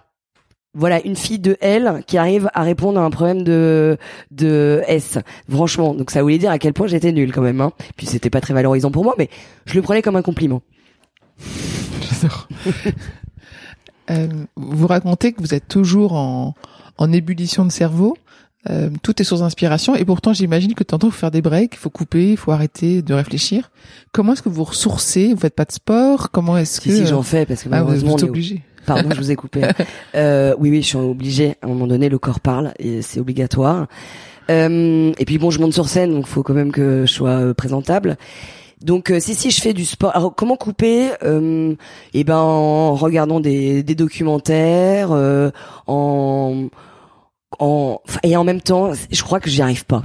voilà 0.73 1.05
une 1.05 1.15
fille 1.15 1.39
de 1.39 1.57
L 1.62 2.03
qui 2.07 2.17
arrive 2.17 2.49
à 2.53 2.63
répondre 2.63 2.99
à 2.99 3.03
un 3.03 3.10
problème 3.10 3.43
de 3.43 3.97
de 4.31 4.81
S. 4.88 5.17
Franchement, 5.49 5.93
donc 5.93 6.12
ça 6.12 6.21
voulait 6.21 6.38
dire 6.38 6.51
à 6.51 6.60
quel 6.60 6.73
point 6.73 6.88
j'étais 6.88 7.12
nulle 7.12 7.31
quand 7.31 7.41
même. 7.41 7.62
Hein. 7.62 7.71
Puis 7.97 8.07
c'était 8.07 8.29
pas 8.29 8.41
très 8.41 8.53
valorisant 8.53 8.91
pour 8.91 9.03
moi, 9.03 9.15
mais 9.17 9.29
je 9.65 9.75
le 9.75 9.81
prenais 9.81 10.01
comme 10.01 10.15
un 10.15 10.21
compliment. 10.21 10.62
J'adore. 12.21 12.47
Euh, 14.10 14.27
vous 14.57 14.88
racontez 14.88 15.31
que 15.31 15.41
vous 15.41 15.53
êtes 15.53 15.67
toujours 15.67 16.13
en, 16.13 16.53
en 16.97 17.12
ébullition 17.13 17.65
de 17.65 17.71
cerveau. 17.71 18.17
Euh, 18.69 18.89
tout 19.01 19.19
est 19.21 19.23
source 19.25 19.41
d'inspiration 19.41 19.95
et 19.95 20.05
pourtant 20.05 20.34
j'imagine 20.34 20.75
que 20.75 20.84
tantôt 20.84 21.07
il 21.07 21.12
faut 21.12 21.19
faire 21.19 21.31
des 21.31 21.41
breaks, 21.41 21.73
il 21.73 21.77
faut 21.79 21.89
couper, 21.89 22.31
il 22.31 22.38
faut 22.38 22.51
arrêter 22.51 23.01
de 23.01 23.13
réfléchir. 23.13 23.71
Comment 24.12 24.34
est-ce 24.34 24.43
que 24.43 24.49
vous 24.49 24.63
ressourcez? 24.63 25.34
Vous 25.34 25.39
faites 25.39 25.55
pas 25.55 25.65
de 25.65 25.71
sport? 25.71 26.29
Comment 26.29 26.57
est-ce 26.57 26.81
Si 26.81 26.89
que 26.89 26.95
si 26.95 27.07
j'en 27.07 27.23
fais 27.23 27.45
parce 27.45 27.63
que 27.63 27.69
ah, 27.71 27.79
vous 27.79 27.86
malheureusement 27.86 28.17
êtes 28.17 28.23
obligé 28.23 28.62
Pardon, 28.86 29.10
je 29.12 29.17
vous 29.17 29.32
ai 29.32 29.36
coupé. 29.36 29.62
Euh, 30.15 30.54
oui, 30.60 30.70
oui, 30.70 30.82
je 30.82 30.88
suis 30.88 30.98
obligée. 30.98 31.56
À 31.62 31.65
un 31.65 31.70
moment 31.70 31.88
donné, 31.88 32.10
le 32.10 32.20
corps 32.20 32.41
parle 32.41 32.74
et 32.80 33.02
c'est 33.02 33.20
obligatoire. 33.20 33.88
Euh, 34.50 35.13
et 35.17 35.26
puis 35.26 35.38
bon, 35.38 35.50
je 35.52 35.60
monte 35.60 35.74
sur 35.74 35.88
scène, 35.88 36.13
donc 36.13 36.28
faut 36.28 36.44
quand 36.44 36.54
même 36.54 36.72
que 36.72 37.06
je 37.06 37.12
sois 37.12 37.30
euh, 37.30 37.54
présentable. 37.54 38.17
Donc 38.82 39.12
euh, 39.12 39.20
si 39.20 39.36
si 39.36 39.52
je 39.52 39.62
fais 39.62 39.74
du 39.74 39.86
sport, 39.86 40.15
alors 40.15 40.34
comment 40.36 40.56
couper 40.56 41.12
euh, 41.24 41.76
Eh 42.13 42.24
ben 42.24 42.38
en 42.38 42.96
regardant 42.96 43.39
des, 43.39 43.84
des 43.84 43.96
documentaires, 43.96 45.12
euh, 45.12 45.52
en 45.88 46.67
en 47.60 48.02
et 48.24 48.36
en 48.36 48.44
même 48.44 48.62
temps, 48.62 48.91
je 49.12 49.24
crois 49.24 49.39
que 49.39 49.50
j'y 49.50 49.62
arrive 49.62 49.86
pas. 49.86 50.04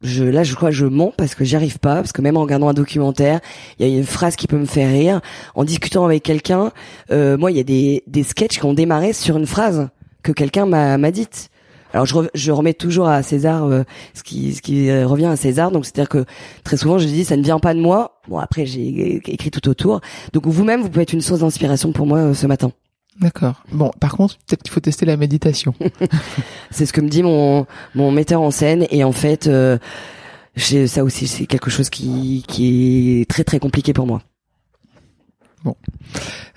Je 0.00 0.22
là 0.22 0.44
je 0.44 0.54
crois 0.54 0.70
que 0.70 0.76
je 0.76 0.86
mens 0.86 1.12
parce 1.16 1.34
que 1.34 1.44
j'y 1.44 1.56
arrive 1.56 1.78
pas 1.80 1.96
parce 1.96 2.12
que 2.12 2.22
même 2.22 2.36
en 2.36 2.42
regardant 2.42 2.68
un 2.68 2.74
documentaire, 2.74 3.40
il 3.78 3.88
y 3.88 3.92
a 3.92 3.98
une 3.98 4.04
phrase 4.04 4.36
qui 4.36 4.46
peut 4.46 4.56
me 4.58 4.64
faire 4.66 4.90
rire. 4.90 5.20
En 5.56 5.64
discutant 5.64 6.04
avec 6.04 6.22
quelqu'un, 6.22 6.70
euh, 7.10 7.36
moi 7.36 7.50
il 7.50 7.56
y 7.56 7.60
a 7.60 7.64
des 7.64 8.04
des 8.06 8.22
sketchs 8.22 8.58
qui 8.58 8.64
ont 8.64 8.74
démarré 8.74 9.12
sur 9.12 9.36
une 9.36 9.46
phrase 9.46 9.88
que 10.22 10.30
quelqu'un 10.30 10.66
m'a 10.66 10.98
m'a 10.98 11.10
dite. 11.10 11.50
Alors 11.94 12.04
je, 12.06 12.14
re- 12.14 12.28
je 12.34 12.52
remets 12.52 12.74
toujours 12.74 13.08
à 13.08 13.22
César 13.22 13.64
euh, 13.64 13.82
ce 14.14 14.22
qui 14.22 14.54
ce 14.54 14.62
qui 14.62 14.88
euh, 14.88 15.06
revient 15.06 15.26
à 15.26 15.36
César. 15.36 15.70
Donc 15.72 15.84
c'est-à-dire 15.84 16.08
que 16.10 16.24
très 16.62 16.76
souvent 16.76 16.98
je 16.98 17.06
dis 17.06 17.24
ça 17.24 17.36
ne 17.36 17.42
vient 17.42 17.58
pas 17.58 17.74
de 17.74 17.80
moi. 17.80 18.20
Bon 18.28 18.38
après 18.38 18.66
j'ai 18.66 19.16
écrit 19.26 19.50
tout 19.50 19.66
autour. 19.68 20.00
Donc 20.32 20.46
vous-même 20.46 20.80
vous 20.82 20.90
pouvez 20.90 21.02
être 21.02 21.12
une 21.14 21.22
source 21.22 21.40
d'inspiration 21.40 21.90
pour 21.92 22.06
moi 22.06 22.18
euh, 22.18 22.34
ce 22.34 22.46
matin. 22.46 22.70
D'accord. 23.20 23.64
Bon, 23.72 23.90
par 23.98 24.16
contre, 24.16 24.36
peut-être 24.38 24.62
qu'il 24.62 24.72
faut 24.72 24.80
tester 24.80 25.04
la 25.04 25.16
méditation. 25.16 25.74
C'est 26.70 26.86
ce 26.86 26.92
que 26.92 27.00
me 27.00 27.08
dit 27.08 27.22
mon 27.22 27.66
mon 27.94 28.10
metteur 28.12 28.40
en 28.40 28.50
scène 28.50 28.86
et 28.90 29.02
en 29.02 29.12
fait 29.12 29.46
euh, 29.48 29.78
ça 30.56 31.02
aussi 31.02 31.26
c'est 31.26 31.46
quelque 31.46 31.70
chose 31.70 31.90
qui 31.90 32.44
qui 32.46 33.20
est 33.20 33.30
très 33.30 33.44
très 33.44 33.58
compliqué 33.58 33.92
pour 33.92 34.06
moi. 34.06 34.22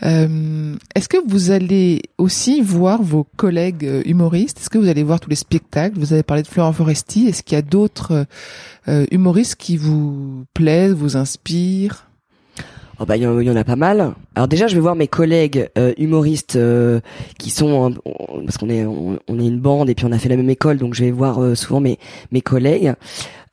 Euh, 0.04 0.76
Est-ce 0.96 1.10
que 1.10 1.18
vous 1.28 1.52
allez 1.52 2.02
aussi 2.18 2.62
voir 2.62 3.02
vos 3.02 3.26
collègues 3.36 3.86
euh, 3.86 4.02
humoristes? 4.06 4.60
Est-ce 4.60 4.70
que 4.70 4.78
vous 4.78 4.88
allez 4.88 5.04
voir 5.04 5.20
tous 5.20 5.30
les 5.30 5.36
spectacles? 5.36 6.00
Vous 6.00 6.14
avez 6.14 6.24
parlé 6.24 6.44
de 6.44 6.48
Florent 6.48 6.74
Foresti. 6.74 7.28
Est-ce 7.28 7.44
qu'il 7.44 7.56
y 7.56 7.60
a 7.60 7.62
d'autres 7.62 8.26
euh, 8.88 9.06
humoristes 9.12 9.56
qui 9.56 9.78
vous 9.78 10.46
plaisent, 10.54 10.94
vous 10.94 11.18
inspirent? 11.18 12.08
Oh 13.02 13.06
bah 13.08 13.18
il 13.18 13.24
y, 13.24 13.26
en- 13.26 13.56
a 13.56 13.64
pas 13.64 13.76
mal. 13.76 14.14
Alors 14.36 14.48
déjà 14.48 14.68
je 14.68 14.76
vais 14.76 14.80
voir 14.80 14.96
mes 14.96 15.08
collègues 15.08 15.70
euh, 15.76 15.92
humoristes 15.98 16.56
euh, 16.56 17.00
qui 17.40 17.50
sont 17.50 17.96
on- 18.06 18.44
parce 18.46 18.60
qu'on 18.60 18.70
est 18.70 18.86
on, 18.86 19.16
est 19.40 19.48
une 19.48 19.60
bande 19.60 19.90
et 19.90 19.96
puis 19.96 20.06
on 20.06 20.12
a 20.12 20.20
fait 20.20 20.30
la 20.30 20.38
même 20.38 20.52
école 20.52 20.78
donc 20.78 20.94
je 20.94 21.04
vais 21.06 21.10
voir 21.10 21.42
euh, 21.42 21.56
souvent 21.56 21.80
mes 21.80 21.98
mes 22.32 22.42
collègues 22.42 22.94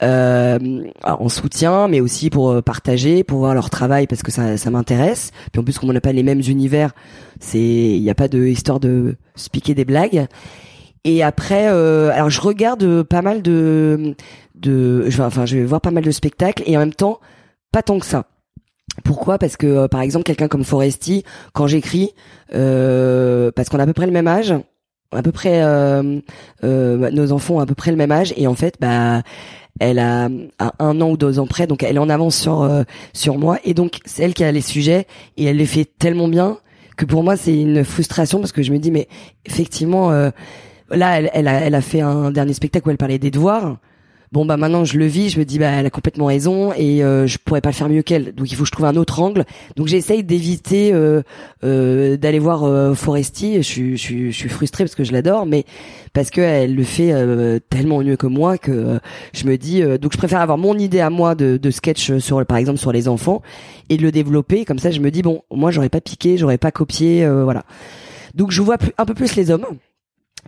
euh, 0.03 0.59
en 1.03 1.29
soutien 1.31 1.89
mais 1.89 2.01
aussi 2.03 2.29
pour 2.29 2.51
euh, 2.51 2.61
partager 2.61 3.25
pour 3.25 3.39
voir 3.39 3.55
leur 3.55 3.71
travail 3.71 4.07
parce 4.07 4.23
que 4.23 4.31
ça 4.31 4.59
ça 4.59 4.71
m'intéresse. 4.71 5.31
Puis 5.51 5.61
en 5.61 5.65
plus 5.65 5.79
comme 5.79 5.89
on 5.89 5.95
n'a 5.95 6.03
pas 6.03 6.13
les 6.13 6.23
mêmes 6.23 6.43
univers, 6.47 6.93
c'est 7.41 7.59
il 7.59 8.03
n'y 8.03 8.11
a 8.11 8.15
pas 8.15 8.29
de 8.29 8.45
histoire 8.45 8.81
de 8.81 9.17
se 9.35 9.49
piquer 9.49 9.75
des 9.75 9.87
blagues. 9.87 10.27
Et 11.05 11.23
après, 11.23 11.69
euh, 11.71 12.11
alors 12.13 12.29
je 12.29 12.43
regarde 12.43 13.03
pas 13.05 13.23
mal 13.23 13.41
de, 13.41 14.15
de, 14.57 15.09
enfin 15.23 15.47
je 15.47 15.57
vais 15.57 15.65
voir 15.65 15.81
pas 15.81 15.91
mal 15.91 16.05
de 16.05 16.11
spectacles 16.11 16.65
et 16.67 16.77
en 16.77 16.81
même 16.81 16.93
temps 16.93 17.19
pas 17.73 17.83
tant 17.83 17.99
que 17.99 18.05
ça. 18.07 18.27
Pourquoi? 19.05 19.39
Parce 19.39 19.57
que 19.57 19.67
euh, 19.67 19.89
par 19.89 20.01
exemple 20.01 20.25
quelqu'un 20.25 20.49
comme 20.49 20.65
Foresti, 20.65 21.25
quand 21.53 21.67
j'écris, 21.67 22.13
euh, 22.55 23.51
parce 23.55 23.69
qu'on 23.69 23.79
a 23.79 23.83
à 23.83 23.87
peu 23.87 23.93
près 23.93 24.07
le 24.07 24.13
même 24.13 24.29
âge, 24.29 24.55
à 25.13 25.23
peu 25.23 25.33
près 25.33 25.63
euh, 25.63 26.21
euh, 26.65 27.11
nos 27.11 27.33
enfants 27.33 27.57
ont 27.57 27.61
à 27.61 27.67
peu 27.67 27.75
près 27.75 27.91
le 27.91 27.97
même 27.97 28.13
âge 28.13 28.35
et 28.37 28.47
en 28.47 28.55
fait 28.55 28.75
bah 28.81 29.23
elle 29.81 29.99
a, 30.01 30.29
un 30.79 31.01
an 31.01 31.11
ou 31.11 31.17
deux 31.17 31.39
ans 31.39 31.47
près 31.47 31.67
donc 31.67 31.83
elle 31.83 31.99
en 31.99 32.09
avance 32.09 32.37
sur 32.37 32.63
euh, 32.63 32.83
sur 33.15 33.39
moi 33.39 33.59
et 33.65 33.75
donc 33.75 34.01
c'est 34.05 34.25
elle 34.25 34.35
qui 34.35 34.45
a 34.45 34.53
les 34.53 34.61
sujets 34.61 35.07
et 35.37 35.45
elle 35.45 35.57
les 35.57 35.67
fait 35.67 35.87
tellement 35.99 36.29
bien 36.29 36.59
que 36.97 37.05
pour 37.05 37.23
moi 37.23 37.37
c'est 37.37 37.59
une 37.59 37.85
frustration 37.85 38.41
parce 38.41 38.53
que 38.53 38.63
je 38.63 38.73
me 38.73 38.79
dis 38.79 38.91
mais 38.91 39.09
effectivement 39.47 40.11
là 40.11 41.19
elle, 41.19 41.31
elle, 41.33 41.49
a, 41.49 41.61
elle 41.61 41.75
a 41.75 41.81
fait 41.81 42.01
un 42.01 42.31
dernier 42.31 42.53
spectacle 42.53 42.89
où 42.89 42.91
elle 42.91 42.99
parlait 42.99 43.19
des 43.19 43.31
devoirs 43.31 43.79
bon 44.33 44.45
bah 44.45 44.57
maintenant 44.57 44.85
je 44.85 44.99
le 44.99 45.07
vis, 45.07 45.31
je 45.31 45.39
me 45.39 45.45
dis 45.45 45.59
bah 45.59 45.71
elle 45.71 45.87
a 45.87 45.91
complètement 45.91 46.27
raison 46.27 46.73
et 46.73 47.03
euh, 47.03 47.27
je 47.27 47.39
pourrais 47.39 47.61
pas 47.61 47.71
le 47.71 47.75
faire 47.75 47.89
mieux 47.89 48.03
qu'elle. 48.03 48.35
Donc 48.35 48.51
il 48.51 48.55
faut 48.55 48.63
que 48.63 48.69
je 48.69 48.73
trouve 48.73 48.87
un 48.87 48.97
autre 48.97 49.21
angle. 49.21 49.45
Donc 49.77 49.87
j'essaye 49.87 50.25
d'éviter 50.25 50.93
euh, 50.93 51.23
euh, 51.65 52.17
d'aller 52.17 52.39
voir 52.39 52.65
euh, 52.65 52.95
Foresti. 52.95 53.57
Je 53.57 53.63
suis 53.63 53.97
je 53.97 54.31
je 54.31 54.37
suis 54.37 54.49
frustrée 54.49 54.85
parce 54.85 54.95
que 54.95 55.05
je 55.05 55.13
l'adore, 55.13 55.47
mais 55.47 55.65
parce 56.13 56.31
que 56.31 56.41
elle 56.41 56.75
le 56.75 56.85
fait 56.85 57.13
euh, 57.13 57.59
tellement 57.71 58.01
mieux 58.01 58.17
que 58.17 58.27
moi 58.27 58.59
que 58.59 58.99
je 59.33 59.47
me 59.47 59.57
dis 59.57 59.83
donc 59.99 60.13
je 60.13 60.19
préfère 60.19 60.41
avoir 60.41 60.59
mon 60.59 60.77
idée 60.77 61.01
à 61.01 61.11
moi 61.11 61.35
de, 61.35 61.57
de 61.57 61.71
sketch 61.71 62.19
sur 62.19 62.45
par 62.47 62.57
exemple 62.57 62.79
sur 62.79 62.93
les 62.93 63.09
enfants 63.09 63.43
et 63.89 63.97
de 63.97 64.03
le 64.03 64.11
développer 64.13 64.65
comme 64.65 64.79
ça 64.79 64.91
je 64.91 65.01
me 65.01 65.11
dis 65.11 65.23
bon 65.23 65.43
moi 65.51 65.71
j'aurais 65.71 65.89
pas 65.89 66.01
piqué, 66.01 66.37
j'aurais 66.37 66.59
pas 66.59 66.71
copié 66.71 67.29
voilà. 67.29 67.65
Donc 68.35 68.51
je 68.51 68.63
vois 68.63 68.77
un 68.99 69.05
peu 69.05 69.15
plus 69.15 69.37
les 69.37 69.51
hommes 69.51 69.65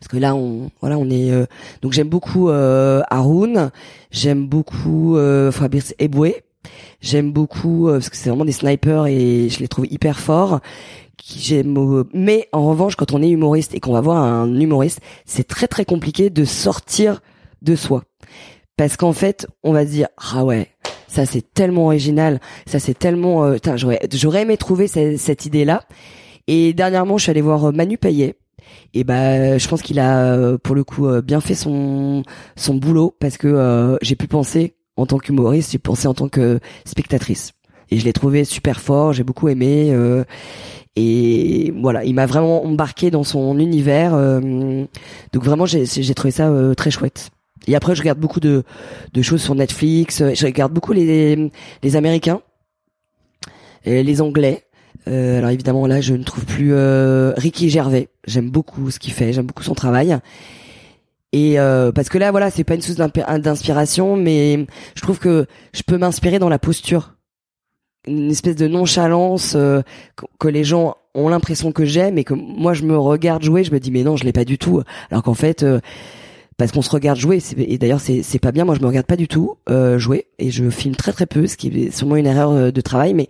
parce 0.01 0.09
que 0.09 0.17
là 0.17 0.35
on 0.35 0.71
voilà 0.81 0.99
on 0.99 1.09
est 1.11 1.31
euh, 1.31 1.47
donc 1.83 1.93
j'aime 1.93 2.09
beaucoup 2.09 2.49
euh, 2.49 3.03
Haroun 3.11 3.71
j'aime 4.11 4.49
beaucoup 4.49 5.17
euh, 5.17 5.53
Fabrice 5.53 5.95
Eboué 5.99 6.43
j'aime 7.01 7.33
beaucoup 7.33 7.89
euh, 7.89 7.95
parce 7.95 8.11
que 8.11 8.17
c'est 8.17 8.31
vraiment 8.31 8.45
des 8.45 8.53
snipers 8.53 9.07
et 9.07 9.49
je 9.49 9.61
les 9.61 9.69
trouve 9.69 9.87
hyper 9.91 10.19
forts 10.19 10.61
j'aime 11.37 12.05
mais 12.15 12.49
en 12.53 12.69
revanche 12.69 12.97
quand 12.97 13.13
on 13.13 13.23
est 13.23 13.29
humoriste 13.29 13.75
et 13.75 13.81
qu'on 13.81 13.93
va 13.93 14.01
voir 14.01 14.23
un 14.23 14.59
humoriste 14.59 15.01
c'est 15.27 15.47
très 15.47 15.69
très 15.69 15.85
compliqué 15.85 16.31
de 16.31 16.45
sortir 16.45 17.21
de 17.63 17.77
soi. 17.77 18.05
Parce 18.77 18.97
qu'en 18.97 19.13
fait 19.13 19.47
on 19.63 19.73
va 19.73 19.85
se 19.85 19.91
dire 19.91 20.09
ah 20.33 20.45
ouais 20.45 20.69
ça 21.09 21.27
c'est 21.27 21.53
tellement 21.53 21.87
original 21.87 22.41
ça 22.67 22.79
c'est 22.79 22.99
tellement 22.99 23.45
euh, 23.45 23.59
j'aurais 23.77 24.01
j'aurais 24.13 24.43
aimé 24.43 24.57
trouver 24.57 24.87
cette, 24.87 25.19
cette 25.19 25.45
idée 25.45 25.67
là 25.67 25.83
et 26.47 26.73
dernièrement 26.73 27.19
je 27.19 27.25
suis 27.25 27.31
allée 27.31 27.43
voir 27.43 27.73
Manu 27.73 27.99
Payet 27.99 28.37
et 28.95 29.05
bah 29.05 29.59
je 29.59 29.69
pense 29.69 29.83
qu'il 29.83 29.99
a 29.99 30.25
euh, 30.25 30.59
pour 30.59 30.75
le 30.75 30.85
coup 30.85 31.07
euh, 31.07 31.23
bien 31.23 31.41
fait 31.41 31.55
son 31.55 32.23
son 32.57 32.75
boulot 32.75 33.15
parce 33.21 33.37
que 33.37 33.47
euh, 33.47 33.97
j'ai 34.03 34.17
pu 34.17 34.27
penser 34.27 34.75
en 34.97 35.07
tant 35.07 35.19
qu'humoriste, 35.19 35.73
j'ai 35.73 35.79
pensé 35.79 36.09
en 36.09 36.15
tant 36.15 36.29
que 36.29 36.59
spectatrice 36.85 37.53
et 37.91 37.99
je 37.99 38.05
l'ai 38.05 38.13
trouvé 38.13 38.45
super 38.45 38.81
fort, 38.81 39.13
j'ai 39.13 39.23
beaucoup 39.23 39.49
aimé 39.49 39.95
et 40.97 41.73
voilà, 41.81 42.05
il 42.05 42.15
m'a 42.15 42.27
vraiment 42.27 42.65
embarqué 42.65 43.11
dans 43.11 43.25
son 43.25 43.59
univers 43.59 44.13
donc 44.13 45.45
vraiment 45.45 45.67
j'ai 45.67 45.87
j'ai 45.87 46.15
trouvé 46.15 46.31
ça 46.31 46.53
très 46.77 46.91
chouette. 46.91 47.31
Et 47.67 47.77
après 47.77 47.95
je 47.95 48.01
regarde 48.01 48.19
beaucoup 48.19 48.41
de 48.41 48.65
de 49.13 49.23
choses 49.23 49.43
sur 49.43 49.55
Netflix, 49.55 50.23
je 50.35 50.47
regarde 50.47 50.73
beaucoup 50.73 50.93
les 50.93 51.51
les 51.83 51.97
américains 51.97 52.43
les 53.87 54.21
anglais 54.21 54.65
euh, 55.09 55.39
alors 55.39 55.51
évidemment 55.51 55.87
là, 55.87 56.01
je 56.01 56.15
ne 56.15 56.23
trouve 56.23 56.45
plus 56.45 56.73
euh, 56.73 57.33
Ricky 57.37 57.71
Gervais. 57.71 58.09
J'aime 58.27 58.51
beaucoup 58.51 58.91
ce 58.91 58.99
qu'il 58.99 59.13
fait, 59.13 59.33
j'aime 59.33 59.47
beaucoup 59.47 59.63
son 59.63 59.75
travail. 59.75 60.19
Et 61.33 61.61
euh, 61.61 61.93
parce 61.93 62.09
que 62.09 62.19
là, 62.19 62.31
voilà, 62.33 62.51
c'est 62.51 62.65
pas 62.65 62.75
une 62.75 62.83
source 62.83 62.99
d'inspiration, 62.99 64.17
mais 64.17 64.67
je 64.97 65.01
trouve 65.01 65.19
que 65.19 65.47
je 65.73 65.83
peux 65.83 65.97
m'inspirer 65.97 66.39
dans 66.39 66.49
la 66.49 66.59
posture, 66.59 67.15
une 68.07 68.31
espèce 68.31 68.57
de 68.57 68.67
nonchalance 68.67 69.55
euh, 69.57 69.83
que 70.39 70.49
les 70.49 70.65
gens 70.65 70.97
ont 71.15 71.29
l'impression 71.29 71.73
que 71.73 71.85
j'aime 71.85 72.19
et 72.19 72.25
que 72.25 72.35
moi 72.35 72.73
je 72.73 72.85
me 72.85 72.97
regarde 72.97 73.43
jouer, 73.43 73.65
je 73.65 73.73
me 73.73 73.81
dis 73.81 73.91
mais 73.91 74.03
non, 74.03 74.17
je 74.17 74.25
l'ai 74.25 74.33
pas 74.33 74.45
du 74.45 74.59
tout. 74.59 74.83
Alors 75.11 75.23
qu'en 75.23 75.35
fait, 75.35 75.63
euh, 75.63 75.81
parce 76.57 76.73
qu'on 76.73 76.83
se 76.83 76.91
regarde 76.91 77.19
jouer, 77.19 77.39
et 77.57 77.79
d'ailleurs 77.79 78.01
c'est 78.01 78.23
c'est 78.23 78.39
pas 78.41 78.53
bien. 78.53 78.65
Moi, 78.65 78.75
je 78.75 78.81
me 78.81 78.87
regarde 78.87 79.07
pas 79.07 79.17
du 79.17 79.29
tout 79.29 79.57
euh, 79.69 79.99
jouer 79.99 80.27
et 80.39 80.51
je 80.51 80.69
filme 80.69 80.97
très 80.97 81.13
très 81.13 81.27
peu, 81.27 81.47
ce 81.47 81.57
qui 81.57 81.69
est 81.69 81.91
sûrement 81.91 82.17
une 82.17 82.27
erreur 82.27 82.73
de 82.73 82.81
travail, 82.81 83.15
mais 83.15 83.29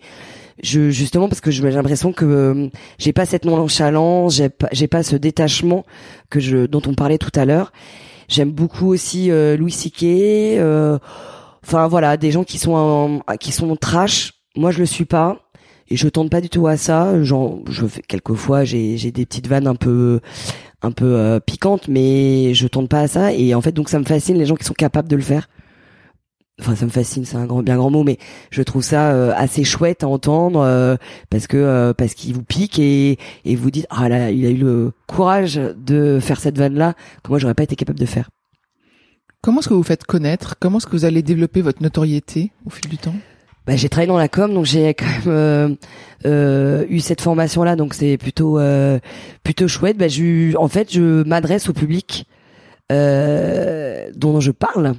je 0.63 0.91
justement 0.91 1.29
parce 1.29 1.41
que 1.41 1.51
j'ai 1.51 1.69
l'impression 1.71 2.13
que 2.13 2.25
euh, 2.25 2.69
j'ai 2.99 3.13
pas 3.13 3.27
cette 3.27 3.45
nonchalance, 3.45 4.37
j'ai 4.37 4.49
pas 4.49 4.69
j'ai 4.73 4.89
pas 4.89 5.03
ce 5.03 5.17
détachement 5.17 5.85
que 6.29 6.41
je 6.41 6.67
dont 6.67 6.83
on 6.87 6.95
parlait 6.95 7.19
tout 7.19 7.33
à 7.35 7.45
l'heure. 7.45 7.73
J'aime 8.29 8.53
beaucoup 8.53 8.89
aussi 8.89 9.31
euh, 9.31 9.57
Louis 9.57 9.73
C.K. 9.73 10.05
Euh, 10.05 10.99
enfin 11.65 11.89
voilà, 11.89 12.17
des 12.17 12.31
gens 12.31 12.45
qui 12.45 12.59
sont 12.59 13.23
qui 13.41 13.53
sont 13.53 13.75
trash. 13.77 14.35
Moi 14.57 14.71
je 14.71 14.79
le 14.79 14.87
suis 14.87 15.05
pas 15.05 15.39
et 15.89 15.97
je 15.97 16.09
tente 16.09 16.31
pas 16.31 16.41
du 16.41 16.49
tout 16.49 16.67
à 16.67 16.77
ça. 16.77 17.23
Genre 17.23 17.61
je 17.69 17.87
quelquefois 18.09 18.65
j'ai 18.65 18.97
j'ai 18.97 19.11
des 19.13 19.27
petites 19.27 19.47
vannes 19.47 19.67
un 19.67 19.75
peu 19.75 20.21
un 20.83 20.93
peu 20.93 21.17
euh, 21.17 21.41
piquantes 21.41 21.89
mais 21.89 22.55
je 22.55 22.67
tente 22.67 22.89
pas 22.89 23.01
à 23.01 23.09
ça 23.09 23.33
et 23.33 23.55
en 23.55 23.61
fait 23.61 23.73
donc 23.73 23.89
ça 23.89 23.99
me 23.99 24.05
fascine 24.05 24.39
les 24.39 24.47
gens 24.47 24.57
qui 24.57 24.65
sont 24.65 24.75
capables 24.75 25.09
de 25.09 25.17
le 25.17 25.23
faire 25.23 25.49
enfin 26.61 26.77
ça 26.77 26.85
me 26.85 26.91
fascine 26.91 27.25
c'est 27.25 27.37
un 27.37 27.47
grand 27.47 27.63
bien 27.63 27.77
grand 27.77 27.91
mot 27.91 28.05
mais 28.05 28.19
je 28.51 28.63
trouve 28.63 28.83
ça 28.83 29.13
euh, 29.13 29.33
assez 29.37 29.65
chouette 29.65 30.05
à 30.05 30.09
entendre 30.09 30.61
euh, 30.61 30.97
parce 31.31 31.47
que 31.47 31.57
euh, 31.57 31.93
parce 31.93 32.15
qu'il 32.15 32.35
vous 32.35 32.43
pique 32.43 32.79
et 32.79 33.19
et 33.45 33.57
vous 33.57 33.71
dites 33.71 33.87
ah 33.91 34.09
là 34.09 34.31
il 34.31 34.47
a 34.47 34.51
eu 34.51 34.57
le 34.57 34.93
courage 35.07 35.61
de 35.77 36.19
faire 36.21 36.41
cette 36.41 36.59
vanne 36.59 36.75
là 36.75 36.95
que 37.23 37.31
moi 37.31 37.39
j'aurais 37.39 37.55
pas 37.55 37.63
été 37.63 37.77
capable 37.77 37.99
de 37.99 38.07
faire. 38.07 38.31
Comment 39.43 39.61
est-ce 39.61 39.71
que 39.71 39.75
vous 39.75 39.83
faites 39.83 40.05
connaître? 40.05 40.57
Comment 40.61 40.79
est-ce 40.79 40.87
que 40.87 40.93
vous 40.93 41.07
allez 41.07 41.23
développer 41.23 41.63
votre 41.63 41.83
notoriété 41.83 42.53
au 42.67 42.71
fil 42.71 42.91
du 42.91 42.99
temps? 42.99 43.15
Bah, 43.67 43.75
j'ai 43.75 43.89
travaillé 43.89 44.09
dans 44.09 44.19
la 44.19 44.29
com 44.29 44.53
donc 44.53 44.67
j'ai 44.67 44.93
quand 44.95 45.07
même 45.27 45.77
eu 46.91 47.01
cette 47.01 47.23
formation 47.23 47.63
là 47.63 47.75
donc 47.75 47.95
c'est 47.95 48.19
plutôt 48.19 48.59
plutôt 49.43 49.69
chouette. 49.69 49.97
Bah, 49.97 50.09
je, 50.09 50.55
en 50.57 50.69
fait 50.69 50.93
je 50.93 51.23
m'adresse 51.25 51.69
au 51.69 51.73
public 51.73 52.27
euh, 52.91 54.11
dont 54.16 54.41
je 54.41 54.51
parle. 54.51 54.95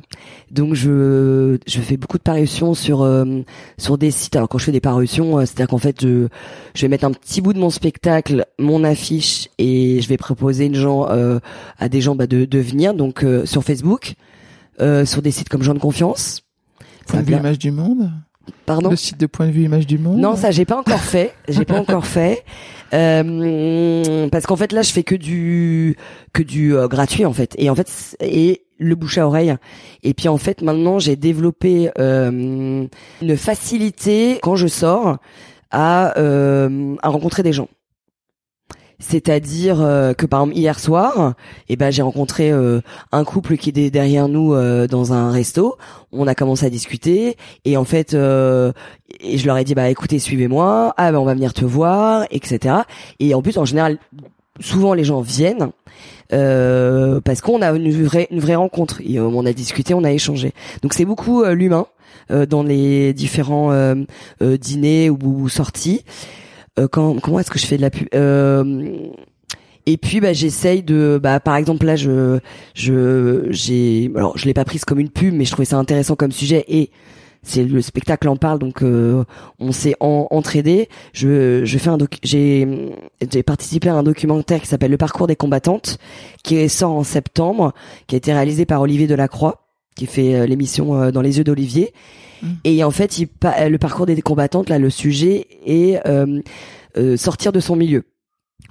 Donc 0.50 0.74
je 0.74 1.58
je 1.68 1.82
fais 1.82 1.98
beaucoup 1.98 2.18
de 2.18 2.24
parutions 2.24 2.74
sur 2.74 3.02
euh, 3.02 3.42
sur 3.78 3.98
des 3.98 4.12
sites. 4.12 4.36
Alors 4.36 4.50
quand 4.50 4.58
je 4.58 4.66
fais 4.66 4.72
des 4.72 4.82
parutions, 4.82 5.38
euh, 5.38 5.42
c'est-à-dire 5.42 5.68
qu'en 5.68 5.78
fait 5.78 6.02
je 6.02 6.28
je 6.74 6.82
vais 6.82 6.88
mettre 6.88 7.06
un 7.06 7.12
petit 7.12 7.42
bout 7.42 7.54
de 7.54 7.60
mon 7.60 7.70
spectacle, 7.70 8.46
mon 8.60 8.84
affiche 8.84 9.50
et 9.58 10.02
je 10.02 10.08
vais 10.08 10.18
proposer 10.18 10.66
une 10.66 10.76
gens 10.76 11.06
à 11.06 11.90
des 11.90 12.02
gens 12.02 12.16
bah, 12.16 12.28
de 12.28 12.46
de 12.46 12.60
venir 12.60 12.94
donc 12.94 13.26
sur 13.46 13.64
Facebook, 13.64 14.14
sur 14.80 15.22
des 15.22 15.32
sites 15.32 15.50
comme 15.50 15.64
Jean 15.64 15.74
de 15.74 15.80
confiance. 15.80 16.44
Point 17.08 17.22
de 17.22 17.26
vue 17.26 17.36
image 17.36 17.60
du 17.60 17.72
monde? 17.72 18.10
Pardon. 18.66 18.90
Le 18.90 18.96
site 18.96 19.20
de 19.20 19.26
point 19.26 19.48
de 19.48 19.52
vue 19.52 19.64
image 19.64 19.88
du 19.88 19.98
monde. 19.98 20.20
Non, 20.20 20.36
ça 20.36 20.52
j'ai 20.52 20.66
pas 20.66 20.78
encore 20.78 21.00
fait. 21.00 21.34
J'ai 21.48 21.66
pas 21.66 21.80
encore 21.80 22.06
fait. 22.06 22.44
Euh, 22.94 24.28
parce 24.28 24.46
qu'en 24.46 24.58
fait 24.58 24.74
là 24.74 24.82
je 24.82 24.92
fais 24.92 25.04
que 25.04 25.16
du 25.16 25.96
que 26.34 26.44
du 26.44 26.76
euh, 26.76 26.90
gratuit 26.90 27.24
en 27.24 27.32
fait 27.32 27.56
et 27.58 27.70
en 27.70 27.76
fait 27.76 28.18
et 28.20 28.64
le 28.80 28.96
bouche 28.96 29.18
à 29.18 29.26
oreille 29.26 29.56
et 30.04 30.14
puis 30.14 30.28
en 30.28 30.38
fait 30.38 30.62
maintenant 30.62 31.00
j'ai 31.00 31.16
développé 31.16 31.90
euh, 32.00 32.86
une 33.22 33.38
facilité 33.38 34.40
quand 34.44 34.58
je 34.58 34.68
sors 34.68 35.20
à 35.72 36.20
euh, 36.20 36.96
à 37.02 37.08
rencontrer 37.08 37.44
des 37.44 37.54
gens 37.54 37.70
c'est-à-dire 39.02 39.82
euh, 39.82 40.14
que 40.14 40.26
par 40.26 40.42
exemple 40.42 40.58
hier 40.58 40.80
soir, 40.80 41.34
eh 41.68 41.76
ben 41.76 41.92
j'ai 41.92 42.04
rencontré 42.04 42.52
euh, 42.52 42.82
un 43.12 43.24
couple 43.26 43.58
qui 43.58 43.70
est 43.70 43.90
derrière 43.90 44.30
nous 44.30 44.54
euh, 44.54 44.88
dans 44.88 45.12
un 45.12 45.32
resto. 45.32 45.78
On 46.12 46.28
a 46.28 46.36
commencé 46.36 46.66
à 46.66 46.70
discuter 46.70 47.36
et 47.66 47.78
en 47.78 47.84
fait, 47.84 48.14
et 48.14 49.38
je 49.38 49.46
leur 49.46 49.58
ai 49.58 49.64
dit 49.64 49.74
bah 49.74 49.90
écoutez 49.90 50.20
suivez-moi. 50.20 50.94
Ah 50.98 51.12
ben 51.12 51.18
on 51.18 51.26
va 51.26 51.34
venir 51.34 51.54
te 51.54 51.66
voir, 51.66 52.26
etc. 52.32 52.76
Et 53.20 53.34
en 53.34 53.42
plus 53.42 53.58
en 53.58 53.66
général, 53.66 53.98
souvent 54.60 54.94
les 54.94 55.04
gens 55.04 55.22
viennent. 55.22 55.72
parce 56.30 57.42
qu'on 57.42 57.62
a 57.62 57.72
une 57.72 58.04
vraie 58.04 58.28
une 58.30 58.40
vraie 58.40 58.56
rencontre 58.56 59.02
et 59.04 59.20
on 59.20 59.46
a 59.46 59.54
discuté, 59.54 59.94
on 59.94 60.04
a 60.04 60.12
échangé. 60.12 60.54
Donc 60.84 60.94
c'est 60.94 61.06
beaucoup 61.06 61.44
l'humain 61.46 61.88
dans 62.30 62.64
les 62.64 63.14
différents 63.14 63.96
dîners 64.42 65.10
ou 65.10 65.50
sorties. 65.50 66.04
Euh, 66.80 66.88
comment 66.88 67.40
est-ce 67.40 67.52
que 67.52 67.60
je 67.60 67.66
fais 67.66 67.76
de 67.76 67.82
la 67.82 67.90
pub 67.90 68.08
euh, 68.16 69.10
et 69.86 69.98
puis 69.98 70.22
bah 70.22 70.32
j'essaye 70.32 70.84
de 70.84 71.20
bah 71.22 71.42
par 71.42 71.58
exemple 71.58 71.86
là 71.86 71.98
je 71.98 72.40
je 72.76 73.48
j'ai 73.50 74.10
alors 74.16 74.38
je 74.38 74.46
l'ai 74.46 74.54
pas 74.54 74.64
prise 74.64 74.86
comme 74.86 75.00
une 75.00 75.10
pub 75.10 75.34
mais 75.34 75.44
je 75.44 75.52
trouvais 75.52 75.66
ça 75.66 75.76
intéressant 75.78 76.16
comme 76.16 76.32
sujet 76.32 76.64
et 76.70 76.90
c'est 77.44 77.66
le 77.66 77.82
spectacle 77.82 78.30
en 78.30 78.38
parle 78.38 78.60
donc 78.60 78.84
euh, 78.84 79.26
on 79.60 79.74
s'est 79.74 79.96
en, 80.00 80.28
entraidé 80.32 80.88
je 81.12 81.66
je 81.66 81.78
fais 81.78 81.90
un 81.90 81.98
j'ai 82.24 82.94
j'ai 83.30 83.44
participé 83.44 83.90
à 83.90 83.96
un 83.96 84.04
documentaire 84.04 84.62
qui 84.62 84.68
s'appelle 84.68 84.92
le 84.92 84.98
parcours 84.98 85.28
des 85.28 85.36
combattantes 85.36 85.98
qui 86.42 86.70
sort 86.70 86.92
en 86.92 87.04
septembre 87.04 87.74
qui 88.08 88.16
a 88.16 88.18
été 88.18 88.32
réalisé 88.32 88.66
par 88.66 88.80
Olivier 88.80 89.08
Delacroix 89.08 89.71
qui 89.96 90.06
fait 90.06 90.48
l'émission 90.48 91.12
dans 91.12 91.22
les 91.22 91.38
yeux 91.38 91.44
d'Olivier 91.44 91.94
Mm. 92.42 92.48
Et 92.64 92.84
en 92.84 92.92
fait, 92.92 93.20
il, 93.20 93.28
le 93.44 93.78
parcours 93.78 94.06
des 94.06 94.22
combattantes, 94.22 94.70
là, 94.70 94.80
le 94.80 94.90
sujet 94.90 95.48
est 95.66 96.00
euh, 96.08 96.42
euh, 96.98 97.18
sortir 97.18 97.52
de 97.52 97.60
son 97.60 97.76
milieu. 97.76 98.04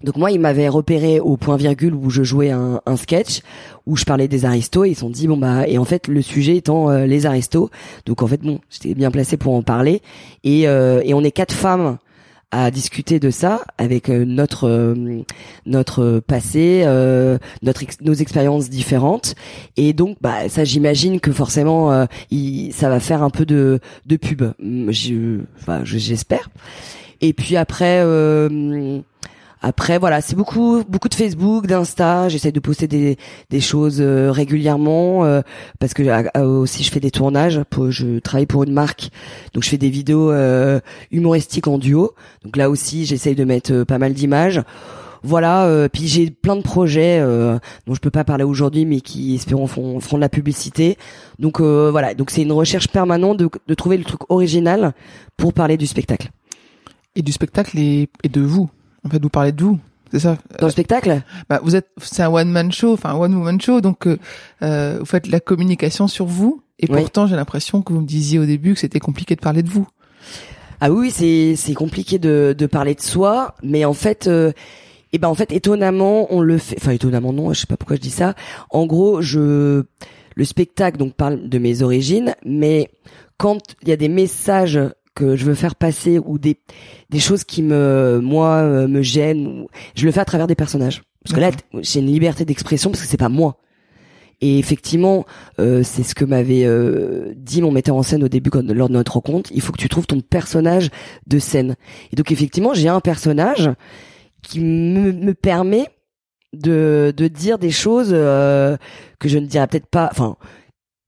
Donc 0.04 0.16
moi, 0.16 0.30
il 0.30 0.40
m'avait 0.40 0.68
repéré 0.68 1.20
au 1.20 1.36
point 1.36 1.56
virgule 1.56 1.94
où 1.94 2.08
je 2.10 2.22
jouais 2.22 2.50
un, 2.50 2.80
un, 2.86 2.96
sketch 2.96 3.40
où 3.86 3.96
je 3.96 4.04
parlais 4.04 4.28
des 4.28 4.44
aristos. 4.44 4.86
Et 4.86 4.90
ils 4.90 4.94
se 4.94 5.00
sont 5.00 5.10
dit 5.10 5.26
bon 5.26 5.36
bah 5.36 5.66
et 5.68 5.78
en 5.78 5.84
fait 5.84 6.08
le 6.08 6.22
sujet 6.22 6.56
étant 6.56 6.90
euh, 6.90 7.06
les 7.06 7.26
aristos. 7.26 7.70
Donc 8.06 8.22
en 8.22 8.26
fait 8.26 8.40
bon, 8.40 8.60
j'étais 8.70 8.94
bien 8.94 9.10
placé 9.10 9.36
pour 9.36 9.52
en 9.52 9.62
parler. 9.62 10.00
Et, 10.42 10.68
euh, 10.68 11.02
et 11.04 11.12
on 11.12 11.22
est 11.22 11.32
quatre 11.32 11.52
femmes 11.52 11.98
à 12.50 12.70
discuter 12.70 13.20
de 13.20 13.30
ça 13.30 13.62
avec 13.78 14.08
euh, 14.08 14.24
notre 14.24 14.68
euh, 14.68 15.22
notre 15.66 16.20
passé, 16.20 16.82
euh, 16.84 17.38
notre 17.62 17.84
nos 18.02 18.14
expériences 18.14 18.68
différentes 18.68 19.34
et 19.76 19.92
donc 19.92 20.16
bah 20.20 20.48
ça 20.48 20.64
j'imagine 20.64 21.20
que 21.20 21.32
forcément 21.32 22.06
il, 22.30 22.72
ça 22.72 22.88
va 22.88 23.00
faire 23.00 23.22
un 23.22 23.30
peu 23.30 23.46
de 23.46 23.80
de 24.06 24.16
pub. 24.16 24.42
Enfin 25.60 25.84
j'espère. 25.84 26.50
Et 27.20 27.32
puis 27.32 27.56
après 27.56 28.02
Après 29.62 29.98
voilà, 29.98 30.22
c'est 30.22 30.36
beaucoup 30.36 30.82
beaucoup 30.88 31.08
de 31.08 31.14
Facebook, 31.14 31.66
d'Insta. 31.66 32.28
J'essaie 32.30 32.52
de 32.52 32.60
poster 32.60 32.88
des 32.88 33.18
des 33.50 33.60
choses 33.60 34.00
euh, 34.00 34.30
régulièrement 34.30 35.24
euh, 35.24 35.42
parce 35.78 35.92
que 35.92 36.02
euh, 36.02 36.60
aussi 36.60 36.82
je 36.82 36.90
fais 36.90 37.00
des 37.00 37.10
tournages. 37.10 37.60
Pour, 37.68 37.90
je 37.90 38.20
travaille 38.20 38.46
pour 38.46 38.64
une 38.64 38.72
marque, 38.72 39.10
donc 39.52 39.62
je 39.62 39.68
fais 39.68 39.76
des 39.76 39.90
vidéos 39.90 40.32
humoristiques 41.10 41.68
en 41.68 41.78
duo. 41.78 42.14
Donc 42.44 42.56
là 42.56 42.70
aussi, 42.70 43.04
j'essaye 43.04 43.34
de 43.34 43.44
mettre 43.44 43.84
pas 43.84 43.98
mal 43.98 44.14
d'images. 44.14 44.62
Voilà, 45.22 45.88
puis 45.92 46.08
j'ai 46.08 46.30
plein 46.30 46.56
de 46.56 46.62
projets 46.62 47.20
dont 47.86 47.94
je 47.94 48.00
peux 48.00 48.10
pas 48.10 48.24
parler 48.24 48.44
aujourd'hui, 48.44 48.86
mais 48.86 49.02
qui 49.02 49.34
espérons 49.34 49.66
font, 49.66 49.98
de 49.98 50.20
la 50.20 50.30
publicité. 50.30 50.96
Donc 51.38 51.60
voilà, 51.60 52.14
donc 52.14 52.30
c'est 52.30 52.42
une 52.42 52.52
recherche 52.52 52.88
permanente 52.88 53.36
de, 53.36 53.50
de 53.66 53.74
trouver 53.74 53.98
le 53.98 54.04
truc 54.04 54.22
original 54.30 54.94
pour 55.36 55.52
parler 55.52 55.76
du 55.76 55.86
spectacle. 55.86 56.30
Et 57.16 57.22
du 57.22 57.32
spectacle 57.32 57.78
et, 57.78 58.08
et 58.22 58.28
de 58.28 58.40
vous. 58.40 58.70
En 59.04 59.10
fait, 59.10 59.22
vous 59.22 59.30
parlez 59.30 59.52
de 59.52 59.62
vous. 59.62 59.78
C'est 60.12 60.20
ça. 60.20 60.38
Dans 60.58 60.66
le 60.66 60.72
spectacle? 60.72 61.22
Bah, 61.48 61.60
vous 61.62 61.76
êtes, 61.76 61.88
c'est 62.02 62.22
un 62.22 62.30
one 62.30 62.50
man 62.50 62.72
show, 62.72 62.94
enfin 62.94 63.10
un 63.10 63.16
one 63.16 63.34
woman 63.34 63.60
show, 63.60 63.80
donc 63.80 64.06
euh, 64.06 64.18
euh, 64.62 64.96
vous 64.98 65.06
faites 65.06 65.28
la 65.28 65.40
communication 65.40 66.08
sur 66.08 66.26
vous. 66.26 66.62
Et 66.80 66.86
pourtant, 66.86 67.26
j'ai 67.26 67.36
l'impression 67.36 67.82
que 67.82 67.92
vous 67.92 68.00
me 68.00 68.06
disiez 68.06 68.38
au 68.38 68.46
début 68.46 68.74
que 68.74 68.80
c'était 68.80 69.00
compliqué 69.00 69.36
de 69.36 69.40
parler 69.40 69.62
de 69.62 69.68
vous. 69.68 69.86
Ah 70.80 70.90
oui, 70.90 71.10
c'est 71.10 71.54
c'est 71.56 71.74
compliqué 71.74 72.18
de 72.18 72.54
de 72.56 72.66
parler 72.66 72.94
de 72.94 73.02
soi, 73.02 73.54
mais 73.62 73.84
en 73.84 73.94
fait. 73.94 74.26
Euh, 74.26 74.52
et 75.12 75.18
ben 75.18 75.26
en 75.26 75.34
fait 75.34 75.50
étonnamment 75.50 76.32
on 76.32 76.40
le 76.40 76.56
fait 76.58 76.76
enfin 76.78 76.92
étonnamment 76.92 77.32
non 77.32 77.52
je 77.52 77.58
sais 77.58 77.66
pas 77.66 77.76
pourquoi 77.76 77.96
je 77.96 78.00
dis 78.00 78.10
ça 78.10 78.34
en 78.70 78.86
gros 78.86 79.20
je 79.20 79.82
le 80.36 80.44
spectacle 80.44 80.98
donc 80.98 81.14
parle 81.14 81.48
de 81.48 81.58
mes 81.58 81.82
origines 81.82 82.36
mais 82.44 82.90
quand 83.36 83.58
il 83.82 83.88
y 83.88 83.92
a 83.92 83.96
des 83.96 84.08
messages 84.08 84.78
que 85.14 85.36
je 85.36 85.44
veux 85.44 85.54
faire 85.54 85.74
passer 85.74 86.18
ou 86.18 86.38
des 86.38 86.56
des 87.10 87.18
choses 87.18 87.44
qui 87.44 87.62
me 87.62 88.20
moi 88.22 88.56
euh, 88.56 88.88
me 88.88 89.02
gênent 89.02 89.66
je 89.94 90.06
le 90.06 90.12
fais 90.12 90.20
à 90.20 90.24
travers 90.24 90.46
des 90.46 90.54
personnages. 90.54 91.02
Parce 91.24 91.34
que 91.34 91.40
là 91.40 91.50
j'ai 91.80 92.00
une 92.00 92.06
liberté 92.06 92.44
d'expression 92.44 92.90
parce 92.90 93.02
que 93.02 93.08
c'est 93.08 93.16
pas 93.16 93.28
moi. 93.28 93.58
Et 94.40 94.58
effectivement 94.58 95.26
euh, 95.58 95.82
c'est 95.82 96.02
ce 96.02 96.14
que 96.14 96.24
m'avait 96.24 96.64
euh, 96.64 97.34
dit 97.36 97.60
mon 97.60 97.72
metteur 97.72 97.96
en 97.96 98.02
scène 98.02 98.24
au 98.24 98.28
début 98.28 98.50
quand, 98.50 98.66
lors 98.72 98.88
de 98.88 98.94
notre 98.94 99.14
rencontre. 99.14 99.50
Il 99.52 99.60
faut 99.60 99.72
que 99.72 99.80
tu 99.80 99.88
trouves 99.88 100.06
ton 100.06 100.20
personnage 100.20 100.90
de 101.26 101.38
scène. 101.38 101.76
Et 102.12 102.16
donc 102.16 102.30
effectivement 102.30 102.72
j'ai 102.72 102.88
un 102.88 103.00
personnage 103.00 103.70
qui 104.42 104.60
me, 104.60 105.12
me 105.12 105.34
permet 105.34 105.88
de 106.52 107.12
de 107.16 107.28
dire 107.28 107.58
des 107.58 107.70
choses 107.70 108.10
que 108.10 109.28
je 109.28 109.38
ne 109.38 109.46
dirais 109.46 109.66
peut-être 109.66 109.86
pas 109.86 110.08
enfin 110.10 110.36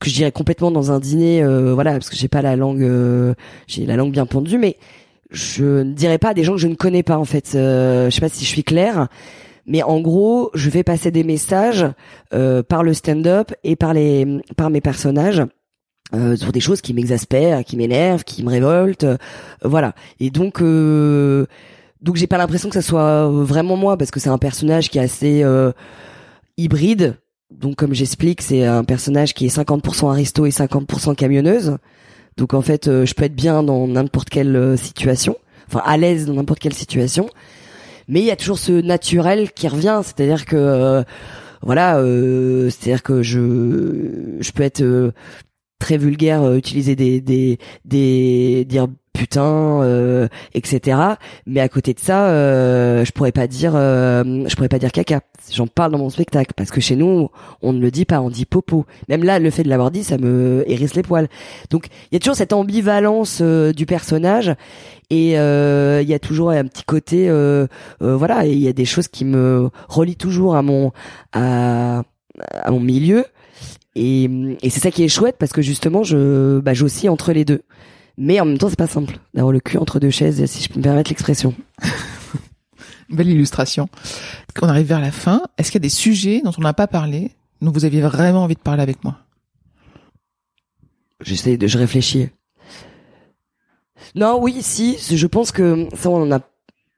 que 0.03 0.11
je 0.11 0.15
dirais 0.15 0.33
complètement 0.33 0.71
dans 0.71 0.91
un 0.93 1.01
dîner, 1.01 1.43
euh, 1.43 1.75
voilà, 1.75 1.93
parce 1.93 2.11
que 2.11 2.17
j'ai 2.17 2.29
pas 2.29 2.43
la 2.43 2.57
langue, 2.57 2.83
euh, 2.83 3.35
j'ai 3.67 3.87
la 3.87 3.97
langue 3.97 4.13
bien 4.13 4.27
pendue, 4.27 4.59
mais 4.59 4.77
je 5.31 5.65
ne 5.65 5.93
dirais 5.93 6.19
pas 6.19 6.31
à 6.31 6.35
des 6.35 6.45
gens 6.45 6.53
que 6.53 6.61
je 6.61 6.69
ne 6.69 6.75
connais 6.75 7.03
pas 7.03 7.19
en 7.19 7.25
fait. 7.25 7.53
Euh, 7.55 8.11
je 8.11 8.15
sais 8.15 8.21
pas 8.21 8.29
si 8.29 8.45
je 8.45 8.51
suis 8.51 8.65
claire, 8.65 9.09
mais 9.67 9.83
en 9.83 10.01
gros, 10.01 10.51
je 10.55 10.69
vais 10.71 10.83
passer 10.83 11.11
des 11.11 11.25
messages 11.25 11.87
par 12.31 12.83
le 12.83 12.95
stand-up 12.95 13.53
et 13.65 13.77
par 13.77 13.95
les 13.95 14.41
par 14.57 14.71
mes 14.71 14.81
personnages. 14.81 15.43
sur 16.37 16.53
des 16.53 16.61
choses 16.61 16.83
qui 16.83 16.93
m'exaspèrent, 16.93 17.65
qui 17.65 17.77
m'énervent, 17.77 18.25
qui 18.25 18.43
me 18.43 18.51
révoltent, 18.51 19.07
voilà. 19.63 19.95
Et 20.21 20.31
donc, 20.31 20.61
donc 20.61 22.17
j'ai 22.17 22.27
pas 22.27 22.39
l'impression 22.39 22.69
que 22.69 22.75
ça 22.75 22.83
soit 22.83 23.29
vraiment 23.29 23.77
moi 23.77 23.97
parce 23.97 24.11
que 24.11 24.21
c'est 24.21 24.29
un 24.29 24.39
personnage 24.39 24.91
qui 24.91 24.99
est 24.99 25.03
assez 25.03 25.45
hybride 26.59 27.17
donc 27.61 27.77
comme 27.77 27.95
j'explique, 27.95 28.43
c'est 28.43 28.65
un 28.65 28.85
personnage 28.85 29.35
qui 29.35 29.47
est 29.47 29.57
50% 29.57 30.11
aristo 30.11 30.47
et 30.47 30.51
50% 30.51 31.15
camionneuse. 31.15 31.77
Donc 32.37 32.55
en 32.55 32.63
fait, 32.63 32.89
euh, 32.89 33.05
je 33.05 33.15
peux 33.15 33.25
être 33.25 33.35
bien 33.35 33.63
dans 33.63 33.87
n'importe 33.87 34.31
quelle 34.31 34.57
euh, 34.57 34.77
situation, 34.77 35.37
enfin 35.69 35.83
à 35.85 35.97
l'aise 35.97 36.27
dans 36.27 36.35
n'importe 36.35 36.61
quelle 36.61 36.73
situation. 36.73 37.29
Mais 38.09 38.21
il 38.21 38.27
y 38.27 38.31
a 38.31 38.37
toujours 38.37 38.59
ce 38.59 38.73
naturel 38.73 39.53
qui 39.53 39.69
revient, 39.69 40.01
c'est-à-dire 40.03 40.45
que 40.45 40.57
euh, 40.57 41.03
voilà, 41.63 42.03
c'est-à-dire 42.71 43.03
que 43.05 43.23
je 43.23 44.37
je 44.41 44.51
peux 44.51 44.65
être 44.65 45.13
très 45.79 45.97
vulgaire, 45.97 46.53
utiliser 46.55 46.97
des 46.97 47.21
des 47.21 47.59
des 47.85 48.65
dire 48.65 48.89
putain, 49.13 49.83
euh, 49.83 50.29
etc. 50.55 50.99
Mais 51.47 51.61
à 51.61 51.69
côté 51.69 51.95
de 51.95 52.01
ça, 52.01 52.27
euh, 52.29 53.05
je 53.05 53.13
pourrais 53.13 53.33
pas 53.33 53.47
dire, 53.47 53.73
euh, 53.75 54.45
je 54.47 54.55
pourrais 54.57 54.69
pas 54.69 54.79
dire 54.79 54.93
caca. 54.93 55.21
J'en 55.53 55.67
parle 55.67 55.93
dans 55.93 55.99
mon 55.99 56.11
spectacle 56.11 56.53
parce 56.57 56.71
que 56.71 56.81
chez 56.81 56.97
nous, 56.97 57.29
on 57.63 57.73
ne 57.73 57.81
le 57.81 57.91
dit 57.91 58.05
pas, 58.05 58.21
on 58.21 58.31
dit 58.31 58.47
popo. 58.47 58.87
Même 59.09 59.25
là, 59.25 59.39
le 59.39 59.51
fait 59.51 59.63
de 59.63 59.69
l'avoir 59.69 59.91
dit, 59.91 60.05
ça 60.05 60.19
me 60.19 60.65
hérisse 60.67 60.95
les 60.95 61.03
poils. 61.03 61.29
Donc, 61.71 61.87
il 62.11 62.15
y 62.15 62.17
a 62.17 62.21
toujours 62.21 62.37
cette 62.37 62.53
ambivalence 62.53 63.43
du 63.43 63.87
personnage 63.87 64.55
et 65.11 65.33
il 65.33 66.09
y 66.09 66.15
a 66.15 66.19
toujours 66.19 66.51
un 66.51 66.65
petit 66.65 66.85
côté, 66.85 67.31
voilà, 68.01 68.47
il 68.47 68.59
y 68.59 68.69
a 68.69 68.73
des 68.73 68.85
choses 68.85 69.09
qui 69.09 69.25
me 69.25 69.69
relient 69.89 70.17
toujours 70.17 70.57
à 70.57 70.63
mon 70.63 70.93
à, 71.33 72.03
à 72.53 72.71
mon 72.71 72.81
milieu. 72.81 73.25
Et, 73.95 74.25
et 74.63 74.71
c'est 74.71 74.81
ça 74.81 74.91
qui 74.91 75.05
est 75.05 75.09
chouette 75.09 75.37
parce 75.39 75.53
que 75.53 75.61
justement, 75.61 76.03
je 76.03 76.61
bah, 76.61 76.73
j'oscille 76.73 77.11
entre 77.11 77.33
les 77.33 77.45
deux. 77.45 77.63
Mais 78.19 78.41
en 78.41 78.45
même 78.45 78.59
temps, 78.59 78.69
c'est 78.69 78.79
pas 78.79 78.87
simple 78.87 79.19
d'avoir 79.35 79.53
le 79.53 79.61
cul 79.61 79.79
entre 79.79 79.99
deux 79.99 80.11
chaises, 80.11 80.45
si 80.47 80.63
je 80.63 80.69
peux 80.69 80.79
me 80.79 80.85
permettre 80.85 81.11
l'expression. 81.11 81.55
Belle 83.11 83.29
illustration. 83.29 83.89
On 84.61 84.69
arrive 84.69 84.87
vers 84.87 85.01
la 85.01 85.11
fin. 85.11 85.43
Est-ce 85.59 85.71
qu'il 85.71 85.81
y 85.81 85.83
a 85.83 85.89
des 85.89 85.89
sujets 85.89 86.41
dont 86.45 86.53
on 86.57 86.63
n'a 86.63 86.73
pas 86.73 86.87
parlé, 86.87 87.33
dont 87.61 87.71
vous 87.71 87.85
aviez 87.85 88.01
vraiment 88.01 88.45
envie 88.45 88.55
de 88.55 88.61
parler 88.61 88.83
avec 88.83 89.03
moi? 89.05 89.19
J'essaie 91.21 91.57
de, 91.57 91.67
je 91.67 91.79
réfléchis. 91.79 92.29
Non, 94.15 94.39
oui, 94.41 94.63
si. 94.63 94.99
Je 94.99 95.27
pense 95.27 95.53
que 95.53 95.89
ça, 95.95 96.11
on 96.11 96.23
en 96.23 96.33
a, 96.33 96.41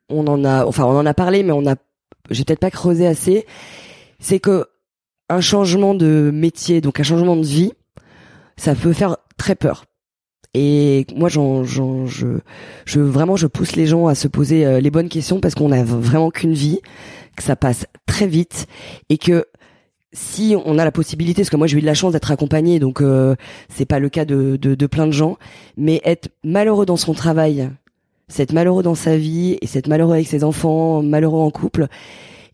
on 0.08 0.26
en 0.26 0.44
a, 0.44 0.66
enfin, 0.66 0.84
on 0.84 0.98
en 0.98 1.06
a 1.06 1.14
parlé, 1.14 1.42
mais 1.42 1.52
on 1.52 1.66
a, 1.66 1.76
j'ai 2.30 2.44
peut-être 2.44 2.60
pas 2.60 2.70
creusé 2.70 3.06
assez. 3.06 3.46
C'est 4.18 4.40
que 4.40 4.66
un 5.28 5.40
changement 5.40 5.94
de 5.94 6.30
métier, 6.32 6.80
donc 6.80 7.00
un 7.00 7.02
changement 7.02 7.36
de 7.36 7.46
vie, 7.46 7.72
ça 8.56 8.74
peut 8.74 8.92
faire 8.92 9.16
très 9.36 9.54
peur. 9.54 9.84
Et 10.55 11.07
moi, 11.16 11.28
j'en, 11.28 11.64
je, 11.64 12.38
je, 12.84 13.00
vraiment, 13.00 13.36
je 13.36 13.48
pousse 13.48 13.74
les 13.74 13.86
gens 13.86 14.07
à 14.07 14.14
se 14.14 14.28
poser 14.28 14.64
euh, 14.64 14.80
les 14.80 14.90
bonnes 14.90 15.09
questions 15.09 15.40
parce 15.40 15.55
qu'on 15.55 15.72
a 15.72 15.82
vraiment 15.82 16.30
qu'une 16.30 16.55
vie, 16.55 16.80
que 17.36 17.42
ça 17.42 17.57
passe 17.57 17.86
très 18.07 18.28
vite 18.28 18.66
et 19.09 19.18
que 19.18 19.44
si 20.12 20.55
on 20.64 20.78
a 20.78 20.84
la 20.84 20.92
possibilité, 20.92 21.42
parce 21.42 21.50
que 21.50 21.57
moi 21.57 21.66
j'ai 21.66 21.76
eu 21.76 21.80
de 21.80 21.86
la 21.86 21.94
chance 21.94 22.12
d'être 22.12 22.30
accompagné, 22.30 22.78
donc 22.78 23.00
euh, 23.00 23.34
c'est 23.68 23.84
pas 23.84 23.98
le 23.98 24.09
cas 24.09 24.24
de, 24.24 24.57
de, 24.57 24.76
de, 24.76 24.86
plein 24.86 25.09
de 25.09 25.12
gens, 25.12 25.36
mais 25.76 26.00
être 26.05 26.28
malheureux 26.44 26.86
dans 26.86 26.96
son 26.96 27.14
travail, 27.14 27.68
c'est 28.28 28.44
être 28.44 28.52
malheureux 28.52 28.84
dans 28.84 28.94
sa 28.94 29.16
vie 29.16 29.59
et 29.61 29.66
c'est 29.66 29.80
être 29.80 29.88
malheureux 29.88 30.14
avec 30.14 30.28
ses 30.28 30.44
enfants, 30.44 31.02
malheureux 31.02 31.40
en 31.40 31.50
couple, 31.50 31.88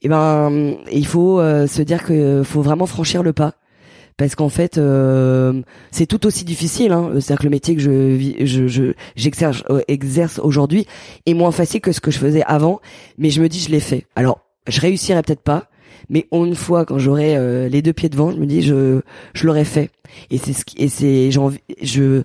et 0.02 0.06
eh 0.06 0.08
ben 0.08 0.76
il 0.90 1.06
faut 1.06 1.38
euh, 1.38 1.66
se 1.66 1.82
dire 1.82 2.02
que 2.02 2.42
faut 2.42 2.62
vraiment 2.62 2.86
franchir 2.86 3.22
le 3.22 3.34
pas 3.34 3.56
parce 4.16 4.34
qu'en 4.34 4.48
fait 4.48 4.78
euh, 4.78 5.62
c'est 5.90 6.06
tout 6.06 6.26
aussi 6.26 6.44
difficile 6.44 6.92
hein. 6.92 7.10
c'est-à-dire 7.14 7.38
que 7.38 7.44
le 7.44 7.50
métier 7.50 7.76
que 7.76 7.80
je 7.80 8.66
je 8.66 8.92
j'exerce 9.16 9.62
euh, 9.70 9.80
exerce 9.88 10.38
aujourd'hui 10.38 10.86
est 11.26 11.34
moins 11.34 11.52
facile 11.52 11.80
que 11.80 11.92
ce 11.92 12.00
que 12.00 12.10
je 12.10 12.18
faisais 12.18 12.42
avant 12.42 12.80
mais 13.18 13.30
je 13.30 13.40
me 13.40 13.48
dis 13.48 13.60
je 13.60 13.70
l'ai 13.70 13.80
fait. 13.80 14.06
Alors 14.16 14.40
je 14.66 14.80
réussirai 14.80 15.22
peut-être 15.22 15.42
pas 15.42 15.66
mais 16.08 16.26
une 16.32 16.54
fois 16.54 16.84
quand 16.84 16.98
j'aurai 16.98 17.36
euh, 17.36 17.68
les 17.68 17.82
deux 17.82 17.92
pieds 17.92 18.08
devant 18.08 18.30
je 18.30 18.36
me 18.36 18.46
dis 18.46 18.62
je 18.62 19.00
je 19.32 19.46
l'aurais 19.46 19.64
fait. 19.64 19.90
Et 20.30 20.38
c'est 20.38 20.52
ce 20.52 20.64
qui, 20.64 20.76
et 20.78 20.88
c'est 20.88 21.30
j'ai 21.30 21.40
je 21.82 22.22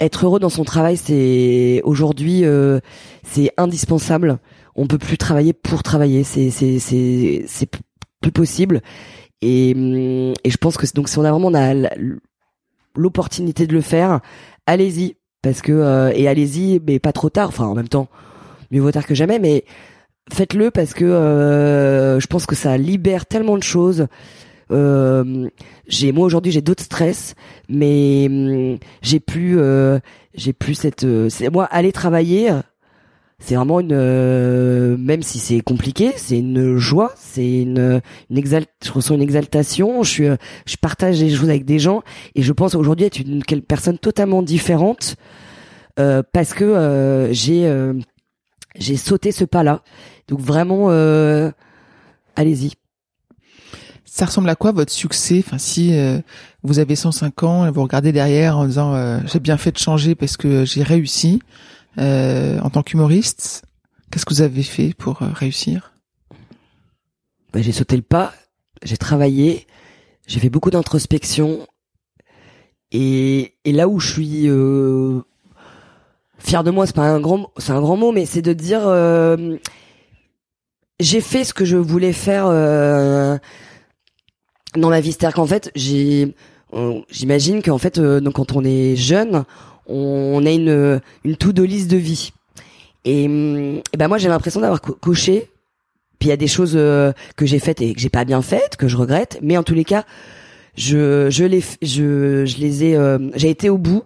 être 0.00 0.26
heureux 0.26 0.38
dans 0.38 0.48
son 0.48 0.64
travail 0.64 0.96
c'est 0.96 1.80
aujourd'hui 1.84 2.44
c'est 3.24 3.50
indispensable. 3.56 4.38
On 4.76 4.86
peut 4.86 4.98
plus 4.98 5.18
travailler 5.18 5.52
pour 5.52 5.82
travailler. 5.82 6.22
C'est 6.22 6.50
c'est 6.50 6.78
c'est 6.78 7.44
c'est 7.48 7.68
plus 8.20 8.32
possible 8.32 8.80
et, 9.42 9.72
hum, 9.76 10.34
et 10.44 10.50
je 10.50 10.56
pense 10.56 10.76
que 10.76 10.86
donc 10.94 11.08
si 11.08 11.18
on 11.18 11.24
a 11.24 11.32
vraiment 11.32 11.52
l'opportunité 12.94 13.66
de 13.66 13.72
le 13.72 13.80
faire, 13.80 14.20
allez-y 14.66 15.16
parce 15.42 15.62
que 15.62 15.72
euh, 15.72 16.12
et 16.14 16.28
allez-y 16.28 16.80
mais 16.86 16.98
pas 16.98 17.12
trop 17.12 17.30
tard. 17.30 17.48
Enfin 17.48 17.66
en 17.66 17.74
même 17.74 17.88
temps, 17.88 18.08
mieux 18.70 18.80
vaut 18.80 18.92
tard 18.92 19.06
que 19.06 19.14
jamais, 19.14 19.38
mais 19.38 19.64
faites-le 20.32 20.70
parce 20.70 20.94
que 20.94 21.04
euh, 21.04 22.20
je 22.20 22.26
pense 22.26 22.46
que 22.46 22.54
ça 22.54 22.76
libère 22.76 23.26
tellement 23.26 23.56
de 23.56 23.62
choses. 23.62 24.06
Euh, 24.70 25.48
j'ai 25.86 26.12
moi 26.12 26.26
aujourd'hui 26.26 26.52
j'ai 26.52 26.60
d'autres 26.60 26.84
stress, 26.84 27.34
mais 27.68 28.26
hum, 28.28 28.78
j'ai 29.02 29.20
plus 29.20 29.58
euh, 29.58 29.98
j'ai 30.34 30.52
plus 30.52 30.74
cette 30.74 31.04
moi 31.52 31.64
aller 31.64 31.92
travailler 31.92 32.50
c'est 33.40 33.54
vraiment 33.54 33.80
une 33.80 33.92
euh, 33.92 34.96
même 34.96 35.22
si 35.22 35.38
c'est 35.38 35.60
compliqué 35.60 36.12
c'est 36.16 36.38
une 36.38 36.76
joie 36.76 37.12
c'est 37.16 37.62
une 37.62 38.00
une 38.30 38.38
exalt 38.38 38.68
je 38.84 38.90
ressens 38.90 39.14
une 39.14 39.22
exaltation 39.22 40.02
je 40.02 40.10
suis 40.10 40.26
euh, 40.26 40.36
je 40.66 40.76
partage 40.76 41.20
des 41.20 41.30
choses 41.30 41.48
avec 41.48 41.64
des 41.64 41.78
gens 41.78 42.02
et 42.34 42.42
je 42.42 42.52
pense 42.52 42.74
aujourd'hui 42.74 43.06
être 43.06 43.20
une 43.20 43.42
personne 43.62 43.98
totalement 43.98 44.42
différente 44.42 45.16
euh, 46.00 46.22
parce 46.32 46.52
que 46.52 47.28
j'ai 47.32 47.72
j'ai 48.76 48.96
sauté 48.96 49.30
ce 49.30 49.44
pas 49.44 49.62
là 49.62 49.82
donc 50.28 50.40
vraiment 50.40 50.88
allez-y. 52.36 52.72
Ça 54.04 54.24
ressemble 54.24 54.48
à 54.48 54.56
quoi 54.56 54.72
votre 54.72 54.92
succès? 54.92 55.44
Enfin, 55.46 55.58
si 55.58 55.92
vous 56.64 56.78
avez 56.80 56.96
105 56.96 57.42
ans 57.44 57.66
et 57.66 57.70
vous 57.70 57.82
regardez 57.82 58.10
derrière 58.10 58.58
en 58.58 58.66
disant 58.66 59.20
j'ai 59.26 59.38
bien 59.38 59.56
fait 59.56 59.70
de 59.70 59.78
changer 59.78 60.14
parce 60.14 60.36
que 60.36 60.64
j'ai 60.64 60.82
réussi, 60.82 61.40
euh, 61.98 62.60
en 62.60 62.70
tant 62.70 62.82
qu'humoriste, 62.82 63.64
Qu'est-ce 64.10 64.24
que 64.24 64.32
vous 64.32 64.40
avez 64.40 64.62
fait 64.62 64.94
pour 64.96 65.20
euh, 65.20 65.26
réussir? 65.34 65.92
Bah, 67.52 67.60
J'ai 67.60 67.72
sauté 67.72 67.94
le 67.94 68.02
pas, 68.02 68.32
j'ai 68.82 68.96
travaillé, 68.96 69.66
j'ai 70.26 70.40
fait 70.40 70.48
beaucoup 70.48 70.70
d'introspection. 70.70 71.66
Et, 72.90 73.54
là 73.66 73.86
où 73.86 74.00
je 74.00 74.10
suis 74.10 74.48
euh, 74.48 75.20
fier 76.38 76.64
de 76.64 76.70
moi, 76.70 76.86
c'est 76.86 76.96
pas 76.96 77.02
un 77.02 77.20
grand, 77.20 77.96
mot, 77.96 78.12
mais 78.12 78.24
c'est 78.24 78.40
de 78.40 78.54
dire 78.54 78.80
j'ai 80.98 81.20
fait 81.20 81.44
ce 81.44 81.52
que 81.52 81.66
je 81.66 81.76
voulais 81.76 82.14
faire 82.14 82.46
dans 84.74 84.88
ma 84.88 85.00
vie. 85.00 85.12
C'est-à-dire 85.12 85.34
qu'en 85.34 85.46
fait, 85.46 85.70
j'imagine 85.76 87.62
qu'en 87.62 87.78
fait, 87.78 88.00
donc 88.00 88.36
quand 88.36 88.52
on 88.56 88.64
est 88.64 88.96
jeune, 88.96 89.44
on, 89.88 90.44
a 90.44 90.50
une 90.50 91.00
une 91.24 91.36
to-do 91.36 91.64
list 91.64 91.90
de 91.90 91.96
vie. 91.96 92.32
Et, 93.04 93.24
et 93.24 93.96
ben 93.96 94.08
moi, 94.08 94.18
j'ai 94.18 94.28
l'impression 94.28 94.60
d'avoir 94.60 94.80
coché. 94.80 95.50
Puis 96.18 96.28
il 96.28 96.30
y 96.30 96.32
a 96.32 96.36
des 96.36 96.48
choses 96.48 96.74
euh, 96.74 97.12
que 97.36 97.46
j'ai 97.46 97.60
faites 97.60 97.80
et 97.80 97.94
que 97.94 98.00
j'ai 98.00 98.08
pas 98.08 98.24
bien 98.24 98.42
faites, 98.42 98.76
que 98.76 98.88
je 98.88 98.96
regrette. 98.96 99.38
Mais 99.40 99.56
en 99.56 99.62
tous 99.62 99.74
les 99.74 99.84
cas, 99.84 100.04
je 100.76 101.28
je 101.30 101.44
les 101.44 101.62
je 101.80 102.44
je 102.44 102.58
les 102.58 102.84
ai, 102.84 102.96
euh, 102.96 103.18
j'ai 103.36 103.50
été 103.50 103.70
au 103.70 103.78
bout 103.78 104.02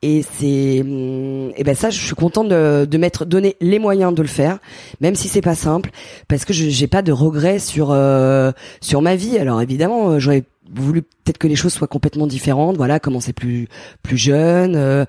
et 0.00 0.22
c'est, 0.22 0.80
hum, 0.80 1.50
et 1.56 1.64
ben 1.64 1.74
ça, 1.74 1.90
je 1.90 1.98
suis 1.98 2.14
contente 2.14 2.48
de, 2.48 2.84
de 2.84 2.98
m'être 2.98 3.24
donné 3.24 3.56
les 3.60 3.80
moyens 3.80 4.14
de 4.14 4.22
le 4.22 4.28
faire, 4.28 4.58
même 5.00 5.16
si 5.16 5.26
c'est 5.26 5.40
pas 5.42 5.56
simple, 5.56 5.90
parce 6.28 6.44
que 6.44 6.52
je 6.52 6.68
j'ai 6.68 6.86
pas 6.86 7.02
de 7.02 7.10
regrets 7.10 7.58
sur 7.58 7.90
euh, 7.90 8.52
sur 8.80 9.02
ma 9.02 9.16
vie. 9.16 9.38
Alors 9.38 9.60
évidemment, 9.60 10.10
euh, 10.10 10.18
j'aurais 10.20 10.44
voulu 10.72 11.02
peut-être 11.02 11.38
que 11.38 11.48
les 11.48 11.56
choses 11.56 11.72
soient 11.72 11.88
complètement 11.88 12.26
différentes. 12.26 12.76
Voilà, 12.76 13.00
commencer 13.00 13.32
plus 13.32 13.68
plus 14.02 14.16
jeune. 14.16 14.74
Euh, 14.76 15.04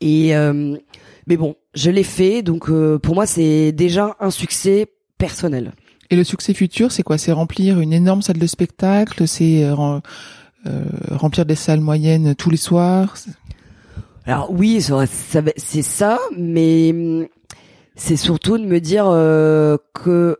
et 0.00 0.32
mais 1.26 1.36
bon, 1.36 1.56
je 1.74 1.90
l'ai 1.90 2.04
fait, 2.04 2.42
donc 2.42 2.70
pour 2.98 3.14
moi, 3.14 3.26
c'est 3.26 3.72
déjà 3.72 4.16
un 4.20 4.30
succès 4.30 4.86
personnel. 5.18 5.72
Et 6.10 6.16
le 6.16 6.24
succès 6.24 6.54
futur, 6.54 6.90
c'est 6.90 7.02
quoi? 7.02 7.18
C'est 7.18 7.32
remplir 7.32 7.80
une 7.80 7.92
énorme 7.92 8.22
salle 8.22 8.38
de 8.38 8.46
spectacle, 8.46 9.28
c'est 9.28 9.68
remplir 11.10 11.44
des 11.44 11.54
salles 11.54 11.80
moyennes 11.80 12.34
tous 12.34 12.50
les 12.50 12.56
soirs? 12.56 13.14
Alors 14.24 14.50
oui, 14.50 14.84
c'est 15.56 15.82
ça, 15.82 16.18
mais 16.36 16.94
c'est 17.96 18.16
surtout 18.16 18.58
de 18.58 18.64
me 18.64 18.78
dire 18.78 19.06
euh, 19.08 19.76
que 19.92 20.38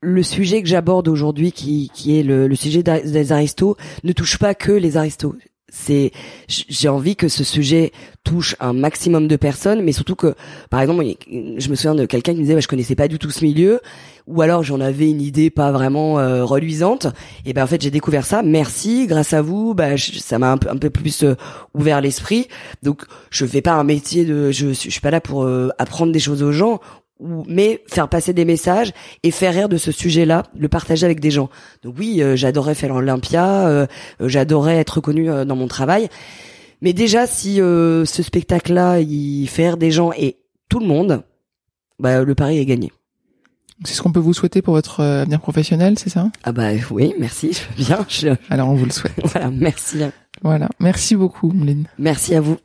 le 0.00 0.22
sujet 0.22 0.62
que 0.62 0.68
j'aborde 0.68 1.08
aujourd'hui, 1.08 1.52
qui, 1.52 1.90
qui 1.92 2.18
est 2.18 2.22
le, 2.22 2.54
sujet 2.54 2.82
des 2.82 3.32
aristos, 3.32 3.76
ne 4.04 4.12
touche 4.12 4.38
pas 4.38 4.54
que 4.54 4.72
les 4.72 4.96
aristos. 4.96 5.34
C'est, 5.70 6.12
j'ai 6.48 6.88
envie 6.88 7.14
que 7.14 7.28
ce 7.28 7.44
sujet 7.44 7.92
touche 8.24 8.56
un 8.58 8.72
maximum 8.72 9.28
de 9.28 9.36
personnes, 9.36 9.82
mais 9.82 9.92
surtout 9.92 10.14
que, 10.14 10.34
par 10.70 10.80
exemple, 10.80 11.04
je 11.30 11.68
me 11.68 11.74
souviens 11.74 11.94
de 11.94 12.06
quelqu'un 12.06 12.32
qui 12.32 12.38
me 12.38 12.42
disait, 12.44 12.54
bah, 12.54 12.60
je 12.60 12.68
connaissais 12.68 12.94
pas 12.94 13.06
du 13.06 13.18
tout 13.18 13.30
ce 13.30 13.44
milieu, 13.44 13.80
ou 14.28 14.42
alors 14.42 14.62
j'en 14.62 14.80
avais 14.80 15.10
une 15.10 15.20
idée 15.20 15.50
pas 15.50 15.72
vraiment 15.72 16.18
euh, 16.18 16.44
reluisante. 16.44 17.08
Et 17.44 17.52
ben 17.54 17.64
en 17.64 17.66
fait 17.66 17.80
j'ai 17.80 17.90
découvert 17.90 18.26
ça. 18.26 18.42
Merci 18.42 19.06
grâce 19.06 19.32
à 19.32 19.40
vous 19.40 19.72
bah 19.74 19.96
ça 19.96 20.38
m'a 20.38 20.52
un 20.52 20.58
peu 20.58 20.68
un 20.68 20.76
peu 20.76 20.90
plus 20.90 21.24
euh, 21.24 21.34
ouvert 21.74 22.00
l'esprit. 22.02 22.46
Donc 22.82 23.04
je 23.30 23.46
fais 23.46 23.62
pas 23.62 23.72
un 23.72 23.84
métier 23.84 24.26
de 24.26 24.50
je, 24.50 24.68
je 24.68 24.90
suis 24.90 25.00
pas 25.00 25.10
là 25.10 25.22
pour 25.22 25.44
euh, 25.44 25.70
apprendre 25.78 26.12
des 26.12 26.18
choses 26.18 26.42
aux 26.42 26.52
gens 26.52 26.80
mais 27.20 27.82
faire 27.86 28.08
passer 28.08 28.32
des 28.32 28.44
messages 28.44 28.92
et 29.22 29.30
faire 29.30 29.52
rire 29.52 29.68
de 29.68 29.76
ce 29.76 29.92
sujet-là, 29.92 30.44
le 30.56 30.68
partager 30.68 31.04
avec 31.04 31.20
des 31.20 31.30
gens. 31.30 31.48
Donc 31.82 31.96
oui, 31.98 32.22
j'adorais 32.34 32.74
faire 32.74 32.94
l'Olympia, 32.94 33.86
j'adorais 34.20 34.76
être 34.76 34.96
reconnu 34.96 35.26
dans 35.26 35.56
mon 35.56 35.66
travail. 35.66 36.08
Mais 36.80 36.92
déjà, 36.92 37.26
si 37.26 37.56
ce 37.56 38.04
spectacle-là, 38.22 39.00
il 39.00 39.48
fait 39.48 39.68
rire 39.68 39.76
des 39.76 39.90
gens 39.90 40.12
et 40.12 40.36
tout 40.68 40.78
le 40.78 40.86
monde, 40.86 41.22
bah, 41.98 42.22
le 42.22 42.34
pari 42.34 42.58
est 42.58 42.66
gagné. 42.66 42.92
C'est 43.84 43.94
ce 43.94 44.02
qu'on 44.02 44.12
peut 44.12 44.20
vous 44.20 44.34
souhaiter 44.34 44.60
pour 44.60 44.74
votre 44.74 45.00
euh, 45.00 45.22
avenir 45.22 45.40
professionnel, 45.40 45.98
c'est 45.98 46.10
ça? 46.10 46.30
Ah 46.42 46.50
bah 46.50 46.70
oui, 46.90 47.14
merci, 47.18 47.52
bien. 47.76 48.04
Je... 48.08 48.30
Alors 48.50 48.68
on 48.70 48.74
vous 48.74 48.86
le 48.86 48.90
souhaite. 48.90 49.14
voilà, 49.22 49.50
merci. 49.50 49.98
Voilà, 50.42 50.68
merci 50.80 51.14
beaucoup, 51.14 51.50
Mouline. 51.52 51.86
Merci 51.98 52.34
à 52.34 52.40
vous. 52.40 52.58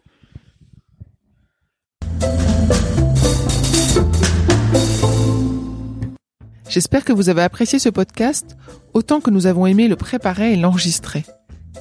J'espère 6.73 7.05
que 7.05 7.13
vous 7.13 7.29
avez 7.29 7.43
apprécié 7.43 7.77
ce 7.77 7.89
podcast 7.89 8.57
autant 8.95 9.21
que 9.21 9.29
nous 9.29 9.45
avons 9.45 9.67
aimé 9.67 9.87
le 9.87 9.95
préparer 9.95 10.53
et 10.53 10.55
l'enregistrer. 10.55 11.23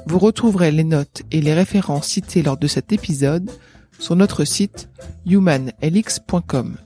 Vous 0.04 0.18
retrouverez 0.18 0.70
les 0.70 0.84
notes 0.84 1.22
et 1.30 1.40
les 1.40 1.54
références 1.54 2.08
citées 2.08 2.42
lors 2.42 2.58
de 2.58 2.66
cet 2.66 2.92
épisode 2.92 3.50
sur 3.98 4.16
notre 4.16 4.44
site 4.44 4.90
humanlx.com. 5.24 6.76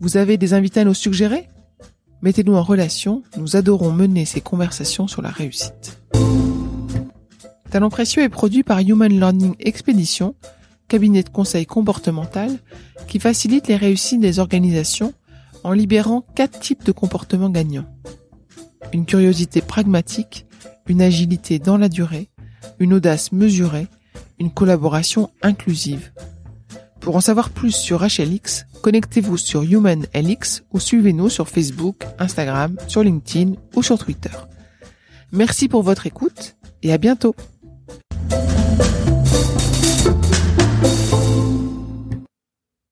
Vous 0.00 0.16
avez 0.18 0.36
des 0.36 0.52
invités 0.52 0.80
à 0.80 0.84
nous 0.84 0.92
suggérer? 0.92 1.48
Mettez-nous 2.20 2.56
en 2.56 2.62
relation, 2.62 3.22
nous 3.38 3.56
adorons 3.56 3.90
mener 3.90 4.26
ces 4.26 4.42
conversations 4.42 5.08
sur 5.08 5.22
la 5.22 5.30
réussite. 5.30 5.98
Talent 7.70 7.88
précieux 7.88 8.22
est 8.22 8.28
produit 8.28 8.64
par 8.64 8.80
Human 8.80 9.10
Learning 9.10 9.54
Expedition, 9.60 10.34
cabinet 10.88 11.22
de 11.22 11.28
conseil 11.28 11.66
comportemental 11.66 12.50
qui 13.06 13.20
facilite 13.20 13.68
les 13.68 13.76
réussites 13.76 14.20
des 14.20 14.38
organisations 14.38 15.12
en 15.64 15.72
libérant 15.72 16.24
quatre 16.34 16.58
types 16.58 16.84
de 16.84 16.92
comportements 16.92 17.50
gagnants. 17.50 17.86
Une 18.92 19.06
curiosité 19.06 19.60
pragmatique, 19.60 20.46
une 20.86 21.02
agilité 21.02 21.58
dans 21.58 21.76
la 21.76 21.88
durée, 21.88 22.30
une 22.78 22.94
audace 22.94 23.32
mesurée, 23.32 23.86
une 24.38 24.50
collaboration 24.50 25.30
inclusive. 25.42 26.12
Pour 27.00 27.16
en 27.16 27.20
savoir 27.20 27.50
plus 27.50 27.72
sur 27.72 28.02
HLX, 28.02 28.66
connectez-vous 28.82 29.36
sur 29.36 29.62
HumanLX 29.62 30.64
ou 30.72 30.80
suivez-nous 30.80 31.28
sur 31.28 31.48
Facebook, 31.48 32.04
Instagram, 32.18 32.76
sur 32.86 33.02
LinkedIn 33.02 33.52
ou 33.74 33.82
sur 33.82 33.98
Twitter. 33.98 34.30
Merci 35.32 35.68
pour 35.68 35.82
votre 35.82 36.06
écoute 36.06 36.56
et 36.82 36.92
à 36.92 36.98
bientôt 36.98 37.34